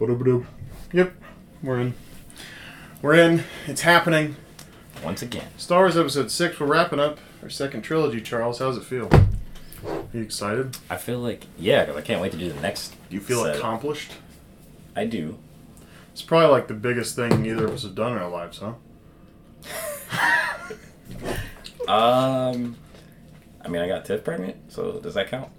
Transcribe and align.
Ba-doop-a-doop. 0.00 0.46
Yep, 0.94 1.12
we're 1.62 1.78
in. 1.78 1.94
We're 3.02 3.16
in. 3.16 3.44
It's 3.66 3.82
happening. 3.82 4.36
Once 5.04 5.20
again. 5.20 5.46
Star 5.58 5.80
Wars 5.80 5.98
Episode 5.98 6.30
6, 6.30 6.58
we're 6.58 6.66
wrapping 6.66 6.98
up 6.98 7.18
our 7.42 7.50
second 7.50 7.82
trilogy, 7.82 8.22
Charles. 8.22 8.60
How's 8.60 8.78
it 8.78 8.84
feel? 8.84 9.10
Are 9.86 10.06
you 10.14 10.22
excited? 10.22 10.78
I 10.88 10.96
feel 10.96 11.18
like, 11.18 11.44
yeah, 11.58 11.84
because 11.84 11.98
I 11.98 12.00
can't 12.00 12.22
wait 12.22 12.32
to 12.32 12.38
do 12.38 12.50
the 12.50 12.58
next. 12.62 12.94
Do 13.10 13.14
you 13.14 13.20
feel 13.20 13.44
set. 13.44 13.56
accomplished? 13.56 14.12
I 14.96 15.04
do. 15.04 15.36
It's 16.12 16.22
probably 16.22 16.48
like 16.48 16.68
the 16.68 16.74
biggest 16.74 17.14
thing 17.14 17.44
either 17.44 17.66
of 17.66 17.74
us 17.74 17.82
have 17.82 17.94
done 17.94 18.12
in 18.12 18.18
our 18.18 18.30
lives, 18.30 18.58
huh? 18.58 18.72
Um, 21.88 22.76
I 23.64 23.68
mean, 23.68 23.82
I 23.82 23.88
got 23.88 24.04
Tiff 24.04 24.22
pregnant, 24.22 24.56
so 24.72 25.00
does 25.00 25.14
that 25.14 25.28
count? 25.28 25.50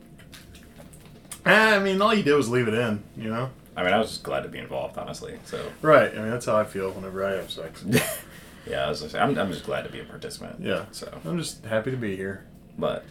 Ah, 1.46 1.76
I 1.76 1.80
mean, 1.80 2.02
all 2.02 2.13
you 2.13 2.23
did 2.23 2.35
was 2.35 2.48
leave 2.48 2.70
it 2.70 2.73
in, 2.73 3.04
you 3.18 3.30
know? 3.30 3.49
I 3.76 3.84
mean, 3.84 3.94
I 3.94 3.98
was 4.00 4.10
just 4.10 4.24
glad 4.24 4.42
to 4.44 4.50
be 4.50 4.60
involved, 4.60 4.98
honestly. 4.98 5.40
So, 5.46 5.72
Right. 5.82 6.12
I 6.14 6.18
mean, 6.22 6.30
that's 6.30 6.46
how 6.46 6.58
I 6.58 6.64
feel 6.66 6.91
whenever 6.91 7.24
I 7.26 7.32
have 7.34 7.50
sex. 7.50 7.84
yeah, 8.68 8.86
I 8.86 8.90
was 8.90 9.02
just, 9.02 9.16
I'm, 9.16 9.38
I'm 9.38 9.52
just 9.52 9.63
glad 9.63 9.84
to 9.84 9.90
be 9.90 10.00
a 10.00 10.04
participant. 10.04 10.58
Yeah. 10.60 10.86
So, 10.91 11.20
I'm 11.26 11.38
just 11.38 11.63
happy 11.66 11.91
to 11.91 11.98
be 11.98 12.16
here. 12.16 12.46
but 12.78 13.05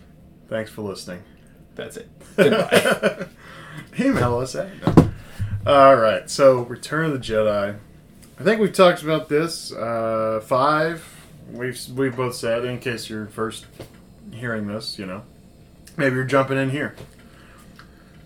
Thanks 0.49 0.71
for 0.71 0.83
listening. 0.83 1.23
that's 1.77 1.97
it. 1.97 2.09
Goodbye. 2.37 3.27
Email 3.99 4.39
us 4.39 4.55
at. 4.55 4.69
No. 4.97 5.11
All 5.67 5.97
right. 5.97 6.29
So, 6.29 6.63
Return 6.63 7.07
of 7.07 7.13
the 7.13 7.19
Jedi. 7.19 7.77
I 8.39 8.43
think 8.43 8.61
we've 8.61 8.73
talked 8.73 9.03
about 9.03 9.29
this. 9.29 9.73
Uh, 9.73 10.43
five. 10.45 11.07
We've 11.53 11.79
we 11.95 12.09
both 12.11 12.35
said 12.35 12.65
in 12.65 12.79
case 12.79 13.09
you're 13.11 13.27
first 13.27 13.67
hearing 14.33 14.67
this, 14.69 14.99
you 14.99 15.05
know, 15.07 15.23
maybe 15.97 16.15
you're 16.17 16.25
jumping 16.25 16.57
in 16.59 16.71
here. 16.71 16.95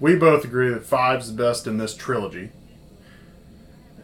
We 0.00 0.17
both 0.17 0.45
agree 0.45 0.69
that 0.70 0.84
five's 0.84 1.34
the 1.34 1.42
best 1.42 1.67
in 1.67 1.78
this 1.78 1.95
trilogy. 1.95 2.50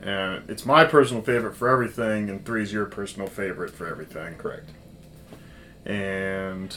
And 0.00 0.48
it's 0.48 0.64
my 0.64 0.84
personal 0.84 1.22
favorite 1.22 1.54
for 1.56 1.68
everything, 1.68 2.30
and 2.30 2.44
three's 2.44 2.72
your 2.72 2.86
personal 2.86 3.28
favorite 3.28 3.70
for 3.70 3.86
everything. 3.86 4.34
Correct. 4.36 4.70
And 5.84 6.74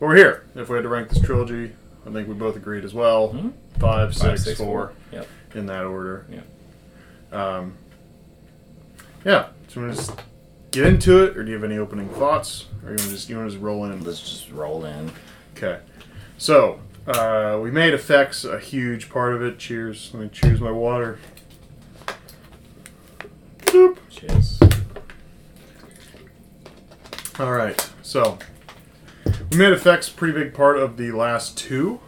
we're 0.00 0.16
here. 0.16 0.44
If 0.54 0.68
we 0.68 0.76
had 0.76 0.82
to 0.82 0.88
rank 0.88 1.08
this 1.08 1.20
trilogy, 1.22 1.72
I 2.06 2.10
think 2.10 2.28
we 2.28 2.34
both 2.34 2.56
agreed 2.56 2.84
as 2.84 2.92
well. 2.92 3.30
Mhm. 3.30 3.52
Five, 3.78 4.14
Five, 4.14 4.14
six, 4.14 4.44
six, 4.44 4.58
four, 4.58 4.92
Yep. 5.12 5.26
in 5.54 5.66
that 5.66 5.84
order. 5.84 6.26
Yeah. 6.30 6.40
Um, 7.32 7.74
yeah. 9.24 9.46
So 9.68 9.82
to 9.86 9.92
just 9.94 10.12
get 10.72 10.86
into 10.86 11.22
it, 11.24 11.36
or 11.36 11.42
do 11.44 11.48
you 11.50 11.54
have 11.54 11.64
any 11.64 11.78
opening 11.78 12.08
thoughts, 12.08 12.66
or 12.82 12.90
you 12.90 12.96
want 12.96 13.00
to 13.02 13.08
just 13.10 13.30
you 13.30 13.36
want 13.36 13.48
to 13.48 13.52
just 13.54 13.62
roll 13.62 13.84
in? 13.86 14.02
Let's 14.04 14.20
just 14.20 14.50
roll 14.50 14.84
in. 14.84 15.10
Okay. 15.56 15.78
So 16.38 16.80
uh, 17.06 17.58
we 17.62 17.70
made 17.70 17.94
effects 17.94 18.44
a 18.44 18.58
huge 18.58 19.08
part 19.10 19.34
of 19.34 19.42
it. 19.42 19.58
Cheers. 19.58 20.10
Let 20.12 20.22
me 20.22 20.28
cheers 20.28 20.60
my 20.60 20.70
water. 20.70 21.18
Boop. 23.60 23.98
Cheers. 24.10 24.58
All 27.38 27.52
right. 27.52 27.90
So 28.02 28.38
we 29.50 29.56
made 29.56 29.72
effects 29.72 30.08
a 30.08 30.12
pretty 30.12 30.34
big 30.38 30.54
part 30.54 30.76
of 30.78 30.96
the 30.96 31.12
last 31.12 31.56
two. 31.56 32.00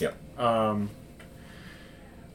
Yep. 0.00 0.16
Um, 0.38 0.90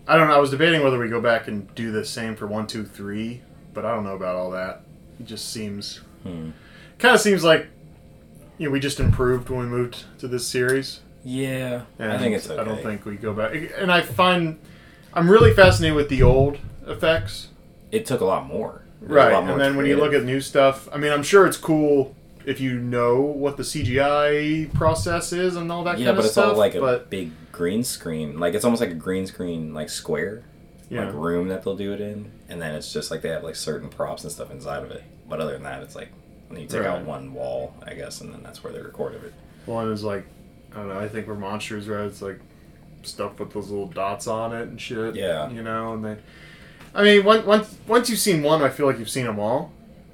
I 0.07 0.16
don't 0.16 0.28
know. 0.28 0.34
I 0.35 0.40
was 0.40 0.52
debating 0.52 0.84
whether 0.84 0.97
we 0.97 1.09
go 1.09 1.22
back 1.22 1.47
and 1.47 1.73
do 1.75 1.91
the 1.91 2.06
same 2.06 2.35
for 2.35 2.47
one, 2.47 2.66
two, 2.66 2.85
three, 2.85 3.41
but 3.73 3.85
I 3.85 3.94
don't 3.94 4.03
know 4.03 4.16
about 4.16 4.35
all 4.35 4.52
that. 4.52 4.84
It 5.19 5.25
just 5.25 5.50
seems 5.52 6.02
Hmm. 6.23 6.50
kind 6.97 7.16
of 7.16 7.22
seems 7.22 7.44
like 7.46 7.68
you 8.57 8.66
know 8.68 8.72
we 8.72 8.79
just 8.81 9.00
improved 9.00 9.50
when 9.50 9.59
we 9.59 9.66
moved 9.68 10.03
to 10.19 10.28
this 10.28 10.46
series. 10.47 11.00
Yeah, 11.24 11.81
And 12.00 12.12
I 12.13 12.18
think 12.18 12.35
it's 12.35 12.50
okay. 12.50 12.59
I 12.59 12.63
don't 12.63 12.81
think 12.81 13.06
we 13.06 13.16
go 13.16 13.34
back. 13.34 13.53
And 13.78 13.91
I 13.91 14.02
find 14.02 14.57
I'm 15.13 15.30
really 15.30 15.53
fascinated 15.53 15.96
with 15.96 16.09
the 16.09 16.24
old 16.24 16.57
effects. 16.88 17.47
it 17.91 18.06
took 18.06 18.22
a 18.22 18.25
lot 18.25 18.46
more. 18.46 18.84
There's 19.02 19.12
Right. 19.12 19.34
lot 19.34 19.44
more 19.44 19.53
And 19.53 19.62
then 19.62 19.75
when 19.75 19.85
you 19.85 19.97
look 19.97 20.13
at 20.13 20.24
new 20.24 20.40
stuff, 20.41 20.88
I 20.94 20.97
mean, 20.97 21.12
I'm 21.12 21.24
sure 21.24 21.46
it's 21.47 21.58
cool 21.58 22.16
if 22.46 22.59
you 22.62 22.79
know 22.79 23.19
what 23.22 23.58
the 23.58 23.63
CGI 23.63 24.74
process 24.74 25.34
is 25.34 25.56
and 25.56 25.72
all 25.72 25.84
that 25.84 25.97
yeah, 26.00 26.08
kind 26.08 26.16
but 26.18 26.19
of 26.19 26.25
it's 26.25 26.34
stuff. 26.34 26.52
all 26.53 26.58
like 26.58 26.75
a 26.75 26.79
but 26.81 27.09
big 27.09 27.31
green 27.52 27.84
screen. 27.84 28.40
Like 28.40 28.53
it's 28.53 28.63
almost 28.66 28.81
like 28.81 28.91
a 28.91 28.96
green 28.96 29.25
screen, 29.28 29.74
like 29.74 29.90
square, 29.90 30.44
yeah. 30.90 31.06
like 31.06 31.13
room 31.16 31.47
that 31.50 31.63
they'll 31.63 31.75
do 31.75 31.94
it 31.94 32.00
in, 32.02 32.31
and 32.47 32.62
then 32.62 32.75
it's 32.75 32.91
just 32.94 33.12
like 33.12 33.22
they 33.22 33.29
have 33.29 33.44
like 33.44 33.56
certain 33.56 33.90
props 33.90 34.24
and 34.24 34.31
stuff 34.31 34.52
inside 34.52 34.84
of 34.84 34.91
it. 34.91 35.03
But 35.28 35.41
other 35.41 35.53
than 35.53 35.63
that, 35.63 35.84
it's 35.84 35.96
like 35.96 36.09
when 36.47 36.59
you 36.62 36.68
take 36.68 36.81
Right. 36.81 36.90
out 36.90 37.06
one 37.06 37.34
wall, 37.34 37.74
I 37.85 37.94
guess, 37.94 38.22
and 38.22 38.34
then 38.34 38.41
that's 38.44 38.63
where 38.63 38.72
they 38.74 38.79
recorded 38.81 39.24
it. 39.24 39.34
One 39.66 39.91
is 39.91 40.03
like, 40.03 40.25
I 40.74 40.75
don't 40.78 40.90
know. 40.90 41.00
I 41.00 41.07
think 41.07 41.28
we're 41.28 41.35
monsters, 41.35 41.88
right? 41.88 42.06
It's 42.06 42.22
like 42.22 42.40
stuff 43.03 43.40
with 43.40 43.53
those 43.53 43.69
little 43.69 43.88
dots 43.88 44.28
on 44.28 44.53
it 44.53 44.68
and 44.68 44.80
shit. 44.80 45.16
Yeah. 45.16 45.50
You 45.50 45.63
know, 45.63 45.94
and 45.94 46.03
they. 46.06 46.18
I 46.94 47.03
mean, 47.03 47.24
once 47.24 47.46
once 47.46 47.78
once 47.88 48.09
you've 48.09 48.19
seen 48.19 48.41
one, 48.44 48.62
I 48.62 48.69
feel 48.69 48.85
like 48.85 49.00
you've 49.00 49.09
seen 49.09 49.25
them 49.25 49.40
all. 49.40 49.72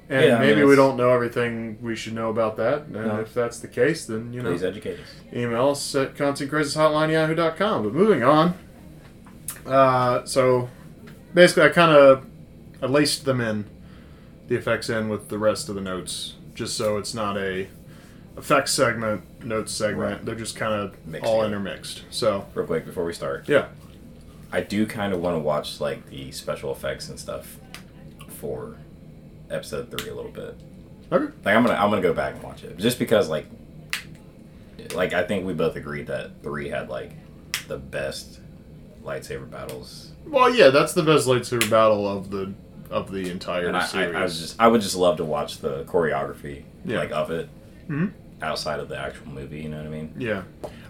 And 0.08 0.24
Yeah, 0.24 0.36
I 0.36 0.40
mean, 0.40 0.50
maybe 0.50 0.64
we 0.64 0.76
don't 0.76 0.96
know 0.96 1.10
everything 1.10 1.78
we 1.82 1.96
should 1.96 2.12
know 2.14 2.30
about 2.30 2.56
that. 2.58 2.82
And 2.82 2.92
No. 2.92 3.20
if 3.20 3.34
that's 3.34 3.58
the 3.58 3.66
case, 3.68 4.06
then 4.06 4.32
you 4.32 4.40
know, 4.42 4.50
Please 4.50 4.62
educate 4.62 5.00
us. 5.00 5.06
email 5.34 5.70
us 5.70 5.94
at 5.96 6.14
contentcrisishotline.yahoo.com. 6.14 7.82
But 7.82 7.92
moving 7.92 8.22
on. 8.22 8.54
Uh, 9.66 10.24
so 10.24 10.68
basically, 11.34 11.64
I 11.64 11.68
kind 11.70 11.92
of 11.92 12.24
I 12.82 12.86
laced 12.86 13.24
them 13.24 13.40
in, 13.40 13.64
the 14.48 14.54
effects 14.54 14.88
in 14.88 15.08
with 15.08 15.28
the 15.28 15.38
rest 15.38 15.68
of 15.68 15.74
the 15.74 15.80
notes, 15.80 16.34
just 16.54 16.76
so 16.76 16.98
it's 16.98 17.14
not 17.14 17.36
a 17.36 17.66
effects 18.36 18.72
segment, 18.72 19.44
notes 19.44 19.72
segment. 19.72 19.98
Right. 20.18 20.24
They're 20.24 20.34
just 20.34 20.56
kind 20.56 20.74
of 20.74 21.06
Mixed 21.06 21.26
all 21.26 21.40
together. 21.42 21.54
intermixed. 21.56 22.04
So 22.10 22.46
Real 22.54 22.66
quick 22.66 22.84
before 22.86 23.04
we 23.04 23.12
start, 23.12 23.48
yeah, 23.48 23.66
I 24.52 24.60
do 24.60 24.86
kind 24.86 25.12
of 25.12 25.20
want 25.20 25.34
to 25.36 25.40
watch 25.40 25.80
like 25.80 26.08
the 26.10 26.30
special 26.32 26.72
effects 26.72 27.08
and 27.08 27.18
stuff 27.18 27.56
for 28.28 28.76
episode 29.50 29.90
three 29.90 30.10
a 30.10 30.14
little 30.14 30.30
bit. 30.30 30.54
okay, 31.12 31.32
Like 31.44 31.56
I'm 31.56 31.64
gonna 31.64 31.78
I'm 31.78 31.88
gonna 31.90 32.02
go 32.02 32.12
back 32.12 32.34
and 32.34 32.42
watch 32.42 32.62
it 32.64 32.76
just 32.78 32.98
because 32.98 33.28
like 33.28 33.46
like 34.94 35.12
I 35.12 35.24
think 35.24 35.46
we 35.46 35.52
both 35.54 35.76
agreed 35.76 36.06
that 36.08 36.42
three 36.42 36.68
had 36.68 36.88
like 36.88 37.12
the 37.68 37.76
best 37.78 38.40
lightsaber 39.04 39.50
battles. 39.50 40.12
well, 40.26 40.52
yeah, 40.54 40.70
that's 40.70 40.92
the 40.94 41.02
best 41.02 41.26
lightsaber 41.26 41.68
battle 41.70 42.06
of 42.06 42.30
the 42.30 42.52
of 42.90 43.10
the 43.10 43.30
entire 43.30 43.66
And 43.66 43.76
I, 43.76 43.80
I, 43.80 43.86
series. 43.86 44.14
I 44.14 44.22
was 44.22 44.38
just 44.40 44.60
I 44.60 44.68
would 44.68 44.80
just 44.80 44.94
love 44.96 45.16
to 45.16 45.24
watch 45.24 45.58
the 45.58 45.82
choreography 45.84 46.62
Yeah. 46.84 46.98
like 46.98 47.10
of 47.10 47.30
it 47.30 47.48
Mhm. 47.88 48.12
Outside 48.42 48.80
of 48.80 48.88
the 48.88 48.98
actual 48.98 49.28
movie. 49.28 49.60
You 49.62 49.68
know 49.70 49.78
what 49.78 49.86
I 49.86 49.90
mean? 49.90 50.14
Yeah, 50.18 50.42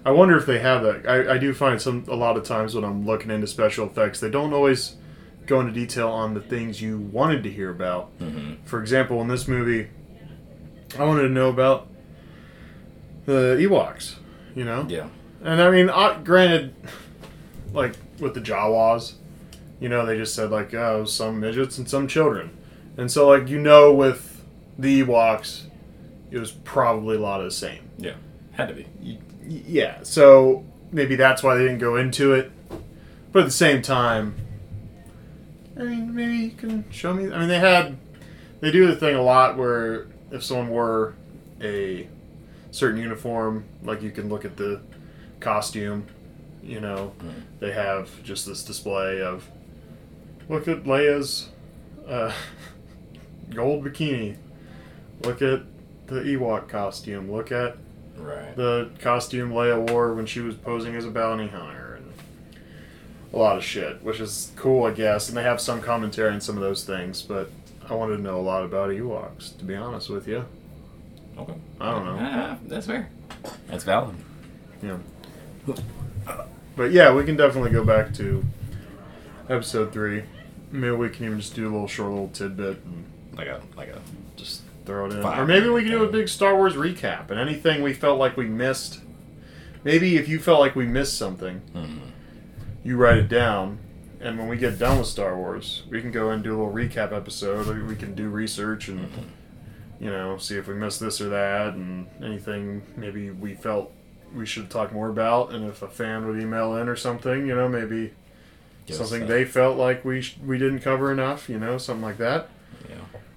I 0.04 0.10
wonder 0.10 0.36
if 0.36 0.46
they 0.46 0.58
have 0.58 0.82
that. 0.82 1.08
I, 1.08 1.34
I 1.34 1.38
do 1.38 1.52
find 1.54 1.80
some 1.80 2.04
a 2.08 2.14
lot 2.16 2.36
of 2.36 2.44
times 2.44 2.74
when 2.74 2.84
I'm 2.84 3.06
looking 3.06 3.30
into 3.30 3.46
special 3.46 3.86
effects, 3.86 4.20
they 4.20 4.30
don't 4.30 4.52
always 4.52 4.96
go 5.46 5.60
into 5.60 5.72
detail 5.72 6.08
on 6.08 6.34
the 6.34 6.40
things 6.40 6.82
you 6.82 6.98
wanted 6.98 7.42
to 7.44 7.50
hear 7.50 7.70
about. 7.70 8.06
hmm 8.18 8.54
For 8.64 8.80
example, 8.80 9.20
in 9.22 9.28
this 9.28 9.46
movie, 9.46 9.88
I 10.98 11.04
wanted 11.04 11.22
to 11.22 11.28
know 11.28 11.48
about 11.48 11.86
the 13.26 13.56
Ewoks. 13.60 14.16
You 14.54 14.64
know, 14.64 14.86
Yeah. 14.88 15.08
and 15.44 15.60
I 15.60 15.70
mean, 15.70 15.90
uh, 15.90 16.18
granted, 16.24 16.74
like 17.74 17.94
with 18.18 18.32
the 18.34 18.40
Jawas, 18.40 19.14
you 19.80 19.88
know, 19.90 20.06
they 20.06 20.16
just 20.16 20.34
said 20.34 20.50
like, 20.50 20.72
oh, 20.72 21.04
some 21.04 21.40
midgets 21.40 21.76
and 21.76 21.86
some 21.88 22.08
children, 22.08 22.56
and 22.96 23.10
so 23.12 23.28
like 23.28 23.48
you 23.48 23.58
know, 23.58 23.92
with 23.92 24.42
the 24.78 25.02
Ewoks, 25.02 25.64
it 26.36 26.40
was 26.40 26.50
probably 26.52 27.16
a 27.16 27.20
lot 27.20 27.40
of 27.40 27.46
the 27.46 27.50
same. 27.50 27.80
Yeah, 27.98 28.14
had 28.52 28.68
to 28.68 28.74
be. 28.74 28.86
Y- 29.02 29.18
yeah, 29.66 29.98
so 30.02 30.64
maybe 30.92 31.16
that's 31.16 31.42
why 31.42 31.56
they 31.56 31.62
didn't 31.62 31.78
go 31.78 31.96
into 31.96 32.34
it. 32.34 32.50
But 33.32 33.40
at 33.40 33.44
the 33.46 33.50
same 33.52 33.80
time, 33.82 34.34
I 35.78 35.82
mean, 35.82 36.14
maybe 36.14 36.36
you 36.36 36.50
can 36.50 36.84
show 36.90 37.12
me. 37.14 37.32
I 37.32 37.38
mean, 37.38 37.48
they 37.48 37.58
had, 37.58 37.96
they 38.60 38.70
do 38.70 38.86
the 38.86 38.96
thing 38.96 39.14
a 39.14 39.22
lot 39.22 39.56
where 39.56 40.06
if 40.30 40.42
someone 40.42 40.68
wore 40.68 41.14
a 41.60 42.08
certain 42.70 43.00
uniform, 43.00 43.64
like 43.82 44.02
you 44.02 44.10
can 44.10 44.28
look 44.28 44.44
at 44.44 44.56
the 44.56 44.80
costume, 45.40 46.06
you 46.62 46.80
know, 46.80 47.12
Mm. 47.20 47.32
they 47.60 47.72
have 47.72 48.22
just 48.24 48.46
this 48.46 48.64
display 48.64 49.20
of, 49.22 49.48
look 50.48 50.66
at 50.68 50.84
Leia's 50.84 51.48
uh, 52.08 52.32
gold 53.54 53.84
bikini, 53.84 54.36
look 55.24 55.40
at 55.42 55.60
the 56.06 56.20
Ewok 56.20 56.68
costume, 56.68 57.30
look 57.30 57.50
at 57.52 57.76
Right. 58.16 58.56
the 58.56 58.90
costume 59.00 59.50
Leia 59.50 59.90
wore 59.90 60.14
when 60.14 60.24
she 60.26 60.40
was 60.40 60.54
posing 60.54 60.94
as 60.96 61.04
a 61.04 61.10
bounty 61.10 61.48
hunter, 61.48 61.96
and 61.96 62.12
a 63.32 63.36
lot 63.36 63.56
of 63.58 63.64
shit, 63.64 64.02
which 64.02 64.20
is 64.20 64.52
cool, 64.56 64.84
I 64.84 64.92
guess. 64.92 65.28
And 65.28 65.36
they 65.36 65.42
have 65.42 65.60
some 65.60 65.80
commentary 65.82 66.32
on 66.32 66.40
some 66.40 66.56
of 66.56 66.62
those 66.62 66.84
things, 66.84 67.20
but 67.22 67.50
I 67.88 67.94
wanted 67.94 68.16
to 68.16 68.22
know 68.22 68.38
a 68.38 68.42
lot 68.42 68.64
about 68.64 68.90
Ewoks, 68.90 69.56
to 69.58 69.64
be 69.64 69.74
honest 69.76 70.08
with 70.08 70.26
you. 70.26 70.44
Okay. 71.38 71.54
I 71.80 71.90
don't 71.90 72.04
know. 72.06 72.16
Ah, 72.18 72.56
that's 72.66 72.86
fair. 72.86 73.10
That's 73.68 73.84
valid. 73.84 74.16
Yeah. 74.82 74.96
But 76.76 76.92
yeah, 76.92 77.12
we 77.14 77.24
can 77.24 77.36
definitely 77.36 77.70
go 77.70 77.84
back 77.84 78.12
to 78.14 78.44
episode 79.48 79.92
three. 79.92 80.22
Maybe 80.70 80.94
we 80.94 81.08
can 81.08 81.24
even 81.26 81.40
just 81.40 81.54
do 81.54 81.64
a 81.64 81.70
little 81.70 81.86
short 81.88 82.10
little 82.10 82.28
tidbit 82.28 82.78
and 82.84 83.04
Like 83.36 83.48
a 83.48 83.60
like 83.76 83.88
a 83.88 84.00
throw 84.86 85.06
it 85.06 85.12
in. 85.12 85.22
Five 85.22 85.40
Or 85.40 85.46
maybe 85.46 85.68
we 85.68 85.82
can 85.82 85.90
do 85.90 86.04
a 86.04 86.08
big 86.08 86.28
Star 86.28 86.56
Wars 86.56 86.74
recap 86.74 87.30
and 87.30 87.38
anything 87.38 87.82
we 87.82 87.92
felt 87.92 88.18
like 88.18 88.36
we 88.36 88.46
missed. 88.46 89.00
Maybe 89.84 90.16
if 90.16 90.28
you 90.28 90.38
felt 90.38 90.60
like 90.60 90.74
we 90.74 90.86
missed 90.86 91.18
something, 91.18 91.58
hmm. 91.72 91.98
you 92.82 92.96
write 92.96 93.18
it 93.18 93.28
down. 93.28 93.78
And 94.20 94.38
when 94.38 94.48
we 94.48 94.56
get 94.56 94.78
done 94.78 94.98
with 94.98 95.08
Star 95.08 95.36
Wars, 95.36 95.82
we 95.90 96.00
can 96.00 96.10
go 96.10 96.30
and 96.30 96.42
do 96.42 96.50
a 96.50 96.56
little 96.56 96.72
recap 96.72 97.12
episode. 97.12 97.68
Or 97.68 97.84
we 97.84 97.94
can 97.94 98.14
do 98.14 98.28
research 98.28 98.88
and, 98.88 99.08
you 100.00 100.10
know, 100.10 100.38
see 100.38 100.56
if 100.56 100.66
we 100.66 100.74
missed 100.74 101.00
this 101.00 101.20
or 101.20 101.28
that 101.28 101.74
and 101.74 102.08
anything 102.24 102.82
maybe 102.96 103.30
we 103.30 103.54
felt 103.54 103.92
we 104.34 104.46
should 104.46 104.70
talk 104.70 104.92
more 104.92 105.08
about. 105.08 105.52
And 105.52 105.68
if 105.68 105.82
a 105.82 105.88
fan 105.88 106.26
would 106.26 106.40
email 106.40 106.76
in 106.76 106.88
or 106.88 106.96
something, 106.96 107.46
you 107.46 107.54
know, 107.54 107.68
maybe 107.68 108.12
something 108.88 109.20
that. 109.20 109.28
they 109.28 109.44
felt 109.44 109.76
like 109.76 110.04
we 110.04 110.22
sh- 110.22 110.38
we 110.44 110.58
didn't 110.58 110.80
cover 110.80 111.12
enough, 111.12 111.48
you 111.48 111.58
know, 111.58 111.78
something 111.78 112.04
like 112.04 112.18
that. 112.18 112.48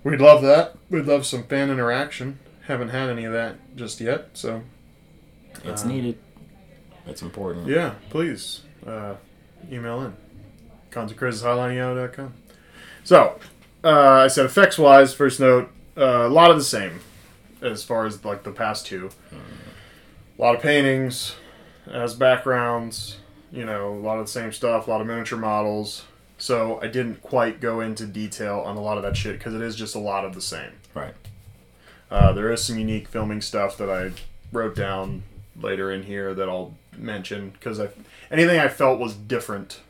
We'd 0.04 0.22
love 0.22 0.42
that. 0.44 0.76
We'd 0.90 1.06
love 1.06 1.26
some 1.26 1.44
fan 1.44 1.70
interaction. 1.70 2.40
Haven't 2.68 2.90
had 2.90 3.10
any 3.10 3.26
of 3.26 3.34
that 3.34 3.56
just 3.76 4.00
yet, 4.00 4.30
so 4.34 4.64
It's 5.64 5.84
Uh, 5.84 5.88
needed. 5.88 6.18
It's 7.08 7.22
important. 7.22 7.68
yeah, 7.68 7.96
please 8.10 8.62
uh, 8.88 9.16
email 9.72 10.02
in. 10.04 10.14
Consequences.com. 10.92 12.34
So, 13.04 13.40
uh, 13.84 13.90
I 13.90 14.28
said 14.28 14.46
effects 14.46 14.78
wise, 14.78 15.14
first 15.14 15.40
note, 15.40 15.70
uh, 15.98 16.26
a 16.28 16.30
lot 16.30 16.52
of 16.52 16.58
the 16.58 16.64
same 16.64 17.00
as 17.62 17.84
far 17.84 18.06
as 18.06 18.24
like 18.24 18.44
the 18.44 18.52
past 18.52 18.86
two. 18.86 19.10
A 20.38 20.42
lot 20.42 20.56
of 20.56 20.62
paintings 20.62 21.36
as 21.92 22.14
backgrounds, 22.14 23.18
you 23.52 23.66
know, 23.66 23.90
a 23.94 24.00
lot 24.00 24.20
of 24.20 24.26
the 24.28 24.32
same 24.32 24.52
stuff, 24.54 24.88
a 24.88 24.90
lot 24.92 25.02
of 25.02 25.08
miniature 25.08 25.38
models. 25.40 26.06
So 26.40 26.80
I 26.82 26.88
didn't 26.88 27.22
quite 27.22 27.60
go 27.60 27.82
into 27.82 28.06
detail 28.06 28.60
on 28.66 28.76
a 28.78 28.82
lot 28.82 28.98
of 28.98 29.04
that 29.04 29.16
shit 29.18 29.38
because 29.38 29.54
it 29.54 29.62
is 29.62 29.76
just 29.76 29.94
a 29.94 30.00
lot 30.00 30.26
of 30.26 30.34
the 30.34 30.42
same. 30.42 30.72
Right. 30.96 31.14
Uh, 32.10 32.32
there 32.34 32.52
is 32.52 32.64
some 32.64 32.80
unique 32.80 33.08
filming 33.08 33.42
stuff 33.42 33.78
that 33.78 33.90
I 33.90 34.12
wrote 34.52 34.76
down 34.76 35.24
later 35.62 35.92
in 35.92 36.04
here 36.04 36.34
that 36.34 36.50
I'll 36.50 36.74
mention 36.98 37.50
because 37.52 37.80
I 37.80 37.90
anything 38.32 38.60
I 38.60 38.68
felt 38.70 39.00
was 39.00 39.14
different 39.14 39.82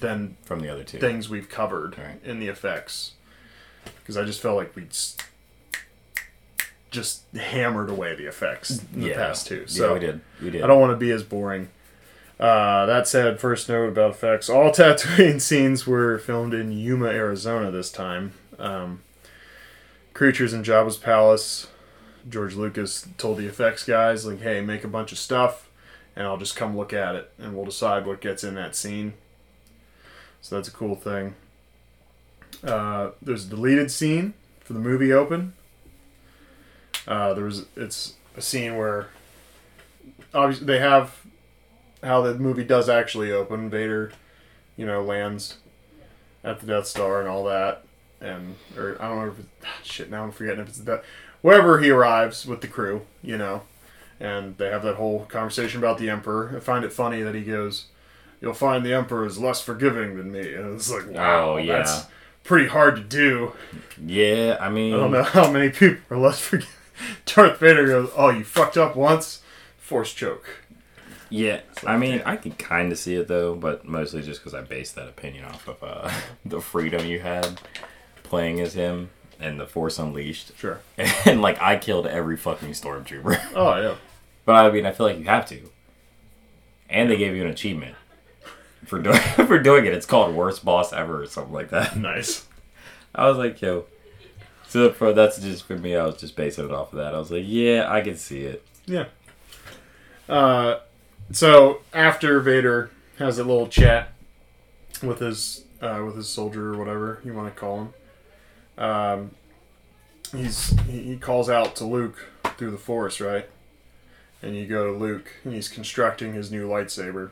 than 0.00 0.36
From 0.44 0.60
the 0.60 0.68
other 0.68 0.82
two. 0.84 0.98
things 0.98 1.28
we've 1.30 1.48
covered 1.48 1.96
Right. 1.96 2.20
in 2.24 2.40
the 2.40 2.48
effects 2.48 3.12
because 4.00 4.16
I 4.16 4.24
just 4.24 4.40
felt 4.42 4.56
like 4.56 4.74
we 4.76 4.84
s- 4.86 5.16
just 6.90 7.22
hammered 7.34 7.88
away 7.90 8.14
the 8.14 8.26
effects 8.26 8.80
in 8.92 9.00
the 9.02 9.08
yeah. 9.10 9.14
past 9.16 9.46
two. 9.46 9.60
yeah, 9.60 9.64
So 9.66 9.94
we 9.94 10.00
did. 10.00 10.20
We 10.42 10.50
did. 10.50 10.62
I 10.62 10.66
don't 10.66 10.80
want 10.80 10.92
to 10.92 10.96
be 10.96 11.10
as 11.12 11.22
boring. 11.22 11.68
Uh, 12.38 12.86
that 12.86 13.06
said, 13.06 13.40
first 13.40 13.68
note 13.68 13.88
about 13.88 14.10
effects: 14.10 14.48
all 14.48 14.70
Tatooine 14.70 15.40
scenes 15.40 15.86
were 15.86 16.18
filmed 16.18 16.52
in 16.52 16.72
Yuma, 16.72 17.06
Arizona 17.06 17.70
this 17.70 17.90
time. 17.90 18.32
Um, 18.58 19.02
creatures 20.12 20.52
in 20.52 20.62
Jabba's 20.64 20.96
palace. 20.96 21.68
George 22.28 22.54
Lucas 22.54 23.06
told 23.18 23.38
the 23.38 23.46
effects 23.46 23.84
guys, 23.84 24.26
like, 24.26 24.40
"Hey, 24.40 24.60
make 24.60 24.82
a 24.82 24.88
bunch 24.88 25.12
of 25.12 25.18
stuff, 25.18 25.68
and 26.16 26.26
I'll 26.26 26.38
just 26.38 26.56
come 26.56 26.76
look 26.76 26.92
at 26.92 27.14
it, 27.14 27.30
and 27.38 27.54
we'll 27.54 27.66
decide 27.66 28.06
what 28.06 28.20
gets 28.20 28.42
in 28.42 28.54
that 28.54 28.74
scene." 28.74 29.14
So 30.40 30.56
that's 30.56 30.68
a 30.68 30.72
cool 30.72 30.96
thing. 30.96 31.34
Uh, 32.62 33.10
there's 33.22 33.46
a 33.46 33.48
deleted 33.48 33.90
scene 33.90 34.34
for 34.60 34.72
the 34.72 34.78
movie 34.78 35.12
open. 35.12 35.52
Uh, 37.06 37.34
there 37.34 37.44
was 37.44 37.66
it's 37.76 38.14
a 38.36 38.42
scene 38.42 38.76
where 38.76 39.08
obviously 40.32 40.66
they 40.66 40.78
have 40.78 41.23
how 42.04 42.22
the 42.22 42.34
movie 42.34 42.64
does 42.64 42.88
actually 42.88 43.32
open. 43.32 43.68
Vader, 43.70 44.12
you 44.76 44.86
know, 44.86 45.02
lands 45.02 45.56
at 46.42 46.60
the 46.60 46.66
Death 46.66 46.86
Star 46.86 47.20
and 47.20 47.28
all 47.28 47.44
that, 47.44 47.84
and 48.20 48.56
or 48.76 48.96
I 49.00 49.08
don't 49.08 49.16
know 49.24 49.32
if 49.32 49.38
it's, 49.38 49.48
ah, 49.64 49.68
shit. 49.82 50.10
Now 50.10 50.22
I'm 50.24 50.32
forgetting 50.32 50.60
if 50.60 50.68
it's 50.68 50.78
the 50.78 51.02
wherever 51.42 51.80
he 51.80 51.90
arrives 51.90 52.46
with 52.46 52.60
the 52.60 52.68
crew, 52.68 53.02
you 53.22 53.36
know, 53.38 53.62
and 54.20 54.56
they 54.58 54.70
have 54.70 54.82
that 54.84 54.96
whole 54.96 55.24
conversation 55.26 55.78
about 55.78 55.98
the 55.98 56.10
Emperor. 56.10 56.52
I 56.56 56.60
find 56.60 56.84
it 56.84 56.92
funny 56.92 57.22
that 57.22 57.34
he 57.34 57.42
goes, 57.42 57.86
"You'll 58.40 58.54
find 58.54 58.84
the 58.84 58.92
Emperor 58.94 59.24
is 59.26 59.38
less 59.38 59.60
forgiving 59.62 60.16
than 60.16 60.30
me," 60.32 60.54
and 60.54 60.74
it's 60.74 60.90
like, 60.92 61.08
wow, 61.10 61.54
Oh, 61.54 61.56
yeah. 61.56 61.78
that's 61.78 62.06
pretty 62.44 62.68
hard 62.68 62.96
to 62.96 63.02
do. 63.02 63.52
Yeah, 64.04 64.58
I 64.60 64.68
mean, 64.68 64.92
I 64.94 64.98
don't 64.98 65.10
know 65.12 65.22
how 65.22 65.50
many 65.50 65.70
people 65.70 66.02
are 66.10 66.18
less 66.20 66.40
forgiving. 66.40 66.70
Darth 67.26 67.58
Vader 67.58 67.86
goes, 67.86 68.10
"Oh, 68.16 68.28
you 68.30 68.44
fucked 68.44 68.76
up 68.76 68.94
once, 68.96 69.40
force 69.78 70.12
choke." 70.12 70.46
Yeah, 71.36 71.60
like, 71.82 71.84
I 71.88 71.96
mean, 71.96 72.18
damn. 72.18 72.28
I 72.28 72.36
can 72.36 72.52
kind 72.52 72.92
of 72.92 72.98
see 72.98 73.16
it 73.16 73.26
though, 73.26 73.56
but 73.56 73.84
mostly 73.84 74.22
just 74.22 74.40
because 74.40 74.54
I 74.54 74.60
based 74.60 74.94
that 74.94 75.08
opinion 75.08 75.44
off 75.46 75.66
of 75.66 75.82
uh, 75.82 76.10
the 76.44 76.60
freedom 76.60 77.04
you 77.06 77.18
had 77.18 77.60
playing 78.22 78.60
as 78.60 78.74
him 78.74 79.10
and 79.40 79.58
the 79.58 79.66
Force 79.66 79.98
Unleashed, 79.98 80.52
Sure. 80.56 80.80
and 81.26 81.42
like 81.42 81.60
I 81.60 81.76
killed 81.76 82.06
every 82.06 82.36
fucking 82.36 82.70
stormtrooper. 82.70 83.40
Oh 83.56 83.76
yeah. 83.80 83.96
but 84.44 84.54
I 84.64 84.70
mean, 84.70 84.86
I 84.86 84.92
feel 84.92 85.06
like 85.06 85.18
you 85.18 85.24
have 85.24 85.46
to, 85.48 85.60
and 86.88 87.10
they 87.10 87.16
gave 87.16 87.34
you 87.34 87.42
an 87.42 87.50
achievement 87.50 87.96
for 88.86 89.00
doing 89.00 89.18
for 89.18 89.58
doing 89.58 89.86
it. 89.86 89.92
It's 89.92 90.06
called 90.06 90.34
worst 90.36 90.64
boss 90.64 90.92
ever 90.92 91.22
or 91.22 91.26
something 91.26 91.52
like 91.52 91.70
that. 91.70 91.96
Nice. 91.96 92.46
I 93.12 93.28
was 93.28 93.38
like, 93.38 93.60
yo. 93.60 93.86
So 94.68 94.92
for 94.92 95.12
that's 95.12 95.40
just 95.40 95.64
for 95.64 95.76
me. 95.76 95.96
I 95.96 96.04
was 96.06 96.16
just 96.16 96.36
basing 96.36 96.64
it 96.66 96.70
off 96.70 96.92
of 96.92 96.98
that. 96.98 97.12
I 97.12 97.18
was 97.18 97.30
like, 97.32 97.44
yeah, 97.44 97.86
I 97.92 98.02
can 98.02 98.16
see 98.16 98.42
it. 98.42 98.64
Yeah. 98.86 99.06
Uh, 100.28 100.78
so 101.32 101.80
after 101.92 102.40
Vader 102.40 102.90
has 103.18 103.38
a 103.38 103.44
little 103.44 103.68
chat 103.68 104.12
with 105.02 105.20
his 105.20 105.64
uh, 105.80 106.02
with 106.04 106.16
his 106.16 106.28
soldier 106.28 106.72
or 106.72 106.78
whatever 106.78 107.20
you 107.24 107.34
want 107.34 107.54
to 107.54 107.60
call 107.60 107.78
him, 107.78 108.84
um, 108.84 109.30
he's 110.32 110.78
he, 110.86 111.16
calls 111.16 111.48
out 111.48 111.76
to 111.76 111.84
Luke 111.84 112.30
through 112.56 112.70
the 112.70 112.78
Force, 112.78 113.20
right? 113.20 113.48
And 114.42 114.56
you 114.56 114.66
go 114.66 114.92
to 114.92 114.98
Luke, 114.98 115.30
and 115.44 115.54
he's 115.54 115.68
constructing 115.68 116.34
his 116.34 116.50
new 116.50 116.68
lightsaber, 116.68 117.30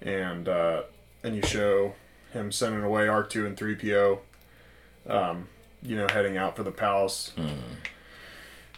and 0.00 0.48
uh, 0.48 0.82
and 1.22 1.34
you 1.34 1.42
show 1.42 1.94
him 2.32 2.52
sending 2.52 2.82
away 2.82 3.08
R 3.08 3.24
two 3.24 3.46
and 3.46 3.56
three 3.56 3.74
PO, 3.74 4.20
um, 5.08 5.48
you 5.82 5.96
know, 5.96 6.06
heading 6.12 6.36
out 6.36 6.56
for 6.56 6.62
the 6.62 6.70
palace 6.70 7.32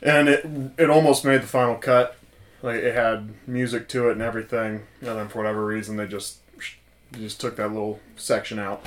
and 0.02 0.28
it 0.28 0.46
it 0.78 0.90
almost 0.90 1.24
made 1.24 1.42
the 1.42 1.46
final 1.46 1.76
cut. 1.76 2.16
Like 2.62 2.76
it 2.76 2.94
had 2.94 3.32
music 3.46 3.88
to 3.88 4.08
it 4.08 4.12
and 4.12 4.22
everything, 4.22 4.82
and 5.00 5.08
then 5.16 5.28
for 5.28 5.38
whatever 5.38 5.64
reason 5.64 5.96
they 5.96 6.06
just 6.06 6.38
they 7.12 7.20
just 7.20 7.40
took 7.40 7.56
that 7.56 7.68
little 7.68 8.00
section 8.16 8.58
out. 8.58 8.84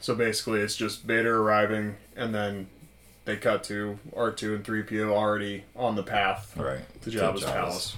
So 0.00 0.14
basically, 0.14 0.60
it's 0.60 0.76
just 0.76 1.02
Vader 1.02 1.40
arriving, 1.42 1.96
and 2.16 2.32
then 2.34 2.68
they 3.24 3.36
cut 3.36 3.64
to 3.64 3.98
R 4.16 4.30
two 4.30 4.54
and 4.54 4.64
three 4.64 4.82
PO 4.82 5.12
already 5.12 5.64
on 5.74 5.96
the 5.96 6.02
path 6.04 6.56
Right. 6.56 6.82
to 7.02 7.10
Jabba's 7.10 7.44
palace. 7.44 7.96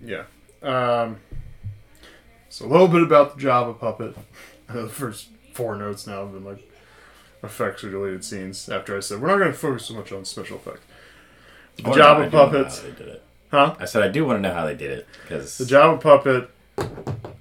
Yeah. 0.00 0.24
Um, 0.62 1.18
so 2.48 2.66
a 2.66 2.68
little 2.68 2.88
bit 2.88 3.02
about 3.02 3.36
the 3.38 3.44
Jabba 3.44 3.78
puppet. 3.78 4.16
the 4.68 4.88
first 4.88 5.28
four 5.52 5.74
notes 5.76 6.06
now 6.06 6.20
have 6.24 6.32
been 6.32 6.44
like 6.44 6.70
effects 7.42 7.82
or 7.84 7.90
deleted 7.90 8.24
scenes. 8.24 8.68
After 8.68 8.96
I 8.96 9.00
said 9.00 9.20
we're 9.20 9.28
not 9.28 9.38
going 9.38 9.52
to 9.52 9.58
focus 9.58 9.86
so 9.86 9.94
much 9.94 10.12
on 10.12 10.24
special 10.24 10.56
effects. 10.56 10.80
The 11.76 11.82
no, 11.82 11.90
I 11.92 11.96
Jabba 11.96 12.30
do 12.30 12.36
know 12.36 12.46
how 12.46 12.50
they 12.82 12.90
did 12.92 13.08
it. 13.08 13.22
huh? 13.50 13.74
I 13.78 13.84
said 13.84 14.02
I 14.02 14.08
do 14.08 14.24
want 14.24 14.38
to 14.38 14.42
know 14.48 14.54
how 14.54 14.64
they 14.64 14.74
did 14.76 14.90
it 14.90 15.06
because 15.22 15.58
The 15.58 15.64
Jabba 15.64 16.00
puppet 16.00 16.50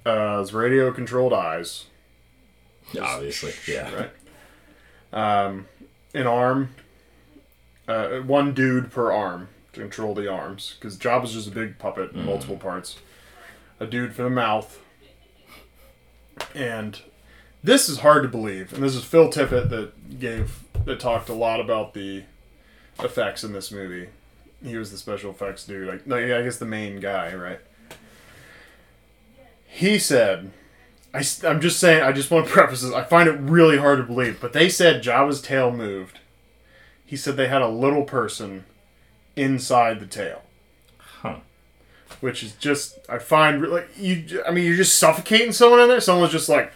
uh, 0.06 0.38
has 0.40 0.54
radio 0.54 0.92
controlled 0.92 1.34
eyes. 1.34 1.86
obviously, 3.00 3.54
yeah. 3.72 4.10
Right. 5.14 5.46
Um, 5.46 5.68
an 6.14 6.28
arm. 6.28 6.70
Uh, 7.88 8.20
one 8.22 8.54
dude 8.54 8.92
per 8.92 9.12
arm 9.12 9.50
to 9.74 9.82
control 9.82 10.14
the 10.16 10.32
arms 10.32 10.76
because 10.80 10.98
Jabba's 10.98 11.34
just 11.34 11.48
a 11.50 11.52
big 11.52 11.78
puppet 11.80 12.14
in 12.14 12.26
multiple 12.26 12.56
parts. 12.58 12.98
A 13.80 13.86
dude 13.86 14.14
for 14.16 14.24
the 14.24 14.30
mouth. 14.30 14.80
And 16.56 17.00
this 17.64 17.90
is 17.90 18.00
hard 18.00 18.24
to 18.24 18.30
believe. 18.30 18.74
And 18.74 18.82
this 18.82 18.96
is 18.96 19.04
Phil 19.04 19.30
Tippett 19.30 19.70
that 19.70 20.20
gave 20.20 20.64
that 20.86 21.00
talked 21.00 21.30
a 21.30 21.34
lot 21.34 21.60
about 21.60 21.94
the 21.94 22.24
effects 23.00 23.44
in 23.44 23.52
this 23.54 23.72
movie. 23.72 24.10
He 24.64 24.78
was 24.78 24.92
the 24.92 24.98
special 24.98 25.32
effects 25.32 25.66
dude. 25.66 25.88
Like, 25.88 26.08
no, 26.08 26.18
yeah, 26.18 26.38
I 26.38 26.42
guess 26.44 26.58
the 26.58 26.66
main 26.66 27.00
guy, 27.00 27.34
right? 27.36 27.60
He 29.68 30.00
said 30.00 30.52
I, 31.14 31.24
am 31.44 31.62
just 31.62 31.80
saying, 31.80 32.02
I 32.02 32.12
just 32.12 32.32
want 32.32 32.48
to 32.48 32.52
preface 32.52 32.82
this. 32.82 32.92
I 32.92 33.04
find 33.04 33.30
it 33.30 33.40
really 33.40 33.78
hard 33.78 34.00
to 34.00 34.04
believe, 34.04 34.40
but 34.42 34.54
they 34.54 34.68
said 34.68 35.04
Jabba's 35.04 35.42
tail 35.42 35.72
moved. 35.72 36.20
He 37.06 37.16
said 37.16 37.38
they 37.38 37.48
had 37.48 37.62
a 37.62 37.68
little 37.68 38.04
person 38.04 38.66
inside 39.36 40.00
the 40.00 40.08
tail. 40.08 40.42
Huh. 40.98 41.38
which 42.20 42.44
is 42.44 42.54
just 42.54 42.98
I 43.08 43.18
find 43.18 43.62
like 43.62 43.90
you. 43.96 44.44
I 44.46 44.52
mean, 44.52 44.66
you're 44.66 44.76
just 44.76 45.00
suffocating 45.00 45.54
someone 45.54 45.80
in 45.80 45.88
there. 45.88 46.02
Someone's 46.02 46.32
just 46.32 46.50
like. 46.50 46.74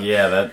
yeah, 0.00 0.28
that 0.28 0.52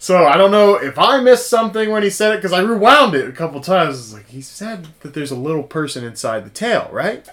So 0.00 0.24
I 0.24 0.38
don't 0.38 0.50
know 0.50 0.76
if 0.76 0.98
I 0.98 1.20
missed 1.20 1.50
something 1.50 1.90
when 1.90 2.02
he 2.02 2.08
said 2.08 2.32
it 2.32 2.38
because 2.38 2.54
I 2.54 2.60
rewound 2.60 3.14
it 3.14 3.28
a 3.28 3.32
couple 3.32 3.60
times. 3.60 3.98
It's 3.98 4.12
like 4.14 4.30
he 4.30 4.40
said 4.40 4.88
that 5.00 5.12
there's 5.12 5.30
a 5.30 5.36
little 5.36 5.62
person 5.62 6.04
inside 6.04 6.46
the 6.46 6.50
tail, 6.50 6.88
right? 6.90 7.28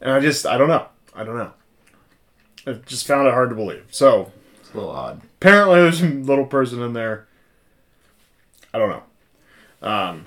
And 0.00 0.10
I 0.10 0.18
just 0.18 0.46
I 0.46 0.56
don't 0.56 0.68
know. 0.68 0.86
I 1.14 1.24
don't 1.24 1.36
know. 1.36 1.52
I 2.66 2.72
just 2.86 3.06
found 3.06 3.28
it 3.28 3.34
hard 3.34 3.50
to 3.50 3.54
believe. 3.54 3.84
So 3.90 4.32
it's 4.60 4.72
a 4.72 4.78
little 4.78 4.90
odd. 4.90 5.20
apparently 5.36 5.78
there's 5.82 6.00
a 6.00 6.06
little 6.06 6.46
person 6.46 6.80
in 6.80 6.94
there. 6.94 7.26
I 8.72 8.78
don't 8.78 8.88
know. 8.88 9.02
Um, 9.86 10.24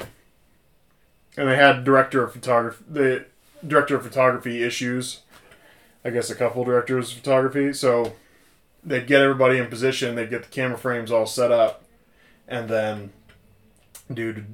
and 1.37 1.49
they 1.49 1.55
had 1.55 1.83
director 1.83 2.23
of 2.23 2.33
photography, 2.33 2.83
the 2.87 3.25
director 3.65 3.95
of 3.95 4.03
photography 4.03 4.61
issues. 4.61 5.21
I 6.05 6.11
guess 6.11 6.29
a 6.29 6.35
couple 6.35 6.63
directors 6.65 7.11
of 7.11 7.17
photography. 7.17 7.73
So 7.73 8.13
they'd 8.83 9.07
get 9.07 9.21
everybody 9.21 9.57
in 9.57 9.67
position. 9.67 10.15
They'd 10.15 10.29
get 10.29 10.43
the 10.43 10.49
camera 10.49 10.77
frames 10.77 11.11
all 11.11 11.25
set 11.25 11.51
up, 11.51 11.83
and 12.47 12.69
then, 12.69 13.11
dude, 14.13 14.45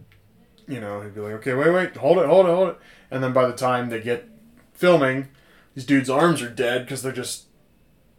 you 0.67 0.79
know, 0.79 1.01
he'd 1.01 1.15
be 1.15 1.22
like, 1.22 1.34
"Okay, 1.36 1.53
wait, 1.53 1.72
wait, 1.72 1.96
hold 1.98 2.17
it, 2.17 2.25
hold 2.25 2.46
it, 2.46 2.50
hold 2.50 2.70
it." 2.70 2.77
And 3.12 3.24
then 3.24 3.34
by 3.34 3.46
the 3.48 3.53
time 3.53 3.89
they 3.89 4.01
get 4.01 4.27
filming, 4.74 5.27
these 5.74 5.86
dudes' 5.86 6.10
arms 6.10 6.41
are 6.41 6.50
dead 6.50 6.86
because 6.86 7.01
they're 7.01 7.12
just 7.12 7.46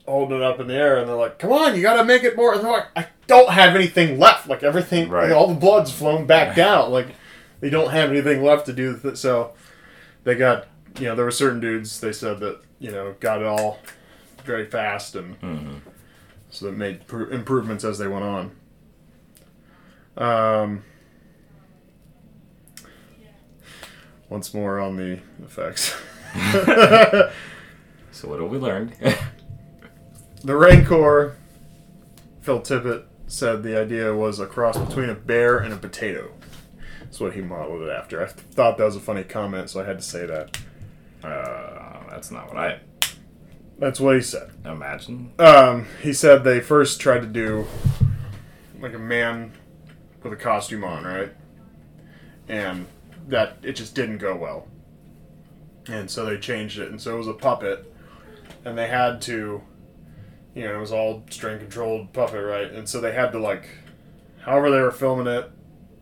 holding 0.06 0.36
it 0.36 0.42
up 0.42 0.60
in 0.60 0.68
the 0.68 0.74
air, 0.74 0.98
and 0.98 1.08
they're 1.08 1.16
like, 1.16 1.38
"Come 1.38 1.52
on, 1.52 1.74
you 1.74 1.82
got 1.82 1.96
to 1.96 2.04
make 2.04 2.22
it 2.22 2.36
more." 2.36 2.54
And 2.54 2.62
they're 2.64 2.70
like, 2.72 2.86
"I 2.96 3.06
don't 3.26 3.50
have 3.50 3.74
anything 3.74 4.18
left. 4.18 4.48
Like 4.48 4.62
everything, 4.62 5.08
Right. 5.08 5.28
like, 5.28 5.36
all 5.36 5.48
the 5.48 5.54
blood's 5.54 5.90
flown 5.90 6.26
back 6.26 6.54
down. 6.54 6.92
Like 6.92 7.08
they 7.60 7.70
don't 7.70 7.90
have 7.90 8.10
anything 8.10 8.42
left 8.44 8.66
to 8.66 8.72
do." 8.72 9.00
It. 9.02 9.16
So 9.18 9.52
they 10.24 10.34
got, 10.36 10.68
you 10.98 11.06
know, 11.06 11.16
there 11.16 11.24
were 11.24 11.30
certain 11.30 11.60
dudes 11.60 12.00
they 12.00 12.12
said 12.12 12.38
that 12.40 12.60
you 12.78 12.92
know 12.92 13.14
got 13.20 13.40
it 13.40 13.46
all 13.46 13.78
very 14.44 14.66
fast, 14.66 15.16
and 15.16 15.40
mm-hmm. 15.40 15.76
So 16.56 16.66
that 16.66 16.72
made 16.72 17.06
pr- 17.06 17.30
improvements 17.32 17.84
as 17.84 17.98
they 17.98 18.06
went 18.08 18.24
on. 18.24 18.50
Um. 20.16 20.84
Once 24.28 24.52
more 24.54 24.80
on 24.80 24.96
the 24.96 25.20
effects. 25.44 25.94
So 28.12 28.28
what 28.28 28.40
have 28.40 28.50
we 28.50 28.56
learned? 28.58 28.94
The 30.42 30.56
Rancor, 30.56 31.36
Phil 32.40 32.60
Tippett 32.60 33.04
said 33.26 33.62
the 33.62 33.78
idea 33.78 34.14
was 34.14 34.38
a 34.40 34.46
cross 34.46 34.78
between 34.78 35.10
a 35.10 35.14
bear 35.14 35.58
and 35.58 35.72
a 35.74 35.76
potato. 35.76 36.30
That's 37.00 37.18
what 37.20 37.34
he 37.34 37.40
modeled 37.42 37.82
it 37.82 37.90
after. 37.90 38.22
I 38.22 38.26
thought 38.28 38.78
that 38.78 38.84
was 38.84 38.96
a 38.96 39.00
funny 39.00 39.24
comment, 39.24 39.68
so 39.70 39.80
I 39.80 39.84
had 39.84 39.98
to 39.98 40.04
say 40.04 40.24
that. 40.24 40.56
uh, 41.24 42.08
that's 42.10 42.30
not 42.30 42.48
what 42.48 42.56
I 42.56 42.78
That's 43.78 44.00
what 44.00 44.16
he 44.16 44.22
said. 44.22 44.50
imagine. 44.64 45.32
Um, 45.38 45.86
he 46.02 46.12
said 46.12 46.44
they 46.44 46.60
first 46.60 47.00
tried 47.00 47.20
to 47.20 47.26
do 47.26 47.66
like 48.80 48.94
a 48.94 48.98
man 48.98 49.52
with 50.22 50.32
a 50.32 50.36
costume 50.36 50.84
on, 50.84 51.04
right? 51.04 51.32
And 52.48 52.86
that 53.28 53.58
it 53.62 53.72
just 53.72 53.94
didn't 53.94 54.18
go 54.18 54.34
well. 54.34 54.68
And 55.88 56.10
so 56.10 56.24
they 56.24 56.38
changed 56.38 56.78
it, 56.78 56.90
and 56.90 57.00
so 57.00 57.14
it 57.14 57.18
was 57.18 57.28
a 57.28 57.34
puppet, 57.34 57.92
and 58.64 58.76
they 58.76 58.88
had 58.88 59.20
to, 59.22 59.62
you 60.54 60.64
know, 60.64 60.74
it 60.74 60.80
was 60.80 60.90
all 60.90 61.22
string 61.30 61.58
controlled 61.58 62.12
puppet, 62.12 62.44
right? 62.44 62.70
And 62.72 62.88
so 62.88 63.00
they 63.00 63.12
had 63.12 63.30
to 63.32 63.38
like, 63.38 63.68
however 64.40 64.70
they 64.70 64.80
were 64.80 64.90
filming 64.90 65.28
it, 65.28 65.50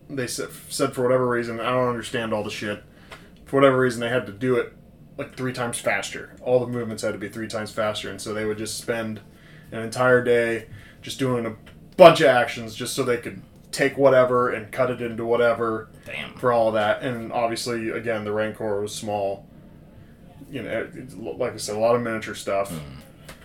they 0.09 0.27
said, 0.27 0.49
said 0.69 0.93
for 0.93 1.03
whatever 1.03 1.27
reason, 1.27 1.59
I 1.59 1.71
don't 1.71 1.89
understand 1.89 2.33
all 2.33 2.43
the 2.43 2.49
shit. 2.49 2.83
For 3.45 3.57
whatever 3.57 3.79
reason, 3.79 4.01
they 4.01 4.09
had 4.09 4.25
to 4.25 4.31
do 4.31 4.55
it 4.55 4.73
like 5.17 5.35
three 5.35 5.53
times 5.53 5.79
faster. 5.79 6.35
All 6.41 6.59
the 6.59 6.67
movements 6.67 7.03
had 7.03 7.13
to 7.13 7.17
be 7.19 7.29
three 7.29 7.47
times 7.47 7.71
faster, 7.71 8.09
and 8.09 8.21
so 8.21 8.33
they 8.33 8.45
would 8.45 8.57
just 8.57 8.77
spend 8.77 9.21
an 9.71 9.81
entire 9.81 10.23
day 10.23 10.67
just 11.01 11.19
doing 11.19 11.45
a 11.45 11.55
bunch 11.97 12.21
of 12.21 12.27
actions 12.27 12.75
just 12.75 12.93
so 12.93 13.03
they 13.03 13.17
could 13.17 13.41
take 13.71 13.97
whatever 13.97 14.49
and 14.49 14.71
cut 14.71 14.89
it 14.89 15.01
into 15.01 15.25
whatever 15.25 15.89
Damn. 16.05 16.33
for 16.35 16.51
all 16.51 16.69
of 16.69 16.73
that. 16.75 17.01
And 17.01 17.31
obviously, 17.31 17.89
again, 17.89 18.23
the 18.23 18.31
Rancor 18.31 18.81
was 18.81 18.93
small. 18.93 19.45
You 20.49 20.63
know, 20.63 20.89
it's, 20.93 21.13
like 21.15 21.53
I 21.53 21.57
said, 21.57 21.75
a 21.75 21.79
lot 21.79 21.95
of 21.95 22.01
miniature 22.01 22.35
stuff. 22.35 22.71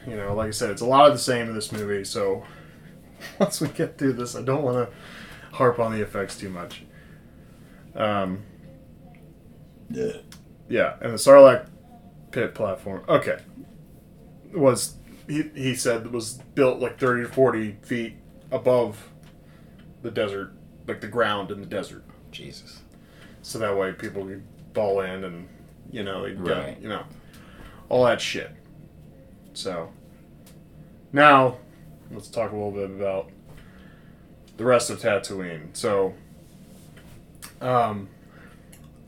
You 0.06 0.16
know, 0.16 0.34
like 0.34 0.48
I 0.48 0.52
said, 0.52 0.70
it's 0.70 0.82
a 0.82 0.86
lot 0.86 1.06
of 1.06 1.12
the 1.12 1.18
same 1.18 1.48
in 1.48 1.54
this 1.54 1.72
movie. 1.72 2.04
So 2.04 2.44
once 3.38 3.60
we 3.60 3.68
get 3.68 3.98
through 3.98 4.14
this, 4.14 4.36
I 4.36 4.42
don't 4.42 4.62
want 4.62 4.88
to 4.88 5.56
harp 5.56 5.78
on 5.78 5.92
the 5.92 6.00
effects 6.00 6.38
too 6.38 6.48
much. 6.48 6.82
Um, 7.94 8.42
yeah, 9.90 10.12
and 11.00 11.12
the 11.12 11.16
Sarlacc 11.18 11.66
pit 12.30 12.54
platform. 12.54 13.02
Okay, 13.08 13.38
was 14.54 14.94
he? 15.28 15.42
He 15.54 15.74
said 15.74 16.10
was 16.12 16.34
built 16.54 16.80
like 16.80 16.98
thirty 16.98 17.22
to 17.24 17.28
forty 17.28 17.76
feet 17.82 18.14
above 18.50 19.08
the 20.02 20.10
desert, 20.10 20.52
like 20.86 21.00
the 21.00 21.08
ground 21.08 21.50
in 21.50 21.60
the 21.60 21.66
desert, 21.66 22.04
Jesus. 22.30 22.80
so 23.42 23.58
that 23.58 23.76
way 23.76 23.92
people 23.92 24.24
could 24.24 24.42
fall 24.74 25.00
in 25.00 25.24
and 25.24 25.48
you 25.90 26.02
know 26.04 26.22
they'd 26.22 26.42
get 26.44 26.56
Right. 26.56 26.80
you 26.80 26.88
know 26.88 27.02
all 27.88 28.04
that 28.04 28.20
shit. 28.20 28.50
So 29.52 29.90
now 31.12 31.56
let's 32.12 32.28
talk 32.28 32.52
a 32.52 32.54
little 32.54 32.70
bit 32.70 32.90
about 32.90 33.30
the 34.56 34.64
rest 34.64 34.90
of 34.90 35.00
Tatooine. 35.00 35.68
So, 35.76 36.14
um, 37.60 38.08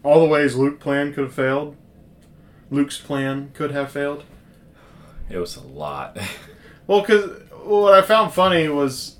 all 0.02 0.20
the 0.20 0.28
ways 0.28 0.54
Luke 0.54 0.80
plan 0.80 1.12
could 1.12 1.24
have 1.24 1.34
failed. 1.34 1.76
Luke's 2.70 2.98
plan 2.98 3.50
could 3.54 3.70
have 3.70 3.90
failed. 3.92 4.24
It 5.28 5.38
was 5.38 5.56
a 5.56 5.62
lot. 5.62 6.18
Well, 6.88 7.00
because 7.00 7.40
what 7.64 7.94
I 7.94 8.02
found 8.02 8.32
funny 8.32 8.68
was 8.68 9.16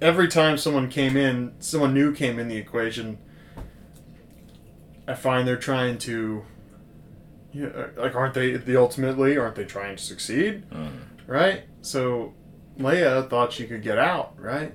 every 0.00 0.26
time 0.26 0.58
someone 0.58 0.88
came 0.90 1.16
in, 1.16 1.54
someone 1.60 1.94
new 1.94 2.12
came 2.12 2.40
in 2.40 2.48
the 2.48 2.56
equation. 2.56 3.18
I 5.06 5.14
find 5.14 5.46
they're 5.46 5.56
trying 5.56 5.98
to, 5.98 6.44
yeah, 7.52 7.86
like, 7.96 8.14
aren't 8.14 8.34
they 8.34 8.56
the 8.56 8.76
ultimately? 8.76 9.38
Aren't 9.38 9.54
they 9.54 9.64
trying 9.64 9.96
to 9.96 10.02
succeed? 10.02 10.68
Mm. 10.70 10.90
Right. 11.26 11.62
So, 11.82 12.34
Leia 12.78 13.30
thought 13.30 13.52
she 13.52 13.66
could 13.66 13.82
get 13.82 13.98
out, 13.98 14.34
right, 14.38 14.74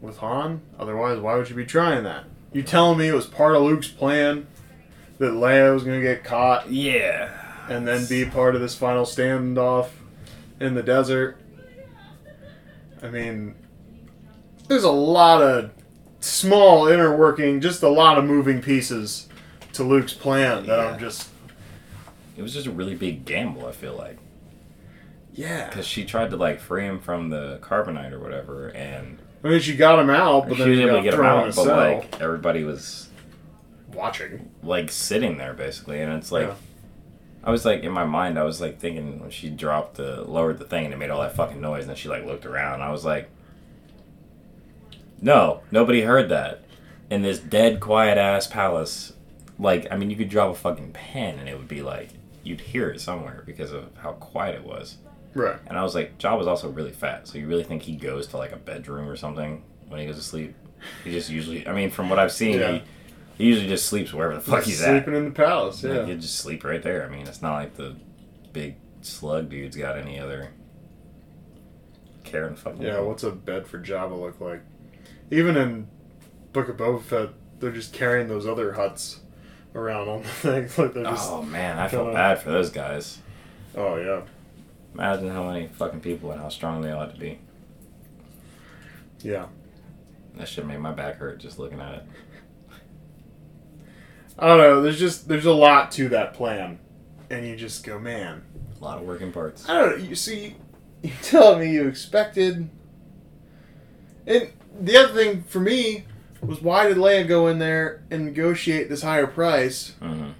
with 0.00 0.18
Han. 0.18 0.60
Otherwise, 0.78 1.18
why 1.20 1.36
would 1.36 1.48
you 1.48 1.56
be 1.56 1.64
trying 1.64 2.04
that? 2.04 2.24
You 2.54 2.62
telling 2.62 2.98
me 2.98 3.08
it 3.08 3.14
was 3.14 3.26
part 3.26 3.56
of 3.56 3.62
Luke's 3.62 3.88
plan 3.88 4.46
that 5.18 5.32
Leia 5.32 5.74
was 5.74 5.82
going 5.82 6.00
to 6.00 6.06
get 6.06 6.22
caught 6.22 6.70
yeah. 6.70 7.32
and 7.68 7.86
then 7.86 8.06
be 8.06 8.24
part 8.24 8.54
of 8.54 8.60
this 8.60 8.76
final 8.76 9.04
standoff 9.04 9.88
in 10.60 10.74
the 10.74 10.82
desert. 10.82 11.36
I 13.02 13.10
mean, 13.10 13.56
there's 14.68 14.84
a 14.84 14.90
lot 14.90 15.42
of 15.42 15.72
small 16.20 16.86
inner 16.86 17.14
working, 17.16 17.60
just 17.60 17.82
a 17.82 17.88
lot 17.88 18.18
of 18.18 18.24
moving 18.24 18.62
pieces 18.62 19.28
to 19.72 19.82
Luke's 19.82 20.14
plan 20.14 20.66
that 20.66 20.78
I'm 20.78 21.00
just 21.00 21.28
It 22.36 22.42
was 22.42 22.54
just 22.54 22.66
a 22.66 22.70
really 22.70 22.94
big 22.94 23.24
gamble. 23.24 23.66
I 23.66 23.72
feel 23.72 23.96
like 23.96 24.18
yeah. 25.32 25.68
because 25.68 25.86
she 25.86 26.04
tried 26.04 26.30
to 26.30 26.36
like 26.36 26.60
free 26.60 26.86
him 26.86 27.00
from 27.00 27.30
the 27.30 27.58
carbonite 27.60 28.12
or 28.12 28.20
whatever, 28.20 28.68
and 28.68 29.18
I 29.44 29.48
mean, 29.48 29.60
she 29.60 29.76
got 29.76 29.98
him 29.98 30.10
out, 30.10 30.48
but 30.48 30.56
she 30.56 30.62
then 30.62 30.70
was 30.70 30.80
able 30.80 30.96
to 30.96 31.02
get 31.02 31.12
him 31.12 31.18
thrown 31.20 31.32
in 31.32 31.44
a 31.44 31.48
out. 31.48 31.54
But 31.54 31.64
cell. 31.64 31.76
like 31.76 32.20
everybody 32.20 32.64
was 32.64 33.08
watching. 33.92 34.50
like 34.62 34.90
sitting 34.90 35.36
there 35.38 35.54
basically, 35.54 36.00
and 36.00 36.12
it's 36.12 36.32
like. 36.32 36.48
Yeah. 36.48 36.54
I 37.46 37.50
was 37.50 37.66
like 37.66 37.82
in 37.82 37.92
my 37.92 38.06
mind, 38.06 38.38
I 38.38 38.42
was 38.42 38.62
like 38.62 38.78
thinking 38.78 39.20
when 39.20 39.28
she 39.28 39.50
dropped 39.50 39.96
the 39.96 40.22
lowered 40.22 40.58
the 40.58 40.64
thing 40.64 40.86
and 40.86 40.94
it 40.94 40.96
made 40.96 41.10
all 41.10 41.20
that 41.20 41.36
fucking 41.36 41.60
noise, 41.60 41.82
and 41.82 41.90
then 41.90 41.96
she 41.96 42.08
like 42.08 42.24
looked 42.24 42.46
around. 42.46 42.80
I 42.80 42.90
was 42.90 43.04
like, 43.04 43.28
no, 45.20 45.60
nobody 45.70 46.00
heard 46.00 46.30
that 46.30 46.64
in 47.10 47.22
this 47.22 47.38
dead, 47.38 47.80
quiet 47.80 48.18
ass 48.18 48.46
palace. 48.46 49.12
Like, 49.58 49.86
I 49.90 49.96
mean, 49.96 50.10
you 50.10 50.16
could 50.16 50.28
drop 50.28 50.50
a 50.50 50.54
fucking 50.54 50.92
pen 50.92 51.38
and 51.38 51.48
it 51.48 51.56
would 51.56 51.68
be 51.68 51.82
like 51.82 52.10
you'd 52.42 52.60
hear 52.60 52.90
it 52.90 53.00
somewhere 53.00 53.42
because 53.46 53.72
of 53.72 53.90
how 53.98 54.12
quiet 54.12 54.56
it 54.56 54.64
was. 54.64 54.98
Right. 55.34 55.56
And 55.66 55.76
I 55.78 55.82
was 55.82 55.94
like, 55.94 56.18
Jabba 56.18 56.38
was 56.38 56.46
also 56.46 56.68
really 56.70 56.92
fat, 56.92 57.26
so 57.26 57.38
you 57.38 57.46
really 57.46 57.64
think 57.64 57.82
he 57.82 57.96
goes 57.96 58.26
to 58.28 58.36
like 58.36 58.52
a 58.52 58.56
bedroom 58.56 59.08
or 59.08 59.16
something 59.16 59.62
when 59.88 60.00
he 60.00 60.06
goes 60.06 60.16
to 60.16 60.22
sleep? 60.22 60.54
He 61.02 61.10
just 61.12 61.30
usually, 61.30 61.66
I 61.66 61.72
mean, 61.72 61.90
from 61.90 62.08
what 62.10 62.18
I've 62.18 62.32
seen, 62.32 62.58
Yeah. 62.58 62.72
he, 62.72 62.82
he 63.38 63.44
usually 63.46 63.68
just 63.68 63.86
sleeps 63.86 64.12
wherever 64.12 64.34
the 64.34 64.40
fuck 64.40 64.62
he's 64.64 64.80
at. 64.82 64.90
Sleeping 64.90 65.14
in 65.14 65.24
the 65.24 65.30
palace. 65.30 65.82
Like, 65.82 65.92
Yeah. 65.94 66.06
he'd 66.06 66.20
just 66.20 66.36
sleep 66.36 66.62
right 66.64 66.82
there. 66.82 67.04
I 67.04 67.08
mean, 67.08 67.26
it's 67.26 67.42
not 67.42 67.54
like 67.54 67.74
the 67.74 67.96
big 68.52 68.76
slug 69.02 69.48
dude's 69.50 69.76
got 69.76 69.98
any 69.98 70.20
other 70.20 70.50
care 72.22 72.46
in 72.46 72.54
the 72.54 72.60
fucking 72.60 72.82
Yeah. 72.82 72.94
world. 72.94 73.08
What's 73.08 73.22
a 73.24 73.30
bed 73.30 73.66
for 73.66 73.78
Jabba 73.78 74.18
look 74.18 74.40
like? 74.40 74.62
Even 75.30 75.56
in 75.56 75.88
Book 76.52 76.68
of 76.68 76.76
Boba 76.76 77.02
Fett, 77.02 77.30
they're 77.60 77.72
just 77.72 77.92
carrying 77.92 78.28
those 78.28 78.46
other 78.46 78.72
Hutts 78.74 79.18
around 79.74 80.08
on 80.08 80.22
the 80.22 80.28
thing. 80.28 80.62
Like 80.78 80.94
they're 80.94 81.04
just. 81.04 81.30
Oh 81.30 81.42
man, 81.42 81.78
I 81.78 81.88
feel 81.88 82.12
bad 82.12 82.40
for 82.40 82.50
those 82.50 82.70
guys. 82.70 83.18
oh 83.76 83.96
yeah. 83.96 84.20
Imagine 84.94 85.30
how 85.30 85.50
many 85.50 85.68
fucking 85.68 86.00
people 86.00 86.30
and 86.30 86.40
how 86.40 86.48
strong 86.48 86.80
they 86.80 86.92
ought 86.92 87.12
to 87.12 87.20
be. 87.20 87.38
Yeah. 89.20 89.46
That 90.36 90.48
shit 90.48 90.66
made 90.66 90.78
my 90.78 90.92
back 90.92 91.16
hurt 91.16 91.38
just 91.38 91.58
looking 91.58 91.80
at 91.80 91.94
it. 91.94 92.02
I 94.38 94.48
don't 94.48 94.58
know. 94.58 94.82
There's 94.82 94.98
just 94.98 95.28
there's 95.28 95.46
a 95.46 95.52
lot 95.52 95.92
to 95.92 96.08
that 96.10 96.34
plan, 96.34 96.80
and 97.30 97.46
you 97.46 97.54
just 97.54 97.84
go, 97.84 97.98
man. 97.98 98.42
A 98.80 98.84
lot 98.84 98.98
of 98.98 99.04
working 99.04 99.30
parts. 99.32 99.68
I 99.68 99.80
don't 99.80 99.98
know. 99.98 100.04
You 100.04 100.16
see, 100.16 100.56
you 101.02 101.12
telling 101.22 101.60
me 101.60 101.72
you 101.72 101.86
expected. 101.86 102.68
And 104.26 104.50
the 104.80 104.96
other 104.96 105.12
thing 105.12 105.42
for 105.44 105.60
me 105.60 106.04
was 106.40 106.60
why 106.60 106.88
did 106.88 106.96
Leia 106.96 107.26
go 107.26 107.46
in 107.46 107.58
there 107.58 108.02
and 108.10 108.24
negotiate 108.24 108.88
this 108.88 109.02
higher 109.02 109.26
price? 109.26 109.90
hmm 110.00 110.30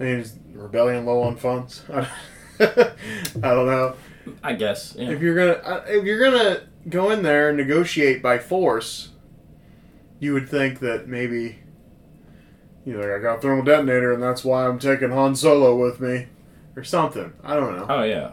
I 0.00 0.04
mean, 0.04 0.18
is 0.20 0.38
rebellion 0.52 1.04
low 1.06 1.22
on 1.22 1.36
funds? 1.36 1.82
I 3.42 3.54
don't 3.54 3.66
know. 3.66 3.94
I 4.42 4.54
guess. 4.54 4.94
Yeah. 4.96 5.10
If 5.10 5.22
you're 5.22 5.34
gonna 5.34 5.60
uh, 5.66 5.84
if 5.86 6.04
you're 6.04 6.18
gonna 6.18 6.62
go 6.88 7.10
in 7.10 7.22
there 7.22 7.48
and 7.48 7.58
negotiate 7.58 8.22
by 8.22 8.38
force, 8.38 9.10
you 10.20 10.32
would 10.34 10.48
think 10.48 10.80
that 10.80 11.08
maybe 11.08 11.58
you 12.84 12.94
know, 12.94 13.00
like 13.00 13.10
I 13.10 13.18
got 13.18 13.38
a 13.38 13.40
thermal 13.40 13.64
detonator 13.64 14.12
and 14.12 14.22
that's 14.22 14.44
why 14.44 14.66
I'm 14.66 14.78
taking 14.78 15.10
Han 15.10 15.36
Solo 15.36 15.76
with 15.76 16.00
me, 16.00 16.26
or 16.74 16.84
something. 16.84 17.32
I 17.44 17.54
don't 17.54 17.76
know. 17.76 17.86
Oh 17.88 18.02
yeah, 18.02 18.32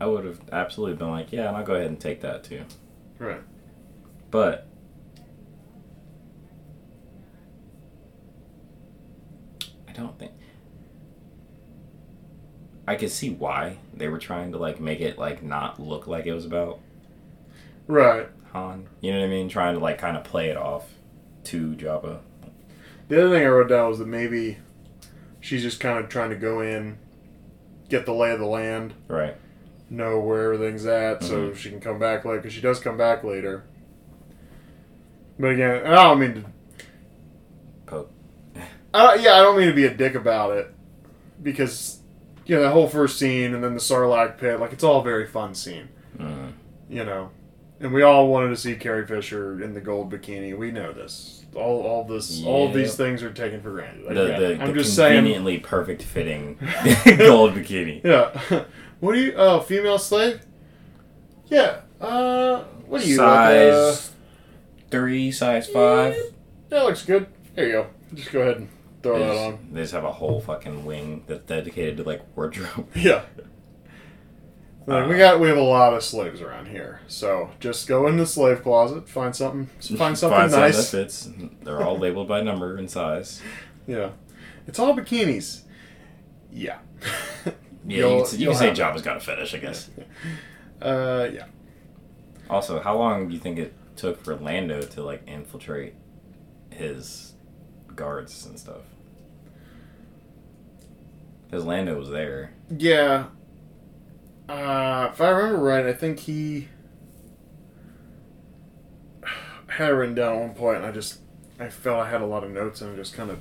I 0.00 0.06
would 0.06 0.24
have 0.24 0.40
absolutely 0.52 0.96
been 0.96 1.10
like, 1.10 1.32
yeah, 1.32 1.48
and 1.48 1.56
I'll 1.56 1.64
go 1.64 1.74
ahead 1.74 1.88
and 1.88 2.00
take 2.00 2.20
that 2.20 2.44
too. 2.44 2.64
Right. 3.18 3.40
But 4.30 4.68
I 9.88 9.92
don't 9.92 10.18
think 10.18 10.32
I 12.86 12.96
could 12.96 13.10
see 13.10 13.30
why 13.30 13.78
they 13.94 14.08
were 14.08 14.18
trying 14.18 14.52
to 14.52 14.58
like 14.58 14.80
make 14.80 15.00
it 15.00 15.18
like 15.18 15.42
not 15.42 15.80
look 15.80 16.06
like 16.06 16.26
it 16.26 16.32
was 16.34 16.44
about 16.44 16.80
Right. 17.86 18.28
Han. 18.52 18.88
You 19.00 19.12
know 19.12 19.20
what 19.20 19.26
I 19.26 19.28
mean? 19.28 19.48
Trying 19.48 19.74
to 19.74 19.80
like 19.80 19.98
kind 19.98 20.16
of 20.16 20.24
play 20.24 20.48
it 20.48 20.56
off 20.56 20.88
to 21.44 21.74
Jabba. 21.74 22.20
The 23.08 23.24
other 23.24 23.36
thing 23.36 23.44
I 23.44 23.48
wrote 23.48 23.68
down 23.68 23.88
was 23.88 23.98
that 23.98 24.08
maybe 24.08 24.58
she's 25.40 25.62
just 25.62 25.80
kind 25.80 25.98
of 25.98 26.08
trying 26.08 26.30
to 26.30 26.36
go 26.36 26.60
in, 26.60 26.98
get 27.88 28.06
the 28.06 28.14
lay 28.14 28.30
of 28.30 28.38
the 28.38 28.46
land, 28.46 28.94
Right. 29.08 29.36
know 29.90 30.18
where 30.20 30.52
everything's 30.52 30.86
at, 30.86 31.22
so 31.22 31.48
mm-hmm. 31.48 31.56
she 31.56 31.70
can 31.70 31.80
come 31.80 31.98
back 31.98 32.24
later. 32.24 32.38
Because 32.38 32.52
she 32.54 32.60
does 32.60 32.80
come 32.80 32.96
back 32.96 33.24
later. 33.24 33.64
But 35.38 35.52
again, 35.52 35.86
I 35.86 35.94
don't 35.94 36.20
mean 36.20 36.34
to. 36.34 36.44
Poke. 37.86 38.12
I 38.94 39.14
yeah, 39.16 39.34
I 39.34 39.42
don't 39.42 39.58
mean 39.58 39.68
to 39.68 39.74
be 39.74 39.86
a 39.86 39.94
dick 39.94 40.14
about 40.14 40.56
it, 40.56 40.72
because 41.42 42.01
you 42.46 42.56
know 42.56 42.62
that 42.62 42.72
whole 42.72 42.88
first 42.88 43.18
scene 43.18 43.54
and 43.54 43.62
then 43.62 43.74
the 43.74 43.80
Sarlacc 43.80 44.38
pit, 44.38 44.60
like 44.60 44.72
it's 44.72 44.84
all 44.84 45.00
a 45.00 45.04
very 45.04 45.26
fun 45.26 45.54
scene, 45.54 45.88
Mm. 46.18 46.52
you 46.88 47.04
know. 47.04 47.30
And 47.80 47.92
we 47.92 48.02
all 48.02 48.28
wanted 48.28 48.50
to 48.50 48.56
see 48.56 48.76
Carrie 48.76 49.06
Fisher 49.06 49.60
in 49.60 49.74
the 49.74 49.80
gold 49.80 50.12
bikini. 50.12 50.56
We 50.56 50.70
know 50.70 50.92
this. 50.92 51.44
All, 51.56 51.82
all 51.82 52.04
this, 52.04 52.42
all 52.44 52.68
of 52.68 52.74
these 52.74 52.94
things 52.94 53.22
are 53.24 53.32
taken 53.32 53.60
for 53.60 53.72
granted. 53.72 54.04
The, 54.06 54.24
Again, 54.36 54.40
the, 54.58 54.62
I'm 54.62 54.68
the 54.68 54.74
just 54.82 54.94
saying. 54.94 55.16
conveniently 55.16 55.58
perfect 55.58 56.02
fitting 56.02 56.58
gold 57.18 57.54
bikini. 57.54 58.02
Yeah. 58.04 58.64
what 59.00 59.14
do 59.14 59.20
you? 59.20 59.34
Oh, 59.36 59.58
female 59.60 59.98
slave. 59.98 60.42
Yeah. 61.48 61.80
Uh, 62.00 62.62
what 62.86 63.02
do 63.02 63.08
you? 63.08 63.16
size 63.16 63.76
Like, 63.76 64.12
uh, 64.12 64.86
three, 64.90 65.32
size 65.32 65.66
five. 65.68 66.14
that 66.68 66.84
looks 66.84 67.04
good. 67.04 67.26
There 67.56 67.66
you 67.66 67.72
go. 67.72 67.86
Just 68.14 68.30
go 68.32 68.40
ahead 68.42 68.56
and 68.58 68.68
throw 69.02 69.18
They 69.18 69.24
that 69.26 69.32
just, 69.34 69.44
on. 69.44 69.68
they 69.72 69.80
just 69.82 69.92
have 69.94 70.04
a 70.04 70.12
whole 70.12 70.40
fucking 70.40 70.84
wing 70.84 71.24
that's 71.26 71.44
dedicated 71.46 71.96
to 71.98 72.02
like 72.04 72.22
wardrobe. 72.36 72.88
Yeah. 72.94 73.22
Like, 74.84 75.06
we 75.08 75.14
Uh, 75.14 75.18
got 75.18 75.40
we 75.40 75.46
have 75.46 75.58
a 75.58 75.62
lot 75.62 75.94
of 75.94 76.02
slaves 76.02 76.40
around 76.40 76.66
here, 76.66 77.02
so 77.06 77.50
just 77.60 77.86
go 77.86 78.08
in 78.08 78.16
the 78.16 78.26
slave 78.26 78.64
closet, 78.64 79.08
find 79.08 79.34
something, 79.36 79.66
find 79.96 80.18
something 80.18 80.36
Find 80.40 80.50
nice. 80.50 80.74
something 80.74 80.98
that 81.00 81.04
fits. 81.06 81.28
They're 81.62 81.80
all 81.82 81.96
labeled 81.96 82.26
by 82.26 82.40
number 82.40 82.76
and 82.76 82.90
size. 82.90 83.40
Yeah, 83.86 84.10
it's 84.66 84.80
all 84.80 84.92
bikinis. 84.96 85.62
Yeah. 86.50 86.78
Yeah, 87.46 87.52
you 87.86 87.96
You'll- 87.98 88.16
can, 88.22 88.26
say- 88.26 88.36
you 88.38 88.46
can 88.48 88.56
say 88.56 88.70
Jabba's 88.72 89.02
got 89.02 89.18
a 89.18 89.20
fetish, 89.20 89.54
I 89.54 89.58
guess. 89.58 89.88
Uh, 90.80 91.28
yeah. 91.32 91.44
Also, 92.50 92.80
how 92.80 92.96
long 92.98 93.28
do 93.28 93.34
you 93.34 93.40
think 93.40 93.58
it 93.60 93.74
took 93.94 94.20
for 94.24 94.34
Lando 94.34 94.82
to 94.82 95.02
like 95.04 95.22
infiltrate 95.28 95.94
his 96.70 97.34
guards 97.94 98.46
and 98.46 98.58
stuff? 98.58 98.82
Because 101.52 101.66
Lando 101.66 101.98
was 101.98 102.08
there. 102.08 102.54
Yeah. 102.74 103.26
Uh, 104.48 105.10
if 105.12 105.20
I 105.20 105.28
remember 105.28 105.62
right, 105.62 105.84
I 105.84 105.92
think 105.92 106.20
he 106.20 106.68
I 109.22 109.72
had 109.74 109.90
it 109.90 109.92
written 109.92 110.14
down 110.14 110.36
at 110.36 110.40
one 110.40 110.54
point, 110.54 110.78
and 110.78 110.86
I 110.86 110.92
just 110.92 111.20
I 111.60 111.68
felt 111.68 111.98
I 111.98 112.08
had 112.08 112.22
a 112.22 112.26
lot 112.26 112.42
of 112.42 112.50
notes 112.50 112.80
and 112.80 112.90
I 112.90 112.96
just 112.96 113.12
kind 113.12 113.30
of 113.30 113.38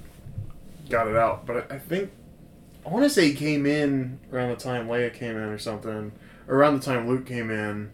got 0.89 1.08
it 1.08 1.15
out. 1.15 1.45
But 1.45 1.71
I, 1.71 1.78
think 1.78 2.12
I 2.86 2.89
want 2.89 3.06
to 3.06 3.10
say 3.10 3.30
he 3.30 3.34
came 3.34 3.65
in 3.65 4.19
around 4.30 4.50
the 4.50 4.58
time 4.58 4.89
Leia 4.89 5.13
came 5.13 5.38
in 5.38 5.43
or 5.43 5.58
something, 5.58 6.12
or 6.50 6.58
around 6.58 6.82
the 6.82 6.86
time 6.86 7.08
Luke 7.08 7.26
came 7.26 7.50
in, 7.50 7.91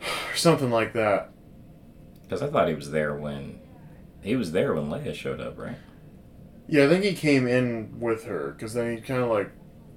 or 0.00 0.34
something 0.34 0.72
like 0.72 0.92
that. 0.94 1.30
Because 2.24 2.42
I 2.42 2.48
thought 2.48 2.66
he 2.66 2.74
was 2.74 2.90
there 2.90 3.14
when 3.14 3.60
he 4.22 4.34
was 4.34 4.50
there 4.50 4.74
when 4.74 4.90
Leia 4.90 5.14
showed 5.14 5.40
up, 5.40 5.56
right? 5.56 5.78
Yeah, 6.68 6.84
I 6.84 6.88
think 6.88 7.04
he 7.04 7.14
came 7.14 7.46
in 7.46 7.98
with 8.00 8.24
her 8.24 8.52
because 8.56 8.72
then 8.74 8.96
he 8.96 9.02
kind 9.02 9.22
of 9.22 9.30
like, 9.30 9.50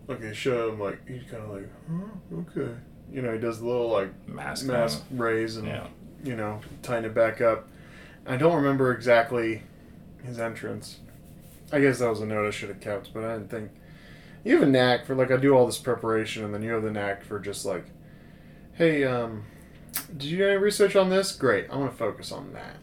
okay, 0.10 0.34
show 0.34 0.69
him 0.69 0.80
like 0.80 1.08
he's 1.08 1.23
kind 1.30 1.43
of 1.43 1.49
like, 1.49 1.69
huh, 1.89 2.39
okay, 2.62 2.73
you 3.12 3.21
know, 3.21 3.34
he 3.34 3.39
does 3.39 3.60
the 3.60 3.65
little 3.67 3.89
like 3.89 4.10
Mask. 4.28 4.65
mask 4.65 5.04
raise 5.12 5.58
and 5.58 5.67
Yeah. 5.67 5.88
you 6.23 6.36
know 6.36 6.60
tighten 6.82 7.06
it 7.06 7.13
back 7.13 7.39
up. 7.41 7.67
I 8.28 8.38
don't 8.38 8.56
remember 8.56 8.91
exactly 8.91 9.62
his 10.23 10.39
entrance. 10.39 10.97
I 11.71 11.80
guess 11.80 11.99
that 11.99 12.10
was 12.10 12.21
a 12.21 12.25
note 12.25 12.47
I 12.47 12.51
should 12.51 12.69
have 12.69 12.80
kept, 12.80 13.13
but 13.13 13.23
I 13.23 13.34
didn't 13.34 13.49
think. 13.51 13.71
You 14.43 14.54
have 14.60 14.63
a 14.67 14.71
knack 14.71 15.06
for 15.06 15.15
like 15.15 15.32
I 15.32 15.38
do 15.38 15.54
all 15.54 15.65
this 15.65 15.78
preparation, 15.80 16.43
and 16.43 16.54
then 16.54 16.62
you 16.62 16.71
have 16.71 16.84
the 16.84 16.91
knack 16.91 17.23
for 17.23 17.39
just 17.39 17.65
like, 17.65 17.86
hey, 18.73 19.04
um, 19.04 19.45
did 20.17 20.23
you 20.25 20.38
do 20.38 20.47
any 20.47 20.58
research 20.58 20.95
on 20.95 21.10
this? 21.10 21.32
Great, 21.32 21.67
I 21.71 21.78
want 21.78 21.91
to 21.91 21.97
focus 21.97 22.32
on 22.32 22.54
that. 22.54 22.78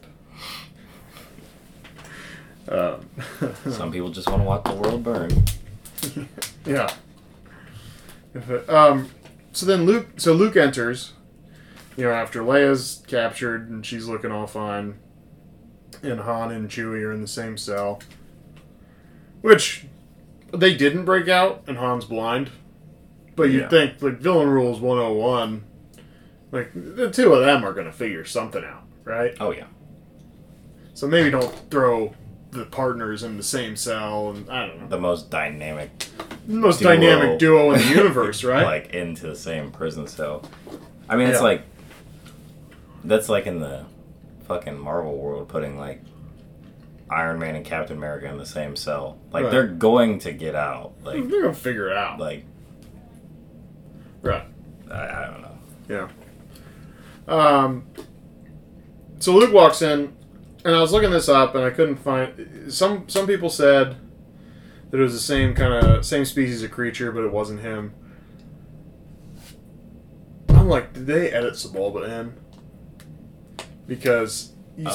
Um, 2.68 3.07
Some 3.70 3.90
people 3.92 4.11
just 4.11 4.29
want 4.29 4.42
to 4.42 4.46
watch 4.46 4.64
the 4.64 4.75
world 4.75 5.03
burn. 5.03 5.31
yeah. 6.66 6.92
It, 8.35 8.68
um, 8.70 9.11
so 9.53 9.66
then 9.66 9.85
Luke, 9.85 10.09
so 10.16 10.33
Luke 10.33 10.57
enters, 10.57 11.12
you 11.96 12.05
know, 12.05 12.12
after 12.12 12.40
Leia's 12.42 13.03
captured 13.07 13.68
and 13.68 13.85
she's 13.85 14.07
looking 14.07 14.31
all 14.31 14.46
fine, 14.46 14.98
and 16.03 16.20
Han 16.20 16.51
and 16.51 16.68
Chewie 16.70 17.03
are 17.03 17.12
in 17.12 17.20
the 17.20 17.29
same 17.29 17.57
cell, 17.59 18.01
which 19.42 19.85
they 20.53 20.75
didn't 20.75 21.05
break 21.05 21.29
out, 21.29 21.62
and 21.66 21.77
Han's 21.79 22.05
blind. 22.05 22.51
But 23.35 23.44
you'd 23.44 23.62
Yeah. 23.62 23.68
think, 23.68 24.03
like, 24.03 24.18
villain 24.18 24.48
rules 24.48 24.79
101, 24.81 25.64
like, 26.51 26.70
the 26.75 27.11
two 27.11 27.33
of 27.33 27.44
them 27.44 27.64
are 27.64 27.72
going 27.72 27.87
to 27.87 27.92
figure 27.92 28.25
something 28.25 28.62
out, 28.64 28.85
right? 29.05 29.35
Oh 29.40 29.51
yeah. 29.53 29.66
So 30.94 31.07
maybe 31.07 31.31
don't 31.31 31.55
throw 31.70 32.14
the 32.53 32.65
partners 32.67 33.23
in 33.23 33.37
the 33.37 33.43
same 33.43 33.75
cell, 33.77 34.31
and 34.31 34.49
I 34.49 34.67
don't 34.67 34.81
know. 34.83 34.87
The 34.88 35.01
most 35.01 35.31
dynamic 35.31 35.91
most 36.47 36.81
duo. 36.81 36.93
dynamic 36.95 37.38
duo 37.38 37.73
in 37.73 37.81
the 37.81 37.87
universe, 37.88 38.45
right? 38.45 38.65
like 38.65 38.93
into 38.95 39.27
the 39.27 39.35
same 39.37 39.71
prison 39.73 40.07
cell. 40.07 40.45
I 41.09 41.17
mean, 41.17 41.29
it's 41.29 41.38
Yeah. 41.38 41.45
like 41.45 41.62
that's 43.05 43.29
like 43.29 43.47
in 43.47 43.59
the 43.59 43.85
fucking 44.47 44.79
Marvel 44.79 45.17
world, 45.17 45.49
putting 45.49 45.79
like 45.79 46.03
Iron 47.11 47.38
Man 47.38 47.57
and 47.57 47.65
Captain 47.65 47.97
America 47.97 48.27
in 48.29 48.38
the 48.38 48.47
same 48.47 48.77
cell. 48.77 49.19
Like 49.33 49.45
Right. 49.45 49.51
they're 49.51 49.67
going 49.67 50.19
to 50.21 50.33
get 50.33 50.55
out. 50.55 50.93
Like 51.05 51.29
They're 51.29 51.43
gonna 51.43 51.55
figure 51.55 51.88
it 51.91 51.97
out. 51.97 52.19
like 52.21 52.45
Right. 54.23 54.45
I, 54.91 54.95
I 54.95 55.27
don't 55.31 55.43
know. 55.43 55.59
Yeah. 55.88 56.09
Um. 57.29 57.85
So 59.21 59.33
Luke 59.35 59.53
walks 59.53 59.83
in, 59.83 60.12
and 60.64 60.75
I 60.75 60.81
was 60.81 60.92
looking 60.92 61.11
this 61.11 61.29
up, 61.29 61.55
and 61.55 61.64
I 61.64 61.70
couldn't 61.70 61.96
find. 61.96 62.72
Some 62.72 63.09
some 63.09 63.27
people 63.27 63.51
said 63.51 63.96
that 64.90 64.98
it 64.98 65.03
was 65.03 65.12
the 65.14 65.18
same 65.20 65.55
kind 65.55 65.72
of 65.72 66.05
same 66.05 66.25
species 66.25 66.62
of 66.62 66.70
creature, 66.70 67.11
but 67.12 67.25
it 67.25 67.33
wasn't 67.33 67.61
him. 67.61 67.92
I'm 70.51 70.68
like, 70.68 70.92
did 70.92 71.07
they 71.07 71.31
edit 71.33 71.55
Sebulba 71.55 72.09
in? 72.20 72.35
Because 73.87 74.51
you 74.77 74.87
Oh. 74.88 74.92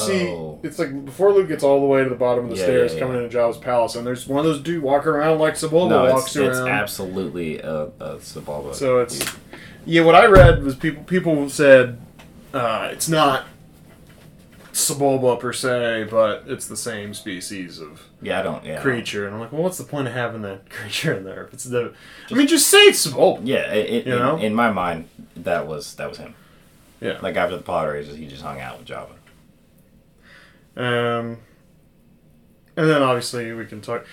see, 0.61 0.67
it's 0.67 0.79
like 0.79 1.05
before 1.05 1.31
Luke 1.33 1.47
gets 1.49 1.63
all 1.63 1.79
the 1.81 1.85
way 1.85 2.03
to 2.03 2.09
the 2.09 2.15
bottom 2.15 2.45
of 2.45 2.51
the 2.51 2.57
Yeah, 2.57 2.63
stairs, 2.63 2.93
yeah, 2.93 2.99
coming 2.99 3.21
into 3.23 3.35
Jabba's 3.37 3.57
palace, 3.57 3.95
and 3.95 4.07
there's 4.07 4.27
one 4.27 4.39
of 4.39 4.45
those 4.45 4.61
dudes 4.61 4.83
walking 4.83 5.09
around 5.09 5.39
like 5.39 5.53
Sebulba 5.55 5.89
No, 5.89 6.03
walks 6.13 6.35
it's, 6.35 6.37
it's 6.37 6.57
absolutely 6.59 7.59
a, 7.59 7.83
a 7.99 8.15
Sebulba. 8.17 8.73
So 8.73 8.99
it's 8.99 9.23
yeah. 9.85 10.03
What 10.03 10.15
I 10.15 10.25
read 10.25 10.63
was 10.63 10.75
people 10.75 11.03
people 11.03 11.49
said 11.49 11.99
uh, 12.53 12.89
it's 12.91 13.09
not 13.09 13.45
Sebulba 14.77 15.39
per 15.39 15.53
se, 15.53 16.07
but 16.09 16.43
it's 16.47 16.67
the 16.67 16.77
same 16.77 17.13
species 17.15 17.79
of 17.79 18.03
yeah, 18.21 18.39
I 18.39 18.43
don't 18.43 18.63
yeah 18.63 18.79
creature. 18.81 19.25
And 19.25 19.33
I'm 19.33 19.41
like, 19.41 19.51
well, 19.51 19.63
what's 19.63 19.77
the 19.79 19.83
point 19.83 20.07
of 20.07 20.13
having 20.13 20.43
that 20.43 20.69
creature 20.69 21.13
in 21.13 21.23
there 21.23 21.45
if 21.45 21.53
it's 21.53 21.63
the? 21.63 21.93
I 22.29 22.33
mean, 22.35 22.47
just 22.47 22.67
say 22.67 22.77
it's 22.83 23.05
Sebulba. 23.07 23.41
Yeah, 23.43 23.71
it, 23.73 24.05
You 24.05 24.13
in, 24.13 24.19
know? 24.19 24.37
in 24.37 24.53
my 24.53 24.71
mind, 24.71 25.09
that 25.35 25.65
was 25.67 25.95
that 25.95 26.07
was 26.09 26.17
him. 26.19 26.35
Yeah. 27.01 27.17
Like 27.21 27.35
after 27.35 27.55
the 27.57 27.63
pod 27.63 27.87
races, 27.89 28.17
he 28.17 28.27
just 28.27 28.43
hung 28.43 28.59
out 28.59 28.77
with 28.79 28.87
Jabba. 28.87 29.11
Um, 30.75 31.37
and 32.75 32.87
then 32.89 33.01
obviously 33.01 33.51
we 33.53 33.65
can 33.65 33.81
talk. 33.81 34.05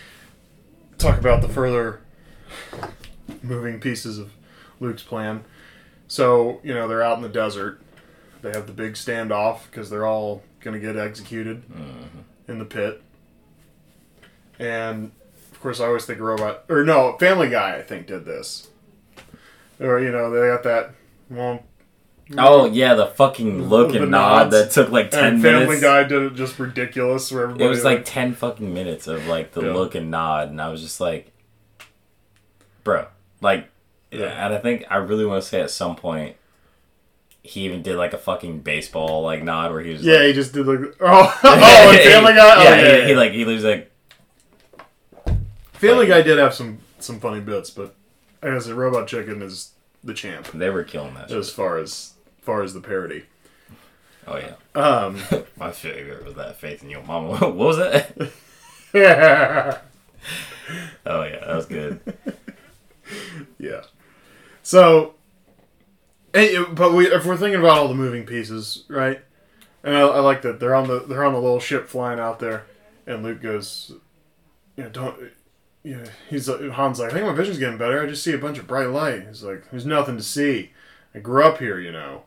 talk 0.99 1.19
about 1.19 1.43
the 1.43 1.49
further 1.49 2.01
moving 3.43 3.81
pieces 3.81 4.19
of 4.19 4.33
Luke's 4.81 5.03
plan. 5.03 5.45
So, 6.09 6.61
you 6.63 6.73
know, 6.75 6.89
they're 6.89 7.03
out 7.03 7.17
in 7.17 7.23
the 7.23 7.29
desert. 7.29 7.81
They 8.43 8.51
have 8.51 8.67
the 8.67 8.73
big 8.73 8.95
standoff 8.95 9.61
because 9.71 9.89
they're 9.91 10.07
all 10.07 10.43
going 10.65 10.75
to 10.75 10.85
get 10.85 10.97
executed 10.97 11.63
mm-hmm. 11.69 12.51
in 12.51 12.59
the 12.59 12.65
pit. 12.65 13.03
And, 14.59 15.13
of 15.53 15.61
course, 15.61 15.81
I 15.81 15.87
always 15.87 16.07
think 16.07 16.19
Robot. 16.19 16.65
Or, 16.69 16.85
no, 16.85 17.17
Family 17.19 17.51
Guy, 17.51 17.77
I 17.77 17.83
think, 17.83 18.07
did 18.07 18.25
this. 18.25 18.69
Or, 19.79 20.01
you 20.01 20.11
know, 20.11 20.31
they 20.31 20.49
got 20.49 20.63
that. 20.65 20.95
Well, 21.31 21.63
Oh 22.39 22.65
yeah, 22.65 22.95
the 22.95 23.07
fucking 23.07 23.69
look 23.69 23.93
The 23.93 24.03
and 24.03 24.11
nod 24.11 24.51
that 24.53 24.71
took 24.71 24.89
like 24.89 25.11
ten 25.11 25.35
and 25.35 25.43
Family 25.43 25.67
minutes. 25.67 25.83
Guy 25.83 26.05
did 26.05 26.23
it 26.23 26.35
just 26.35 26.59
ridiculous 26.59 27.31
where 27.31 27.43
everybody. 27.43 27.67
It 27.67 27.69
was 27.69 27.85
like 27.85 28.07
ten 28.07 28.33
fucking 28.33 28.73
minutes 28.73 29.07
of 29.07 29.27
like 29.27 29.53
the 29.53 29.61
Yeah. 29.61 29.73
look 29.75 29.95
and 29.95 30.11
nod, 30.11 30.49
and 30.49 30.61
I 30.61 30.71
was 30.71 30.81
just 30.81 31.03
like, 31.03 31.33
bro, 32.83 33.09
like, 33.43 33.69
Yeah. 34.11 34.47
and 34.47 34.55
I 34.55 34.59
think 34.59 34.87
I 34.89 34.97
really 34.97 35.27
want 35.27 35.43
to 35.43 35.49
say 35.49 35.61
at 35.61 35.71
some 35.71 35.97
point 35.97 36.37
he 37.45 37.61
even 37.67 37.83
did 37.83 37.97
like 37.97 38.13
a 38.15 38.19
fucking 38.19 38.61
baseball 38.61 39.23
like 39.23 39.43
nod 39.45 39.71
where 39.71 39.83
he 39.83 39.93
was 39.93 40.03
Yeah, 40.05 40.17
like, 40.17 40.27
he 40.29 40.33
just 40.33 40.53
did 40.55 40.67
like. 40.67 40.79
Oh, 41.01 41.41
oh 41.45 41.91
and 41.93 42.01
Family 42.11 42.33
Guy? 42.33 42.55
Oh, 42.57 42.63
yeah, 42.65 42.97
yeah, 42.99 43.07
he, 43.07 43.15
like 43.15 43.33
he 43.33 43.45
was 43.45 43.63
like, 43.63 43.93
Family 45.75 46.07
Guy 46.07 46.23
did 46.23 46.39
have 46.39 46.55
some 46.55 46.79
some 46.99 47.21
funny 47.21 47.41
bits, 47.41 47.71
but 47.71 47.95
as 48.43 48.67
a 48.69 48.75
Robot 48.75 49.07
Chicken 49.09 49.43
is 49.43 49.71
the 50.03 50.15
champ 50.15 50.47
they 50.53 50.71
were 50.71 50.85
killing 50.85 51.15
that. 51.15 51.29
Shit. 51.29 51.39
as 51.39 51.51
far 51.51 51.79
as 51.79 52.15
far 52.43 52.63
as 52.63 52.75
the 52.75 52.81
parody. 52.81 53.25
Oh 54.27 54.39
yeah, 54.39 54.55
Um, 54.75 55.21
my 55.59 55.71
favorite 55.71 56.25
was 56.25 56.35
that 56.35 56.57
faith 56.57 56.83
in 56.83 56.89
your 56.89 57.03
mama. 57.03 57.37
what 57.39 57.55
was 57.55 57.77
that? 57.77 58.17
yeah. 58.95 59.79
Oh 61.05 61.23
yeah, 61.25 61.45
that 61.45 61.55
was 61.57 61.67
good. 61.67 62.01
Yeah. 63.59 63.83
So, 64.63 65.15
hey, 66.35 66.63
but 66.73 66.93
we 66.93 67.07
if 67.07 67.25
we're 67.25 67.37
thinking 67.39 67.61
about 67.61 67.79
all 67.79 67.89
the 67.89 67.95
moving 67.95 68.27
pieces, 68.27 68.85
right? 68.89 69.21
And 69.83 69.97
I, 69.97 70.01
I 70.01 70.21
like 70.21 70.43
that 70.43 70.61
they're 70.61 70.75
on 70.75 70.87
the 70.89 71.01
they're 71.01 71.25
on 71.25 71.33
the 71.33 71.41
little 71.41 71.61
ship 71.61 71.89
flying 71.89 72.19
out 72.21 72.39
there, 72.41 72.65
and 73.07 73.23
Luke 73.23 73.41
goes, 73.41 73.93
you 74.77 74.85
know, 74.85 74.91
don't. 74.91 75.17
Yeah, 75.83 76.07
he's 76.31 76.49
like, 76.49 76.61
Han's 76.73 76.99
like, 76.99 77.11
I 77.11 77.13
think 77.15 77.27
my 77.27 77.35
vision's 77.35 77.59
getting 77.59 77.77
better. 77.77 78.03
I 78.03 78.07
just 78.07 78.23
see 78.25 78.33
a 78.33 78.39
bunch 78.39 78.59
of 78.59 78.67
bright 78.67 78.89
light. 78.89 79.27
He's 79.29 79.43
like, 79.43 79.71
there's 79.71 79.85
nothing 79.85 80.17
to 80.17 80.23
see. 80.23 80.71
I 81.15 81.19
grew 81.19 81.45
up 81.45 81.59
here, 81.59 81.79
you 81.79 81.93
know. 81.93 82.23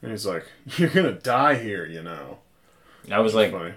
And 0.00 0.10
he's 0.10 0.24
like, 0.26 0.46
you're 0.78 0.88
gonna 0.88 1.12
die 1.12 1.54
here, 1.56 1.84
you 1.86 2.02
know. 2.02 2.38
I 3.10 3.18
was 3.20 3.34
like, 3.34 3.50
Funny. 3.52 3.74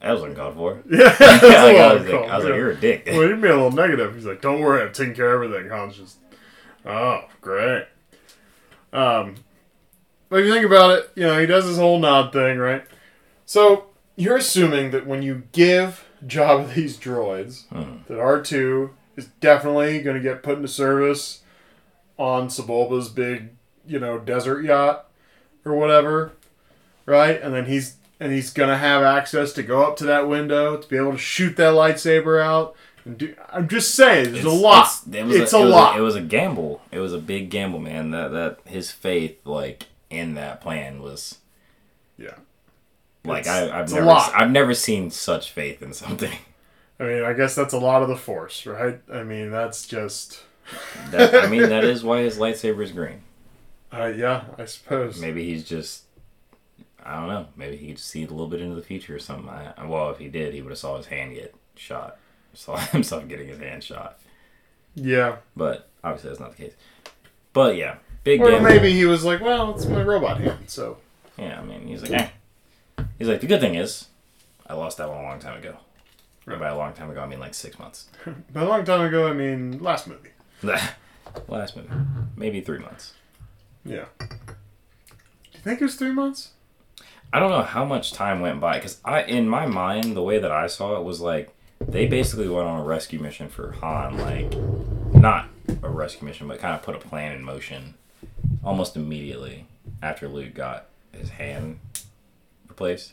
that 0.00 0.10
was 0.12 0.22
uncalled 0.22 0.54
for. 0.56 0.82
Yeah, 0.90 1.14
that's 1.16 1.20
Like, 1.20 1.76
a 1.76 1.78
I 1.78 1.94
was 1.94 2.02
like, 2.08 2.30
I 2.30 2.36
was 2.36 2.44
like, 2.46 2.54
you're 2.54 2.70
a 2.72 2.76
dick. 2.76 3.04
Well, 3.06 3.22
you'd 3.28 3.40
be 3.40 3.48
a 3.48 3.54
little 3.54 3.70
negative. 3.70 4.14
He's 4.16 4.26
like, 4.26 4.40
"Don't 4.42 4.60
worry, 4.60 4.82
I'm 4.82 4.92
taking 4.92 5.14
care 5.14 5.34
of 5.40 5.44
everything." 5.44 5.70
Han's 5.70 5.96
just, 5.96 6.16
"Oh, 6.84 7.24
great." 7.40 7.86
Um, 8.92 9.36
but 10.28 10.40
if 10.40 10.46
you 10.46 10.52
think 10.52 10.66
about 10.66 10.90
it, 10.98 11.10
you 11.14 11.22
know, 11.24 11.38
he 11.38 11.46
does 11.46 11.66
this 11.66 11.76
whole 11.78 11.98
nod 11.98 12.32
thing, 12.32 12.58
right? 12.58 12.84
So 13.46 13.86
you're 14.16 14.36
assuming 14.36 14.90
that 14.90 15.06
when 15.06 15.22
you 15.22 15.44
give 15.52 16.04
Jabba 16.26 16.74
these 16.74 16.98
droids, 16.98 17.66
Hmm. 17.68 17.98
that 18.08 18.18
R 18.20 18.40
two 18.42 18.90
is 19.16 19.26
definitely 19.40 20.00
going 20.00 20.16
to 20.16 20.22
get 20.22 20.42
put 20.42 20.56
into 20.56 20.68
service 20.68 21.40
on 22.18 22.48
Sebulba's 22.48 23.08
big, 23.08 23.50
you 23.86 23.98
know, 23.98 24.18
desert 24.18 24.64
yacht 24.64 25.06
or 25.64 25.74
whatever, 25.74 26.32
right? 27.06 27.40
And 27.40 27.54
then 27.54 27.66
he's 27.66 27.96
and 28.20 28.32
he's 28.32 28.50
gonna 28.50 28.76
have 28.78 29.02
access 29.04 29.52
to 29.52 29.62
go 29.62 29.84
up 29.86 29.96
to 29.98 30.04
that 30.04 30.28
window 30.28 30.76
to 30.76 30.88
be 30.88 30.96
able 30.96 31.12
to 31.12 31.18
shoot 31.18 31.56
that 31.56 31.74
lightsaber 31.74 32.42
out. 32.42 32.74
I'm 33.52 33.68
just 33.68 33.94
saying, 33.94 34.32
there's 34.32 34.44
a 34.44 34.50
lot. 34.50 34.86
It's, 35.06 35.14
it 35.14 35.24
was 35.24 35.36
It's 35.36 35.52
a, 35.52 35.56
a 35.56 35.60
it 35.60 35.64
was 35.64 35.72
lot. 35.72 35.98
it 35.98 36.00
was 36.00 36.16
a 36.16 36.20
gamble. 36.20 36.80
It 36.90 36.98
was 36.98 37.12
a 37.12 37.18
big 37.18 37.50
gamble, 37.50 37.78
man. 37.78 38.10
That 38.10 38.28
that 38.32 38.58
his 38.66 38.90
faith, 38.90 39.38
like 39.46 39.86
in 40.10 40.34
that 40.34 40.60
plan, 40.60 41.02
was 41.02 41.38
Yeah. 42.16 42.34
like 43.24 43.40
It's- 43.40 43.70
I, 43.70 43.78
I've 43.78 43.84
it's 43.84 43.92
a 43.92 43.96
never 43.96 44.06
lot. 44.06 44.32
I've 44.34 44.50
never 44.50 44.74
seen 44.74 45.10
such 45.10 45.50
faith 45.52 45.82
in 45.82 45.92
something. 45.92 46.32
I 47.00 47.04
mean, 47.04 47.22
I 47.24 47.32
guess 47.32 47.54
that's 47.54 47.72
a 47.74 47.78
lot 47.78 48.02
of 48.02 48.08
the 48.08 48.16
Force, 48.16 48.66
right? 48.66 49.00
I 49.12 49.22
mean, 49.22 49.50
that's 49.52 49.86
just, 49.86 50.40
That, 51.12 51.32
I 51.44 51.46
mean, 51.48 51.62
that 51.68 51.84
is 51.84 52.02
why 52.02 52.22
his 52.22 52.38
lightsaber 52.38 52.82
is 52.82 52.90
green. 52.90 53.22
uh, 53.92 54.06
yeah, 54.06 54.44
I 54.58 54.64
suppose. 54.64 55.20
Maybe 55.20 55.44
he's 55.44 55.62
just. 55.64 56.02
I 57.04 57.14
don't 57.20 57.28
know. 57.28 57.46
Maybe 57.56 57.76
he 57.76 57.86
could 57.88 57.98
see 58.00 58.24
a 58.24 58.26
little 58.26 58.48
bit 58.48 58.60
into 58.60 58.74
the 58.74 58.82
future 58.82 59.14
or 59.14 59.18
something. 59.20 59.48
I, 59.48 59.72
well, 59.86 60.10
if 60.10 60.18
he 60.18 60.28
did, 60.28 60.52
he 60.52 60.60
would 60.60 60.70
have 60.70 60.78
saw 60.78 60.96
his 60.96 61.06
hand 61.06 61.34
get 61.34 61.54
shot. 61.76 62.18
Saw 62.64 62.76
himself 62.76 63.28
getting 63.28 63.46
his 63.46 63.58
hand 63.58 63.84
shot. 63.84 64.18
Yeah. 64.96 65.36
But 65.56 65.88
obviously 66.02 66.30
that's 66.30 66.40
not 66.40 66.56
the 66.56 66.64
case. 66.64 66.74
But 67.52 67.76
yeah, 67.76 67.96
big 68.24 68.40
Or 68.40 68.50
gamble. 68.50 68.68
maybe 68.68 68.92
he 68.92 69.04
was 69.04 69.24
like, 69.24 69.40
well, 69.40 69.74
it's 69.76 69.86
my 69.86 70.02
robot 70.02 70.40
hand, 70.40 70.68
so. 70.68 70.98
Yeah, 71.38 71.60
I 71.60 71.64
mean, 71.64 71.86
he's 71.86 72.02
like, 72.02 72.10
eh. 72.10 72.28
He's 73.16 73.28
like, 73.28 73.40
the 73.40 73.46
good 73.46 73.60
thing 73.60 73.76
is, 73.76 74.06
I 74.66 74.74
lost 74.74 74.98
that 74.98 75.08
one 75.08 75.18
a 75.18 75.22
long 75.22 75.38
time 75.38 75.56
ago. 75.56 75.76
And 76.46 76.58
by 76.58 76.68
a 76.68 76.76
long 76.76 76.94
time 76.94 77.10
ago, 77.10 77.20
I 77.22 77.26
mean 77.26 77.38
like 77.38 77.54
six 77.54 77.78
months. 77.78 78.08
But 78.52 78.64
a 78.64 78.66
long 78.68 78.84
time 78.84 79.02
ago, 79.02 79.28
I 79.28 79.32
mean, 79.34 79.78
last 79.80 80.06
movie. 80.08 80.30
Last 81.46 81.76
movie, 81.76 81.90
maybe 82.36 82.60
three 82.60 82.78
months. 82.78 83.12
Yeah. 83.84 84.06
Do 84.18 84.26
you 85.52 85.60
think 85.60 85.80
it 85.80 85.84
was 85.84 85.94
three 85.94 86.10
months? 86.10 86.50
I 87.32 87.38
don't 87.38 87.50
know 87.50 87.62
how 87.62 87.84
much 87.84 88.12
time 88.12 88.40
went 88.40 88.58
by 88.60 88.74
because 88.78 88.98
I, 89.04 89.22
in 89.22 89.48
my 89.48 89.66
mind, 89.66 90.16
the 90.16 90.22
way 90.22 90.38
that 90.38 90.50
I 90.50 90.66
saw 90.66 90.96
it 90.96 91.04
was 91.04 91.20
like 91.20 91.54
they 91.80 92.06
basically 92.06 92.48
went 92.48 92.66
on 92.66 92.80
a 92.80 92.84
rescue 92.84 93.18
mission 93.18 93.48
for 93.48 93.72
Han, 93.72 94.18
like 94.18 94.54
not 95.14 95.48
a 95.82 95.88
rescue 95.88 96.26
mission, 96.26 96.48
but 96.48 96.58
kind 96.58 96.74
of 96.74 96.82
put 96.82 96.94
a 96.94 96.98
plan 96.98 97.32
in 97.32 97.42
motion 97.42 97.94
almost 98.64 98.96
immediately 98.96 99.66
after 100.02 100.28
Luke 100.28 100.54
got 100.54 100.86
his 101.12 101.30
hand 101.30 101.78
replaced. 102.68 103.12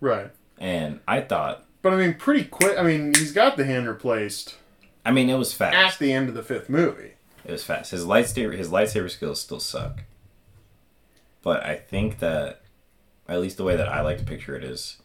Right. 0.00 0.30
And 0.58 1.00
I 1.08 1.20
thought, 1.20 1.64
But 1.82 1.92
I 1.92 1.96
mean, 1.96 2.14
pretty 2.14 2.44
quick. 2.44 2.78
I 2.78 2.82
mean, 2.82 3.14
he's 3.14 3.32
got 3.32 3.56
the 3.56 3.64
hand 3.64 3.88
replaced 3.88 4.56
I 5.04 5.12
mean, 5.12 5.30
it 5.30 5.38
was 5.38 5.52
fast 5.52 5.94
at 5.94 5.98
the 5.98 6.12
end 6.12 6.28
of 6.28 6.34
the 6.34 6.42
fifth 6.42 6.68
movie. 6.68 7.12
It 7.44 7.52
was 7.52 7.64
fast. 7.64 7.90
His 7.90 8.04
lightsaber 8.04 8.56
his 8.56 8.68
lightsaber 8.68 9.10
skills 9.10 9.40
still 9.40 9.60
suck. 9.60 10.04
But 11.42 11.64
I 11.64 11.76
think 11.76 12.18
that 12.18 12.62
at 13.28 13.40
least 13.40 13.56
the 13.56 13.64
way 13.64 13.76
that 13.76 13.88
I 13.88 14.02
like 14.02 14.18
to 14.18 14.24
picture 14.24 14.54
it 14.54 14.64
is 14.64 14.98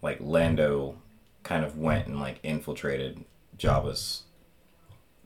like 0.00 0.18
Lando 0.20 0.96
kind 1.42 1.64
of 1.64 1.76
went 1.78 2.06
and 2.06 2.20
like 2.20 2.38
infiltrated 2.42 3.24
Jabba's 3.58 4.22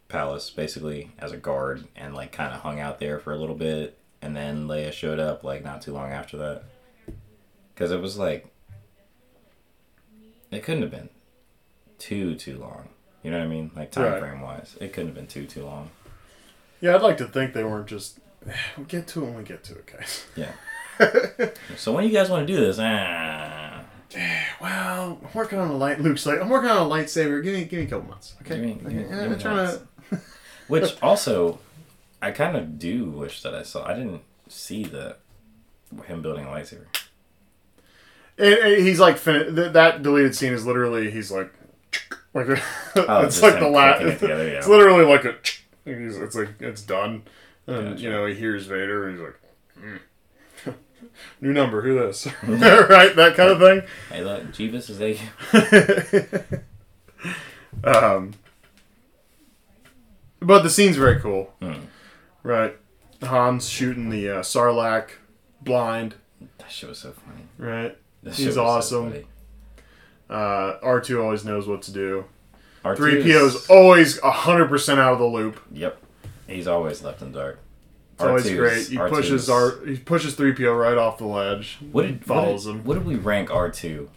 palace 0.09 0.51
basically 0.51 1.11
as 1.19 1.33
a 1.33 1.37
guard 1.37 1.85
and 1.97 2.15
like 2.15 2.33
kind 2.33 2.55
of 2.55 2.61
hung 2.61 2.79
out 2.81 3.01
there 3.01 3.19
for 3.19 3.33
a 3.33 3.37
little 3.37 3.55
bit 3.57 3.99
and 4.23 4.37
then 4.37 4.67
Leia 4.69 4.93
showed 4.93 5.19
up 5.19 5.43
like 5.45 5.65
not 5.65 5.83
too 5.83 5.93
long 5.93 6.11
after 6.11 6.37
that. 6.37 6.63
Cuz 7.75 7.91
it 7.91 8.01
was 8.01 8.17
like 8.19 8.47
it 10.51 10.63
couldn't 10.63 10.83
have 10.83 10.91
been 10.91 11.09
too 11.99 12.35
too 12.35 12.57
long. 12.59 12.89
You 13.23 13.31
know 13.31 13.39
what 13.39 13.45
I 13.45 13.49
mean? 13.49 13.71
Like 13.75 13.91
time 13.91 14.05
Right. 14.13 14.21
frame 14.21 14.41
wise. 14.41 14.77
It 14.81 14.93
couldn't 14.93 15.09
have 15.09 15.15
been 15.17 15.27
too 15.27 15.47
too 15.47 15.65
long. 15.65 15.91
Yeah, 16.81 16.95
I'd 16.95 17.03
like 17.03 17.17
to 17.19 17.27
think 17.27 17.53
they 17.55 17.65
weren't 17.65 17.87
just. 17.87 18.21
We'll 18.77 18.87
get 18.87 19.09
to 19.09 19.23
it 19.23 19.25
when 19.27 19.35
we 19.37 19.43
get 19.43 19.65
to 19.65 19.73
it, 19.75 19.87
guys. 19.87 20.27
Yeah. 20.37 20.53
so 21.77 21.93
when 21.93 22.05
you 22.05 22.11
guys 22.11 22.31
want 22.31 22.47
to 22.47 22.53
do 22.53 22.61
this? 22.61 22.79
Ah, 22.79 23.56
Well, 24.61 25.21
I'm 25.23 25.29
working 25.35 25.59
on 25.59 25.69
a 25.69 25.77
light. 25.77 26.01
Luke's 26.01 26.25
like, 26.25 26.41
I'm 26.41 26.49
working 26.49 26.71
on 26.71 26.79
a 26.87 26.91
lightsaber. 26.91 27.43
Give 27.43 27.53
me, 27.55 27.65
give 27.65 27.81
me 27.81 27.87
a 27.87 27.89
couple 27.89 28.09
months, 28.09 28.35
okay? 28.43 28.57
Give 28.57 28.65
me- 28.65 28.81
Okay, 28.87 28.95
give 29.09 29.13
I'm 29.33 29.39
trying 29.39 29.57
months. 29.57 29.79
to. 30.11 30.21
which 30.69 30.97
also, 31.03 31.59
I 32.23 32.31
kind 32.31 32.57
of 32.57 32.79
do 32.79 33.05
wish 33.05 33.43
that 33.43 33.55
I 33.55 33.63
saw. 33.63 33.87
I 33.87 33.93
didn't 33.95 34.23
see 34.49 34.85
the 34.85 35.17
him 36.07 36.23
building 36.23 36.45
a 36.47 36.49
lightsaber. 36.49 36.87
And, 38.39 38.55
and 38.55 38.83
he's 38.87 38.99
like, 39.01 39.19
fin- 39.19 39.55
th- 39.55 39.73
that 39.73 40.03
deleted 40.03 40.35
scene 40.35 40.53
is 40.53 40.67
literally, 40.67 41.11
he's 41.11 41.31
like, 41.31 41.53
like 42.35 42.47
Oh, 42.97 43.21
it's 43.25 43.41
like 43.43 43.59
the 43.59 43.69
last. 43.69 44.03
it 44.03 44.19
together, 44.19 44.47
yeah. 44.49 44.59
It's 44.59 44.69
literally 44.69 45.05
like 45.05 45.25
a. 45.25 45.35
It's 45.89 46.35
like 46.35 46.49
it's 46.61 46.83
done, 46.83 47.23
and 47.69 47.91
Gotcha. 47.91 48.03
you 48.03 48.11
know 48.11 48.27
he 48.27 48.35
hears 48.35 48.67
Vader, 48.67 49.07
and 49.07 49.17
he's 49.17 49.25
like, 49.25 49.39
hmm. 49.79 49.97
New 51.41 51.53
number, 51.53 51.83
who 51.83 51.95
this? 51.99 52.27
right, 52.47 53.15
that 53.17 53.35
kind 53.37 53.51
of 53.51 53.59
thing. 53.59 53.83
Hey, 54.11 54.23
look, 54.25 54.45
Jeebus 54.53 54.91
is 54.91 55.01
a. 55.01 56.63
Um, 57.85 58.33
but 60.41 60.63
the 60.63 60.71
scene's 60.71 60.97
very 60.97 61.21
cool, 61.21 61.53
Hmm. 61.61 61.81
right? 62.43 62.77
Han's 63.23 63.69
shooting 63.69 64.11
the 64.11 64.31
uh, 64.31 64.41
Sarlacc 64.43 65.11
blind, 65.61 66.15
That 66.59 66.71
shit 66.71 66.89
was 66.89 66.99
so 66.99 67.13
funny. 67.13 67.43
right? 67.59 67.97
That 68.23 68.35
He's 68.35 68.47
was 68.47 68.55
so 68.57 68.65
awesome. 68.65 69.25
Uh, 70.29 70.79
R2 70.83 71.23
always 71.23 71.45
knows 71.45 71.67
what 71.69 71.83
to 71.83 71.93
do. 71.93 72.25
R2 72.85 72.97
3PO's 72.97 73.55
is- 73.55 73.67
always 73.69 74.19
100% 74.21 74.99
out 74.99 75.13
of 75.13 75.19
the 75.19 75.27
loop. 75.27 75.61
Yep. 75.73 76.03
He's 76.47 76.67
always 76.69 77.03
left 77.03 77.23
in 77.23 77.33
the 77.33 77.39
dark. 77.39 77.59
It's 78.19 78.25
always 78.25 78.47
R2 78.47 78.57
great. 78.57 78.87
He 78.89 78.97
R2 78.97 79.11
pushes 79.11 79.51
our 79.51 79.85
he 79.87 79.99
pushes 79.99 80.35
3PO 80.37 80.79
right 80.81 80.97
off 80.97 81.19
the 81.19 81.27
ledge. 81.27 81.79
What 81.93 82.03
did 82.03 82.25
follows 82.25 82.67
what 82.67 82.73
did, 82.73 82.79
him? 82.81 82.85
What 82.87 82.95
did 82.95 83.05
we 83.07 83.17
rank 83.17 83.51
R 83.51 83.71
two? 83.71 84.11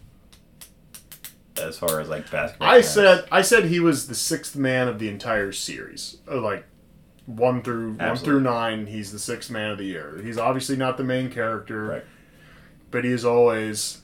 as 1.60 1.78
far 1.78 2.00
as 2.00 2.08
like 2.08 2.30
basketball. 2.30 2.68
I 2.68 2.80
said 2.80 3.26
I 3.30 3.42
said 3.42 3.66
he 3.66 3.80
was 3.80 4.06
the 4.08 4.14
sixth 4.14 4.56
man 4.56 4.88
of 4.88 4.98
the 4.98 5.08
entire 5.08 5.52
series. 5.52 6.16
Uh, 6.30 6.40
Like 6.40 6.64
one 7.26 7.62
through 7.62 7.94
one 7.94 8.16
through 8.16 8.40
nine, 8.40 8.86
he's 8.86 9.12
the 9.12 9.18
sixth 9.18 9.50
man 9.50 9.70
of 9.70 9.78
the 9.78 9.84
year. 9.84 10.18
He's 10.24 10.38
obviously 10.38 10.76
not 10.76 10.96
the 10.96 11.04
main 11.04 11.30
character, 11.30 11.84
Right. 11.84 12.04
but 12.90 13.04
he 13.04 13.10
is 13.10 13.24
always 13.24 14.00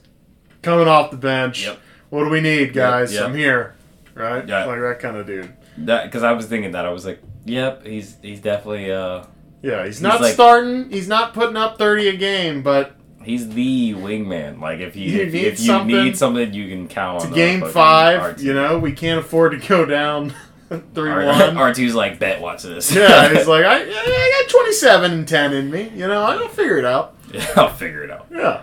coming 0.61 0.87
off 0.87 1.09
the 1.11 1.17
bench. 1.17 1.65
Yep. 1.65 1.79
What 2.09 2.23
do 2.25 2.29
we 2.29 2.41
need, 2.41 2.73
guys? 2.73 3.13
yep. 3.13 3.25
I'm 3.25 3.35
here. 3.35 3.75
Right? 4.13 4.47
Yeah. 4.47 4.65
Like 4.65 4.79
that 4.79 4.99
kind 4.99 5.17
of 5.17 5.25
dude. 5.25 5.51
that 5.79 6.05
because 6.05 6.21
I 6.23 6.33
was 6.33 6.45
thinking 6.45 6.71
that 6.73 6.85
I 6.85 6.91
was 6.91 7.05
like, 7.05 7.21
yep, 7.45 7.85
he's 7.85 8.17
he's 8.21 8.39
definitely 8.39 8.91
uh 8.91 9.23
Yeah, 9.61 9.85
he's 9.85 10.01
not 10.01 10.21
like- 10.21 10.33
starting. 10.33 10.89
He's 10.91 11.07
not 11.07 11.33
putting 11.33 11.57
up 11.57 11.77
thirty 11.77 12.07
a 12.07 12.15
game, 12.15 12.61
but 12.61 12.95
he's 13.23 13.49
the 13.49 13.93
wingman. 13.95 14.61
Like 14.61 14.79
if 14.79 14.95
you, 14.95 15.11
You 15.11 15.21
if, 15.23 15.33
need 15.33 15.43
if 15.45 15.59
you 15.59 15.65
something- 15.65 15.95
need 16.05 16.17
something, 16.17 16.53
you 16.53 16.69
can 16.69 16.87
count 16.87 17.25
on 17.25 17.33
game 17.33 17.65
five, 17.69 18.37
R2. 18.37 18.41
you 18.43 18.53
know, 18.53 18.77
we 18.79 18.91
can't 18.91 19.19
afford 19.19 19.59
to 19.59 19.67
go 19.67 19.85
down 19.85 20.33
three 20.93 21.09
R- 21.11 21.25
one. 21.25 21.55
R2's 21.55 21.95
like, 21.95 22.19
bet, 22.19 22.39
watch 22.41 22.63
this. 22.63 22.93
yeah, 22.93 23.29
he's 23.33 23.47
like, 23.47 23.65
I, 23.65 23.81
I 23.81 24.41
got 24.43 24.49
twenty 24.49 24.73
seven 24.73 25.11
and 25.11 25.27
ten 25.27 25.53
in 25.53 25.71
me. 25.71 25.89
You 25.95 26.07
know, 26.07 26.21
I'll 26.21 26.47
figure 26.49 26.77
it 26.77 26.85
out. 26.85 27.15
Yeah, 27.33 27.45
I'll 27.57 27.73
figure 27.73 28.03
it 28.03 28.11
out. 28.11 28.27
Yeah. 28.31 28.61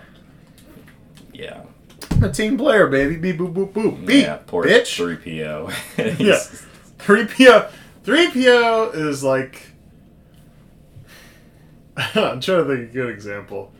Yeah. 1.32 1.62
I'm 2.12 2.24
a 2.24 2.32
team 2.32 2.56
player, 2.56 2.86
baby. 2.86 3.16
Beep, 3.16 3.36
boop, 3.38 3.52
boop, 3.52 3.72
boop. 3.72 4.06
Beep, 4.06 4.24
yeah, 4.24 4.38
poor 4.46 4.64
bitch. 4.64 4.96
3PO. 5.18 6.18
Yeah. 6.20 6.38
3PO. 6.98 7.70
3PO 8.04 8.94
is 8.94 9.24
like. 9.24 9.73
I'm 11.96 12.40
trying 12.40 12.64
to 12.64 12.64
think 12.64 12.84
of 12.84 12.90
a 12.90 12.92
good 12.92 13.10
example. 13.10 13.72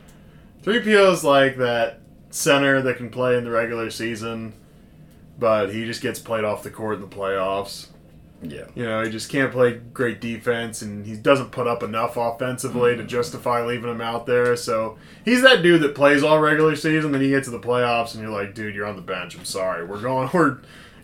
3PO 0.63 1.13
is 1.13 1.23
like 1.23 1.57
that 1.57 1.99
center 2.29 2.81
that 2.81 2.97
can 2.97 3.09
play 3.09 3.37
in 3.37 3.43
the 3.43 3.51
regular 3.51 3.89
season, 3.89 4.53
but 5.37 5.73
he 5.73 5.85
just 5.85 6.01
gets 6.01 6.19
played 6.19 6.43
off 6.43 6.63
the 6.63 6.69
court 6.69 6.95
in 6.95 7.01
the 7.01 7.07
playoffs. 7.07 7.87
yeah. 8.41 8.65
You 8.73 8.85
know, 8.85 9.03
he 9.03 9.11
just 9.11 9.29
can't 9.29 9.51
play 9.51 9.73
great 9.93 10.21
defense, 10.21 10.81
and 10.81 11.05
he 11.05 11.15
doesn't 11.15 11.51
put 11.51 11.67
up 11.67 11.83
enough 11.83 12.17
offensively 12.17 12.95
to 12.95 13.03
mm. 13.03 13.07
justify 13.07 13.65
leaving 13.65 13.91
him 13.91 14.01
out 14.01 14.25
there. 14.25 14.55
So 14.55 14.97
he's 15.23 15.41
that 15.41 15.61
dude 15.61 15.81
that 15.81 15.95
plays 15.95 16.23
all 16.23 16.39
regular 16.39 16.75
season, 16.75 17.11
then 17.11 17.21
you 17.21 17.29
get 17.29 17.43
to 17.45 17.51
the 17.51 17.59
playoffs, 17.59 18.13
and 18.13 18.23
you're 18.23 18.31
like, 18.31 18.53
dude, 18.53 18.75
you're 18.75 18.87
on 18.87 18.95
the 18.95 19.01
bench. 19.01 19.37
I'm 19.37 19.45
sorry, 19.45 19.85
we're 19.85 20.01
going, 20.01 20.29
we're 20.33 20.59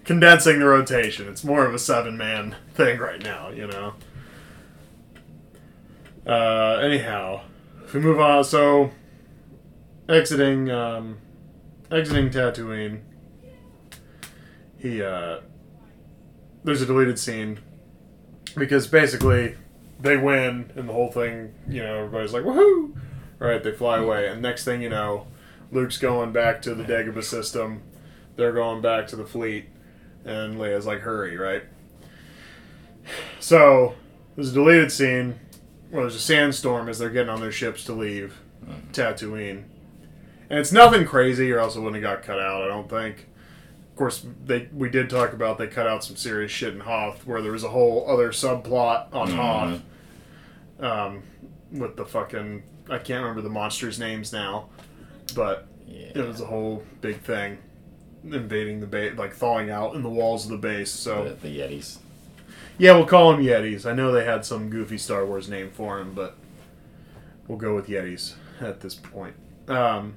condensing 0.05 0.59
the 0.59 0.65
rotation. 0.65 1.27
It's 1.27 1.43
more 1.43 1.65
of 1.65 1.73
a 1.73 1.79
seven 1.79 2.17
man 2.17 2.55
thing 2.73 2.99
right 2.99 3.21
now. 3.21 3.49
You 3.49 3.67
know. 3.67 3.93
Uh, 6.25 6.79
anyhow, 6.81 7.41
if 7.83 7.93
we 7.93 7.99
move 7.99 8.19
on, 8.19 8.43
so 8.43 8.91
exiting, 10.07 10.69
um, 10.69 11.17
exiting 11.91 12.29
Tatooine, 12.29 13.01
he 14.77 15.01
uh 15.01 15.39
there's 16.63 16.81
a 16.81 16.85
deleted 16.85 17.19
scene 17.19 17.59
because 18.55 18.87
basically 18.87 19.55
they 19.99 20.17
win 20.17 20.71
and 20.75 20.89
the 20.89 20.93
whole 20.93 21.11
thing, 21.11 21.53
you 21.67 21.81
know, 21.83 21.97
everybody's 21.97 22.33
like 22.33 22.43
woohoo, 22.43 22.95
right? 23.39 23.63
They 23.63 23.71
fly 23.71 23.97
away, 23.99 24.27
and 24.27 24.41
next 24.41 24.63
thing 24.65 24.81
you 24.81 24.89
know, 24.89 25.27
Luke's 25.71 25.97
going 25.97 26.31
back 26.31 26.61
to 26.63 26.73
the 26.73 26.83
Dagobah 26.83 27.23
system. 27.23 27.83
They're 28.35 28.53
going 28.53 28.81
back 28.81 29.07
to 29.07 29.15
the 29.15 29.25
fleet, 29.25 29.69
and 30.25 30.57
Leia's 30.57 30.85
like, 30.85 30.99
"Hurry!" 31.01 31.37
Right? 31.37 31.63
So 33.39 33.95
there's 34.35 34.51
a 34.51 34.53
deleted 34.53 34.91
scene 34.91 35.39
where 35.91 36.03
there's 36.03 36.15
a 36.15 36.19
sandstorm 36.19 36.89
as 36.89 36.97
they're 36.97 37.09
getting 37.09 37.29
on 37.29 37.41
their 37.41 37.51
ships 37.51 37.83
to 37.85 37.93
leave 37.93 38.39
Tatooine, 38.93 39.63
and 40.49 40.59
it's 40.59 40.71
nothing 40.71 41.05
crazy, 41.05 41.51
or 41.51 41.59
else 41.59 41.75
it 41.75 41.79
wouldn't 41.81 42.03
have 42.03 42.17
got 42.17 42.23
cut 42.25 42.39
out. 42.39 42.63
I 42.63 42.67
don't 42.67 42.89
think. 42.89 43.27
Of 43.91 43.95
course, 43.97 44.25
they 44.45 44.67
we 44.73 44.89
did 44.89 45.09
talk 45.09 45.33
about 45.33 45.57
they 45.57 45.67
cut 45.67 45.85
out 45.87 46.03
some 46.03 46.15
serious 46.15 46.51
shit 46.51 46.73
in 46.73 46.79
Hoth, 46.79 47.25
where 47.27 47.41
there 47.41 47.51
was 47.51 47.63
a 47.63 47.69
whole 47.69 48.09
other 48.09 48.29
subplot 48.29 49.13
on 49.13 49.29
Hoth, 49.31 49.81
um, 50.79 51.23
with 51.71 51.95
the 51.97 52.05
fucking 52.05 52.63
I 52.89 52.97
can't 52.97 53.21
remember 53.21 53.41
the 53.41 53.49
monsters' 53.49 53.99
names 53.99 54.33
now, 54.33 54.69
but 55.35 55.67
Yeah. 55.87 56.11
it 56.15 56.27
was 56.27 56.41
a 56.41 56.45
whole 56.45 56.83
big 57.01 57.19
thing, 57.21 57.57
invading 58.23 58.79
the 58.79 58.87
base, 58.87 59.17
like 59.17 59.33
thawing 59.33 59.69
out 59.69 59.95
in 59.95 60.01
the 60.03 60.09
walls 60.09 60.45
of 60.45 60.51
the 60.51 60.57
base. 60.57 60.91
So 60.91 61.25
The, 61.25 61.47
the 61.47 61.59
Yetis. 61.59 61.97
Yeah, 62.77 62.93
we'll 62.93 63.05
call 63.05 63.31
them 63.31 63.43
Yetis. 63.43 63.85
I 63.85 63.93
know 63.93 64.11
they 64.11 64.25
had 64.25 64.45
some 64.45 64.69
goofy 64.69 64.97
Star 64.97 65.25
Wars 65.25 65.47
name 65.47 65.69
for 65.71 65.99
them, 65.99 66.13
but 66.13 66.35
we'll 67.47 67.57
go 67.57 67.75
with 67.75 67.87
Yetis 67.87 68.33
at 68.59 68.81
this 68.81 68.95
point. 68.95 69.35
Um, 69.67 70.15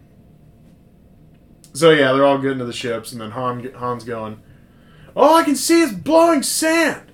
so 1.73 1.91
yeah, 1.91 2.13
they're 2.13 2.25
all 2.25 2.39
getting 2.39 2.59
to 2.59 2.65
the 2.65 2.73
ships, 2.73 3.13
and 3.13 3.21
then 3.21 3.33
Han, 3.33 3.71
Han's 3.79 4.05
going, 4.05 4.41
"All 5.17 5.37
I 5.37 5.43
can 5.43 5.57
see 5.57 5.81
is 5.81 5.93
blowing 5.93 6.43
sand." 6.43 7.13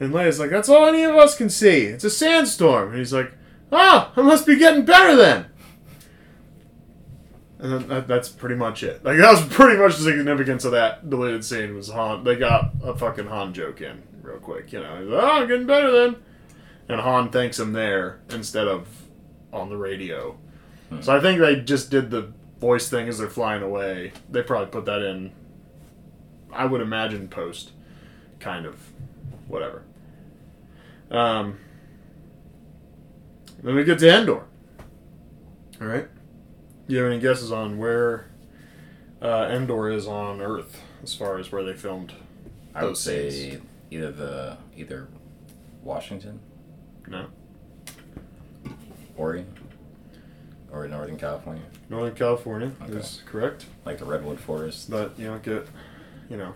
And 0.00 0.12
Leia's 0.12 0.38
like, 0.38 0.50
"That's 0.50 0.68
all 0.68 0.86
any 0.86 1.04
of 1.04 1.14
us 1.14 1.36
can 1.36 1.48
see. 1.48 1.84
It's 1.84 2.04
a 2.04 2.10
sandstorm." 2.10 2.90
And 2.90 2.98
he's 2.98 3.12
like, 3.12 3.32
"Ah, 3.72 4.12
I 4.16 4.22
must 4.22 4.46
be 4.46 4.58
getting 4.58 4.84
better 4.84 5.16
then." 5.16 5.46
And 7.58 7.72
then 7.72 7.88
that, 7.88 8.08
that's 8.08 8.28
pretty 8.28 8.56
much 8.56 8.82
it. 8.82 9.02
Like 9.04 9.18
that 9.18 9.30
was 9.30 9.44
pretty 9.54 9.78
much 9.80 9.96
the 9.96 10.02
significance 10.02 10.64
of 10.64 10.72
that 10.72 11.08
deleted 11.08 11.44
scene 11.44 11.74
was 11.74 11.88
Han. 11.88 12.24
They 12.24 12.36
got 12.36 12.72
a 12.82 12.94
fucking 12.94 13.28
Han 13.28 13.54
joke 13.54 13.80
in 13.80 14.02
real 14.26 14.38
quick. 14.38 14.72
You 14.72 14.80
know, 14.80 15.00
he's 15.00 15.08
like, 15.08 15.22
oh, 15.22 15.42
I'm 15.42 15.48
getting 15.48 15.66
better 15.66 15.90
then. 15.90 16.16
And 16.88 17.00
Han 17.00 17.30
thanks 17.30 17.58
him 17.58 17.72
there 17.72 18.20
instead 18.30 18.68
of 18.68 18.86
on 19.52 19.68
the 19.70 19.76
radio. 19.76 20.38
So 21.00 21.16
I 21.16 21.20
think 21.20 21.40
they 21.40 21.56
just 21.56 21.90
did 21.90 22.10
the 22.10 22.32
voice 22.60 22.88
thing 22.88 23.08
as 23.08 23.18
they're 23.18 23.28
flying 23.28 23.62
away. 23.62 24.12
They 24.30 24.42
probably 24.42 24.70
put 24.70 24.84
that 24.84 25.02
in. 25.02 25.32
I 26.52 26.64
would 26.64 26.80
imagine 26.80 27.28
post, 27.28 27.72
kind 28.38 28.66
of, 28.66 28.92
whatever. 29.48 29.82
Um. 31.10 31.58
Then 33.62 33.74
we 33.74 33.84
get 33.84 33.98
to 33.98 34.08
Endor. 34.08 34.44
All 35.80 35.86
right. 35.88 36.06
You 36.86 36.98
have 36.98 37.10
any 37.10 37.20
guesses 37.20 37.50
on 37.50 37.78
where 37.78 38.28
uh, 39.20 39.48
Endor 39.50 39.90
is 39.90 40.06
on 40.06 40.40
Earth 40.40 40.80
as 41.02 41.14
far 41.14 41.38
as 41.38 41.50
where 41.50 41.64
they 41.64 41.74
filmed? 41.74 42.12
I 42.74 42.84
would 42.84 42.96
say 42.96 43.30
scenes? 43.30 43.62
Either 43.90 44.10
the 44.12 44.56
either 44.76 45.08
Washington, 45.82 46.40
No, 47.08 47.26
Oregon, 49.16 49.46
or 50.72 50.86
Northern 50.88 51.16
California, 51.16 51.62
Northern 51.88 52.14
California 52.14 52.72
Okay. 52.82 52.92
is 52.94 53.22
correct, 53.26 53.66
like 53.84 53.98
the 53.98 54.04
redwood 54.04 54.38
forest. 54.40 54.90
but 54.90 55.18
you 55.18 55.26
don't 55.26 55.42
get, 55.42 55.66
you 56.28 56.36
know, 56.36 56.52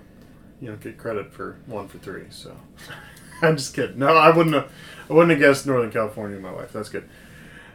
you 0.61 0.69
don't 0.69 0.81
get 0.81 0.99
credit 0.99 1.33
for 1.33 1.57
one 1.67 1.89
for 1.89 1.99
three. 1.99 2.25
So 2.31 2.57
I'm 3.43 3.57
just 3.57 3.75
kidding. 3.75 3.99
No, 3.99 4.09
I 4.09 4.35
wouldn't. 4.35 4.55
Have, 4.55 4.71
I 5.09 5.13
wouldn't 5.13 5.31
have 5.31 5.41
guessed 5.41 5.67
Northern 5.67 5.91
California 5.91 6.37
in 6.37 6.43
my 6.43 6.51
life. 6.51 6.73
That's 6.73 6.89
good. 6.91 7.09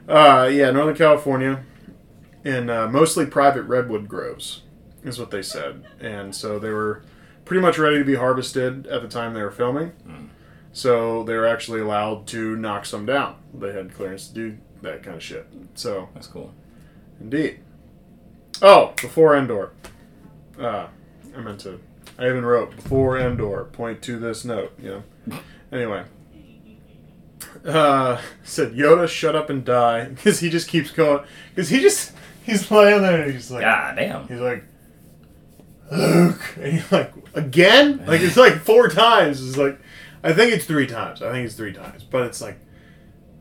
Uh, 0.08 0.48
yeah, 0.52 0.70
Northern 0.70 0.96
California, 0.96 1.64
and 2.44 2.70
uh, 2.70 2.88
mostly 2.88 3.26
private 3.26 3.64
redwood 3.64 4.08
groves 4.08 4.62
is 5.04 5.18
what 5.20 5.32
they 5.32 5.42
said, 5.42 5.84
and 6.00 6.36
so 6.36 6.60
they 6.60 6.70
were 6.70 7.02
pretty 7.46 7.62
much 7.62 7.78
ready 7.78 7.98
to 7.98 8.04
be 8.04 8.16
harvested 8.16 8.88
at 8.88 9.02
the 9.02 9.08
time 9.08 9.34
they 9.34 9.42
were 9.42 9.52
filming. 9.52 9.92
Mm. 10.08 10.30
So 10.74 11.24
they 11.24 11.36
were 11.36 11.48
actually 11.48 11.80
allowed 11.80 12.28
to 12.28 12.56
knock 12.58 12.86
some 12.86 13.06
down. 13.06 13.38
They 13.54 13.72
had 13.72 13.94
clearance 13.94 14.28
to 14.28 14.34
do 14.34 14.58
that 14.82 15.04
kind 15.04 15.16
of 15.16 15.24
shit. 15.24 15.48
So 15.76 16.10
That's 16.14 16.28
cool. 16.28 16.54
Indeed. 17.22 17.60
Oh, 18.62 18.94
before 19.02 19.38
Endor. 19.38 19.72
Uh, 20.60 20.88
I 21.36 21.40
meant 21.40 21.62
to. 21.62 21.80
I 22.18 22.28
even 22.28 22.46
wrote 22.46 22.76
before 22.76 23.18
Endor. 23.18 23.66
Point 23.66 24.02
to 24.04 24.20
this 24.20 24.46
note. 24.46 24.74
You 24.82 25.04
know. 25.28 25.40
Anyway. 25.72 26.06
Uh, 27.66 28.22
said 28.44 28.74
Yoda, 28.74 29.10
shut 29.10 29.36
up 29.36 29.50
and 29.50 29.66
die, 29.66 30.06
because 30.10 30.40
he 30.40 30.50
just 30.50 30.70
keeps 30.70 30.92
going. 30.92 31.26
Because 31.54 31.70
he 31.70 31.82
just 31.82 32.14
he's 32.44 32.70
laying 32.70 33.02
there 33.02 33.24
and 33.24 33.34
he's 33.34 33.52
like, 33.52 33.62
God 33.62 33.96
damn. 33.96 34.28
he's 34.28 34.40
like, 34.40 34.64
Luke, 35.92 36.42
and 36.58 36.74
he's 36.74 36.92
like, 36.92 37.14
again? 37.34 38.04
Like 38.06 38.22
it's 38.22 38.38
like 38.38 38.60
four 38.60 38.90
times. 38.90 39.46
It's 39.48 39.58
like, 39.58 39.80
I 40.24 40.34
think 40.34 40.52
it's 40.54 40.66
three 40.66 40.88
times. 40.88 41.22
I 41.22 41.32
think 41.32 41.46
it's 41.46 41.56
three 41.56 41.74
times, 41.74 42.04
but 42.04 42.24
it's 42.24 42.42
like, 42.42 42.58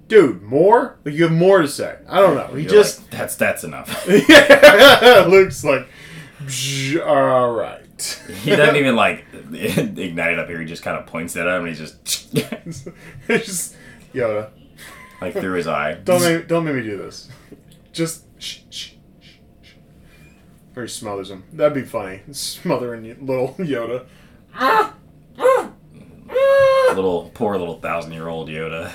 dude, 0.08 0.42
more? 0.42 0.98
Like 1.04 1.14
you 1.14 1.22
have 1.24 1.32
more 1.32 1.62
to 1.62 1.68
say. 1.68 1.96
I 2.08 2.20
don't 2.20 2.34
know. 2.36 2.54
He 2.54 2.62
You're 2.62 2.70
just 2.70 3.00
like, 3.02 3.10
that's 3.10 3.36
that's 3.36 3.64
enough. 3.64 4.06
yeah, 4.28 5.24
Luke's 5.28 5.64
like, 5.64 5.88
all 7.04 7.52
right. 7.52 7.80
he 8.42 8.50
doesn't 8.50 8.76
even 8.82 8.96
like 8.96 9.24
ignite 9.52 10.32
it 10.32 10.38
up 10.38 10.48
here. 10.48 10.60
He 10.60 10.66
just 10.66 10.82
kind 10.82 10.98
of 10.98 11.06
points 11.06 11.36
at 11.36 11.46
him 11.46 11.64
and 11.64 11.68
he 11.68 11.74
just 11.74 12.34
it's 12.34 12.84
just 13.28 13.76
Yoda. 14.12 14.50
like 15.20 15.32
through 15.32 15.54
his 15.54 15.66
eye. 15.66 15.94
Don't 15.94 16.20
make, 16.22 16.48
don't 16.48 16.64
make 16.64 16.74
me 16.74 16.82
do 16.82 16.98
this. 16.98 17.28
Just 17.92 18.24
shh, 18.38 18.58
shh. 18.70 18.90
Or 20.76 20.82
he 20.82 20.88
smothers 20.88 21.30
him. 21.30 21.44
That'd 21.52 21.74
be 21.74 21.82
funny. 21.82 22.20
Smothering 22.32 23.04
little 23.24 23.54
Yoda. 23.58 24.06
Ah, 24.54 24.94
ah, 25.38 25.70
ah. 26.30 26.92
little 26.94 27.30
poor 27.34 27.56
little 27.58 27.78
thousand 27.80 28.12
year 28.12 28.28
old 28.28 28.48
Yoda. 28.48 28.92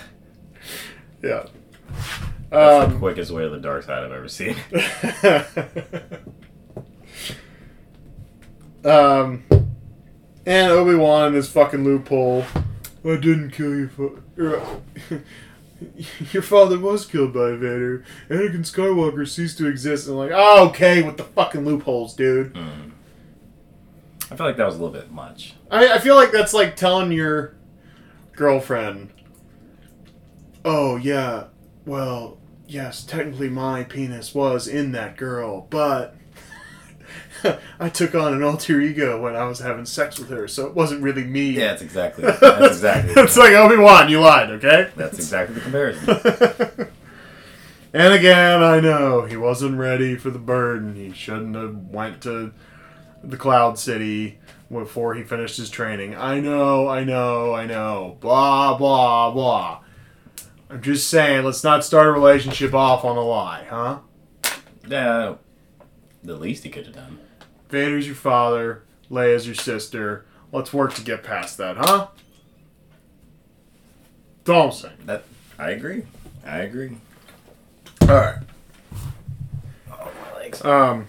Yeah. 1.22 1.46
That's 2.50 2.88
the 2.90 2.94
Um, 2.96 3.00
quickest 3.00 3.32
way 3.32 3.44
to 3.44 3.50
the 3.50 3.60
dark 3.60 3.84
side 3.84 4.04
I've 4.04 4.12
ever 4.12 4.28
seen. 4.28 4.56
Um, 8.84 9.44
and 10.46 10.72
Obi 10.72 10.96
Wan 10.96 11.28
in 11.28 11.34
his 11.34 11.50
fucking 11.50 11.84
loophole. 11.84 12.46
I 13.04 13.16
didn't 13.18 13.52
kill 13.52 13.76
you. 13.76 13.90
father. 13.90 15.24
Your 16.32 16.44
father 16.44 16.80
was 16.80 17.06
killed 17.06 17.34
by 17.34 17.52
Vader. 17.52 18.04
Anakin 18.30 18.60
Skywalker 18.60 19.28
ceased 19.28 19.58
to 19.60 19.68
exist. 19.68 20.08
And 20.08 20.14
I'm 20.14 20.20
like, 20.20 20.32
oh, 20.34 20.70
okay, 20.70 21.02
with 21.02 21.18
the 21.18 21.24
fucking 21.24 21.66
loopholes, 21.66 22.16
dude. 22.16 22.54
Mm. 22.54 22.92
I 24.32 24.36
feel 24.36 24.46
like 24.46 24.58
that 24.58 24.66
was 24.66 24.76
a 24.76 24.84
little 24.84 24.94
bit 24.94 25.12
much. 25.12 25.56
I, 25.72 25.94
I 25.94 26.00
feel 26.00 26.16
like 26.16 26.32
that's 26.32 26.54
like 26.54 26.76
telling 26.76 27.12
your 27.12 27.56
girlfriend, 28.34 29.10
oh, 30.64 30.98
yeah, 30.98 31.46
well, 31.86 32.38
yes, 32.68 33.04
technically 33.04 33.50
my 33.50 33.84
penis 33.84 34.36
was 34.36 34.68
in 34.68 34.92
that 34.92 35.18
girl, 35.18 35.68
but 35.70 36.16
I 37.80 37.90
took 37.90 38.16
on 38.16 38.34
an 38.34 38.44
alter 38.44 38.80
ego 38.82 39.22
when 39.22 39.36
I 39.36 39.46
was 39.46 39.60
having 39.60 39.86
sex 39.86 40.20
with 40.20 40.30
her, 40.30 40.48
so 40.48 40.68
it 40.68 40.76
wasn't 40.76 41.02
really 41.02 41.24
me. 41.24 41.52
Yeah, 41.52 41.68
that's 41.68 41.82
exactly. 41.82 42.24
That's 42.42 42.76
exactly. 42.76 43.14
it's 43.22 43.38
like 43.38 43.54
Obi 43.54 43.78
Wan, 43.78 44.10
you 44.10 44.20
lied, 44.20 44.50
okay? 44.52 44.90
that's 44.96 45.18
exactly 45.18 45.56
the 45.56 45.62
comparison. 45.62 46.10
and 47.94 48.14
again, 48.14 48.64
I 48.64 48.80
know 48.80 49.26
he 49.26 49.38
wasn't 49.38 49.78
ready 49.78 50.16
for 50.16 50.30
the 50.30 50.40
burden. 50.40 50.96
He 50.96 51.12
shouldn't 51.14 51.56
have 51.56 51.76
went 51.76 52.22
to 52.24 52.54
the 53.24 53.38
Cloud 53.38 53.78
City 53.78 54.40
before 54.72 55.16
he 55.16 55.24
finished 55.24 55.58
his 55.58 55.70
training. 55.70 56.16
I 56.16 56.40
know, 56.40 56.88
I 56.88 57.04
know, 57.04 57.54
I 57.54 57.66
know. 57.66 58.18
Blah 58.20 58.78
blah 58.78 59.32
blah. 59.32 59.82
I'm 60.70 60.82
just 60.82 61.10
saying, 61.10 61.46
let's 61.46 61.64
not 61.64 61.84
start 61.84 62.08
a 62.08 62.12
relationship 62.12 62.76
off 62.76 63.04
on 63.04 63.18
a 63.18 63.22
lie, 63.22 63.66
huh? 63.70 64.00
Yeah, 64.88 65.36
the 66.24 66.36
least 66.36 66.64
he 66.64 66.70
could 66.70 66.86
have 66.86 66.96
done. 66.96 67.20
Vader's 67.70 68.06
your 68.08 68.16
father, 68.16 68.84
Leia's 69.10 69.46
your 69.46 69.56
sister. 69.56 70.26
Let's 70.52 70.74
work 70.74 70.94
to 70.96 71.02
get 71.04 71.24
past 71.24 71.58
that, 71.58 71.78
huh? 71.78 72.08
That's 74.44 74.50
all 74.50 74.66
I'm 74.68 74.72
saying. 74.72 74.96
That 75.06 75.24
I 75.58 75.72
agree. 75.72 76.04
I 76.46 76.60
agree. 76.60 76.98
All 78.02 78.08
right. 78.08 78.38
Oh 79.92 80.12
my 80.34 80.40
legs. 80.40 80.66
um, 80.66 81.08